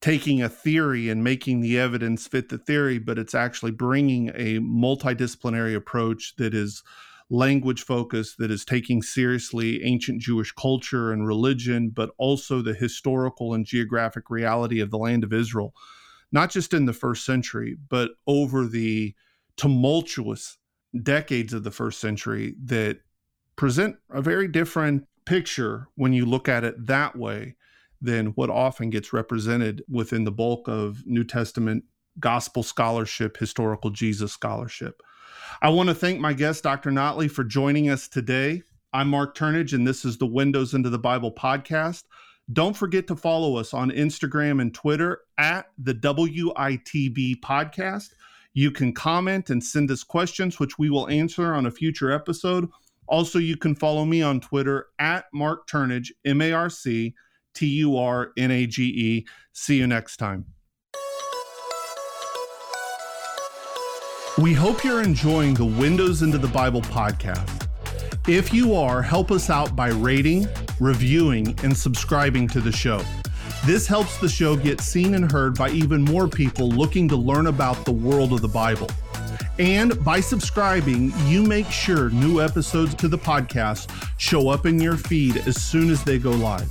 taking 0.00 0.42
a 0.42 0.48
theory 0.48 1.08
and 1.08 1.24
making 1.24 1.60
the 1.60 1.78
evidence 1.78 2.26
fit 2.26 2.48
the 2.48 2.58
theory, 2.58 2.98
but 2.98 3.18
it's 3.18 3.34
actually 3.34 3.70
bringing 3.70 4.28
a 4.34 4.58
multidisciplinary 4.58 5.74
approach 5.74 6.34
that 6.36 6.52
is 6.54 6.82
language 7.30 7.82
focused, 7.82 8.36
that 8.38 8.50
is 8.50 8.64
taking 8.64 9.02
seriously 9.02 9.82
ancient 9.82 10.20
Jewish 10.20 10.52
culture 10.52 11.10
and 11.10 11.26
religion, 11.26 11.90
but 11.90 12.10
also 12.18 12.60
the 12.60 12.74
historical 12.74 13.54
and 13.54 13.64
geographic 13.64 14.28
reality 14.28 14.80
of 14.80 14.90
the 14.90 14.98
land 14.98 15.24
of 15.24 15.32
Israel, 15.32 15.72
not 16.32 16.50
just 16.50 16.74
in 16.74 16.84
the 16.84 16.92
first 16.92 17.24
century, 17.24 17.76
but 17.88 18.10
over 18.26 18.66
the 18.66 19.14
tumultuous 19.56 20.58
decades 21.02 21.52
of 21.52 21.64
the 21.64 21.70
first 21.70 21.98
century 22.00 22.54
that 22.62 22.98
present 23.56 23.96
a 24.10 24.22
very 24.22 24.48
different 24.48 25.06
picture 25.24 25.88
when 25.94 26.12
you 26.12 26.26
look 26.26 26.48
at 26.48 26.64
it 26.64 26.86
that 26.86 27.16
way 27.16 27.56
than 28.00 28.26
what 28.28 28.50
often 28.50 28.90
gets 28.90 29.12
represented 29.12 29.82
within 29.88 30.24
the 30.24 30.32
bulk 30.32 30.68
of 30.68 31.06
New 31.06 31.24
Testament 31.24 31.84
gospel 32.20 32.62
scholarship, 32.62 33.36
historical 33.36 33.90
Jesus 33.90 34.32
scholarship. 34.32 35.02
I 35.62 35.70
want 35.70 35.88
to 35.88 35.94
thank 35.94 36.20
my 36.20 36.32
guest, 36.32 36.62
Dr. 36.62 36.90
Notley, 36.90 37.30
for 37.30 37.44
joining 37.44 37.88
us 37.88 38.08
today. 38.08 38.62
I'm 38.92 39.08
Marc 39.08 39.36
Turnage, 39.36 39.72
and 39.72 39.86
this 39.86 40.04
is 40.04 40.18
the 40.18 40.26
Windows 40.26 40.74
into 40.74 40.90
the 40.90 40.98
Bible 40.98 41.32
podcast. 41.32 42.04
Don't 42.52 42.76
forget 42.76 43.06
to 43.06 43.16
follow 43.16 43.56
us 43.56 43.72
on 43.72 43.90
Instagram 43.90 44.60
and 44.60 44.74
Twitter 44.74 45.22
at 45.38 45.66
the 45.78 45.94
WITB 45.94 47.40
podcast. 47.40 48.10
You 48.52 48.70
can 48.70 48.92
comment 48.92 49.50
and 49.50 49.64
send 49.64 49.90
us 49.90 50.04
questions, 50.04 50.60
which 50.60 50.78
we 50.78 50.90
will 50.90 51.08
answer 51.08 51.54
on 51.54 51.66
a 51.66 51.70
future 51.70 52.12
episode. 52.12 52.68
Also, 53.06 53.38
you 53.38 53.56
can 53.56 53.74
follow 53.74 54.04
me 54.04 54.22
on 54.22 54.40
Twitter 54.40 54.86
at 54.98 55.26
Marc 55.32 55.66
Turnage, 55.68 56.10
M 56.24 56.40
A 56.40 56.52
R 56.52 56.70
C 56.70 57.14
T 57.54 57.66
U 57.66 57.96
R 57.96 58.32
N 58.36 58.50
A 58.50 58.66
G 58.66 58.84
E. 58.84 59.26
See 59.52 59.76
you 59.76 59.86
next 59.86 60.16
time. 60.16 60.46
We 64.36 64.52
hope 64.52 64.82
you're 64.82 65.02
enjoying 65.02 65.54
the 65.54 65.64
Windows 65.64 66.22
into 66.22 66.38
the 66.38 66.48
Bible 66.48 66.82
podcast. 66.82 67.68
If 68.26 68.52
you 68.52 68.74
are, 68.74 69.00
help 69.00 69.30
us 69.30 69.48
out 69.48 69.76
by 69.76 69.90
rating, 69.90 70.48
reviewing, 70.80 71.56
and 71.62 71.76
subscribing 71.76 72.48
to 72.48 72.60
the 72.60 72.72
show. 72.72 73.00
This 73.64 73.86
helps 73.86 74.18
the 74.18 74.28
show 74.28 74.56
get 74.56 74.80
seen 74.80 75.14
and 75.14 75.30
heard 75.30 75.56
by 75.56 75.70
even 75.70 76.02
more 76.02 76.26
people 76.26 76.68
looking 76.68 77.06
to 77.08 77.16
learn 77.16 77.46
about 77.46 77.84
the 77.84 77.92
world 77.92 78.32
of 78.32 78.40
the 78.40 78.48
Bible. 78.48 78.88
And 79.58 80.02
by 80.04 80.20
subscribing, 80.20 81.12
you 81.26 81.42
make 81.42 81.70
sure 81.70 82.10
new 82.10 82.40
episodes 82.40 82.94
to 82.96 83.08
the 83.08 83.18
podcast 83.18 83.90
show 84.18 84.48
up 84.48 84.66
in 84.66 84.80
your 84.80 84.96
feed 84.96 85.36
as 85.46 85.60
soon 85.60 85.90
as 85.90 86.02
they 86.04 86.18
go 86.18 86.30
live. 86.30 86.70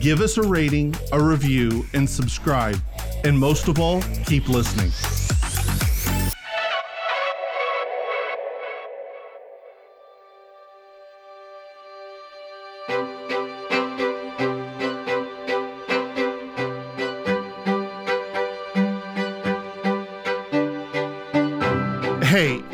Give 0.00 0.20
us 0.20 0.38
a 0.38 0.42
rating, 0.42 0.94
a 1.12 1.22
review, 1.22 1.86
and 1.92 2.08
subscribe. 2.08 2.80
And 3.24 3.38
most 3.38 3.68
of 3.68 3.78
all, 3.78 4.02
keep 4.24 4.48
listening. 4.48 4.90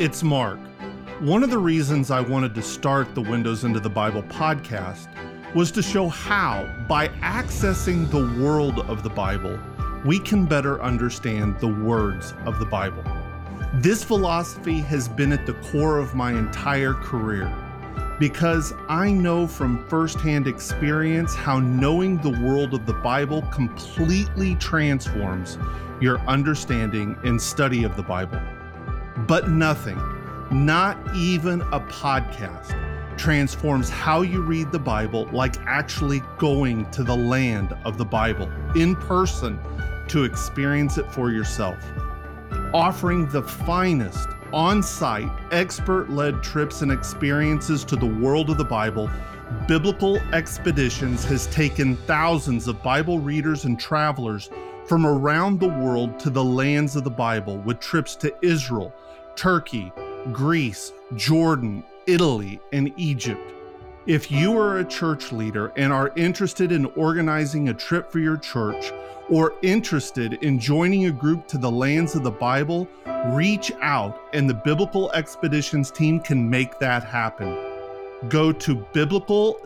It's 0.07 0.23
Marc. 0.23 0.57
One 1.19 1.43
of 1.43 1.49
the 1.49 1.57
reasons 1.57 2.11
I 2.11 2.21
wanted 2.21 2.55
to 2.55 2.61
start 2.61 3.13
the 3.13 3.19
Windows 3.21 3.65
into 3.65 3.81
the 3.81 3.89
Bible 3.89 4.23
podcast 4.23 5.09
was 5.53 5.69
to 5.71 5.81
show 5.81 6.07
how, 6.07 6.73
by 6.87 7.09
accessing 7.19 8.09
the 8.09 8.41
world 8.41 8.79
of 8.89 9.03
the 9.03 9.09
Bible, 9.09 9.59
we 10.05 10.17
can 10.17 10.45
better 10.45 10.81
understand 10.81 11.59
the 11.59 11.67
words 11.67 12.33
of 12.45 12.57
the 12.57 12.65
Bible. 12.65 13.03
This 13.73 14.01
philosophy 14.01 14.79
has 14.79 15.09
been 15.09 15.33
at 15.33 15.45
the 15.45 15.55
core 15.55 15.99
of 15.99 16.15
my 16.15 16.31
entire 16.31 16.93
career 16.93 17.53
because 18.17 18.73
I 18.87 19.11
know 19.11 19.45
from 19.45 19.85
firsthand 19.89 20.47
experience 20.47 21.35
how 21.35 21.59
knowing 21.59 22.15
the 22.19 22.39
world 22.41 22.73
of 22.73 22.85
the 22.85 22.93
Bible 22.93 23.41
completely 23.51 24.55
transforms 24.55 25.57
your 25.99 26.19
understanding 26.19 27.17
and 27.25 27.41
study 27.41 27.83
of 27.83 27.97
the 27.97 28.03
Bible. 28.03 28.39
But 29.27 29.49
nothing, 29.49 30.01
not 30.51 30.97
even 31.13 31.61
a 31.61 31.81
podcast, 31.81 32.73
transforms 33.17 33.89
how 33.89 34.21
you 34.21 34.41
read 34.41 34.71
the 34.71 34.79
Bible 34.79 35.27
like 35.33 35.57
actually 35.65 36.21
going 36.37 36.89
to 36.91 37.03
the 37.03 37.15
land 37.15 37.75
of 37.83 37.97
the 37.97 38.05
Bible 38.05 38.49
in 38.75 38.95
person 38.95 39.59
to 40.07 40.23
experience 40.23 40.97
it 40.97 41.11
for 41.11 41.31
yourself. 41.31 41.77
Offering 42.73 43.27
the 43.27 43.43
finest 43.43 44.29
on 44.53 44.81
site, 44.81 45.29
expert 45.51 46.09
led 46.09 46.41
trips 46.41 46.81
and 46.81 46.91
experiences 46.91 47.83
to 47.83 47.97
the 47.97 48.05
world 48.05 48.49
of 48.49 48.57
the 48.57 48.63
Bible, 48.63 49.09
Biblical 49.67 50.17
Expeditions 50.33 51.25
has 51.25 51.47
taken 51.47 51.95
thousands 51.95 52.67
of 52.67 52.81
Bible 52.81 53.19
readers 53.19 53.65
and 53.65 53.77
travelers 53.77 54.49
from 54.85 55.05
around 55.05 55.59
the 55.59 55.67
world 55.67 56.17
to 56.19 56.29
the 56.29 56.43
lands 56.43 56.95
of 56.95 57.03
the 57.03 57.09
Bible 57.09 57.57
with 57.59 57.79
trips 57.79 58.15
to 58.17 58.33
Israel, 58.41 58.93
Turkey, 59.37 59.93
Greece, 60.33 60.91
Jordan, 61.15 61.83
Italy, 62.07 62.59
and 62.73 62.91
Egypt. 62.97 63.53
If 64.07 64.31
you 64.31 64.57
are 64.57 64.79
a 64.79 64.85
church 64.85 65.31
leader 65.31 65.71
and 65.77 65.93
are 65.93 66.11
interested 66.15 66.71
in 66.71 66.87
organizing 66.97 67.69
a 67.69 67.73
trip 67.73 68.11
for 68.11 68.19
your 68.19 68.37
church 68.37 68.91
or 69.29 69.53
interested 69.61 70.33
in 70.41 70.59
joining 70.59 71.05
a 71.05 71.11
group 71.11 71.47
to 71.49 71.57
the 71.57 71.69
lands 71.69 72.15
of 72.15 72.23
the 72.23 72.31
Bible, 72.31 72.87
reach 73.27 73.71
out 73.81 74.19
and 74.33 74.49
the 74.49 74.53
Biblical 74.53 75.11
Expeditions 75.11 75.91
team 75.91 76.19
can 76.19 76.49
make 76.49 76.79
that 76.79 77.03
happen. 77.03 77.57
Go 78.29 78.51
to 78.51 78.75
biblical 78.93 79.59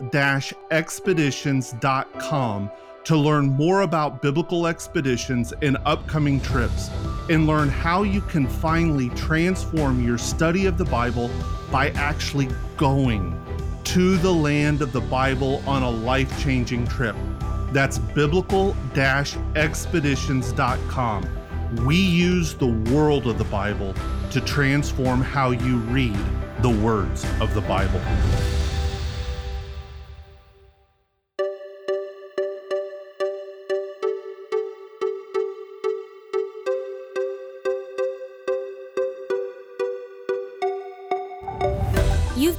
expeditions.com 0.70 2.70
to 3.04 3.16
learn 3.16 3.48
more 3.48 3.82
about 3.82 4.22
biblical 4.22 4.66
expeditions 4.66 5.52
and 5.62 5.76
upcoming 5.84 6.40
trips 6.40 6.90
and 7.30 7.46
learn 7.46 7.68
how 7.68 8.02
you 8.02 8.20
can 8.20 8.46
finally 8.46 9.08
transform 9.10 10.04
your 10.04 10.18
study 10.18 10.66
of 10.66 10.76
the 10.78 10.84
Bible 10.84 11.30
by 11.70 11.90
actually 11.90 12.48
going 12.76 13.38
to 13.84 14.16
the 14.18 14.32
land 14.32 14.82
of 14.82 14.92
the 14.92 15.00
Bible 15.00 15.62
on 15.66 15.82
a 15.82 15.90
life 15.90 16.42
changing 16.42 16.86
trip. 16.86 17.16
That's 17.72 17.98
biblical 17.98 18.76
expeditions.com. 18.94 21.38
We 21.86 21.96
use 21.96 22.54
the 22.54 22.92
world 22.92 23.26
of 23.26 23.38
the 23.38 23.44
Bible 23.44 23.94
to 24.30 24.40
transform 24.42 25.22
how 25.22 25.50
you 25.50 25.78
read 25.78 26.18
the 26.60 26.70
words 26.70 27.24
of 27.40 27.54
the 27.54 27.62
Bible. 27.62 28.00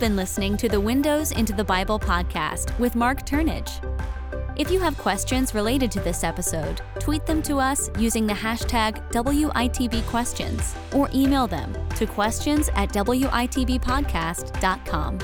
Been 0.03 0.17
listening 0.17 0.57
to 0.57 0.67
the 0.67 0.81
Windows 0.81 1.31
into 1.31 1.53
the 1.53 1.63
Bible 1.63 1.97
podcast 1.97 2.77
with 2.77 2.93
Marc 2.93 3.25
Turnage. 3.25 3.79
If 4.57 4.69
you 4.69 4.81
have 4.81 4.97
questions 4.97 5.55
related 5.55 5.89
to 5.91 6.01
this 6.01 6.25
episode, 6.25 6.81
tweet 6.99 7.25
them 7.25 7.41
to 7.43 7.61
us 7.61 7.89
using 7.97 8.27
the 8.27 8.33
hashtag 8.33 9.09
WITBquestions 9.13 10.93
or 10.93 11.07
email 11.15 11.47
them 11.47 11.73
to 11.95 12.05
questions 12.05 12.67
at 12.75 12.89
WITBpodcast.com. 12.89 15.19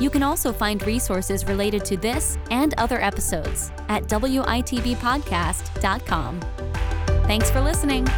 You 0.00 0.08
can 0.08 0.22
also 0.22 0.50
find 0.50 0.82
resources 0.86 1.44
related 1.44 1.84
to 1.84 1.98
this 1.98 2.38
and 2.50 2.72
other 2.78 3.02
episodes 3.02 3.70
at 3.90 4.04
WITBpodcast.com. 4.04 6.40
Thanks 7.26 7.50
for 7.50 7.60
listening. 7.60 8.08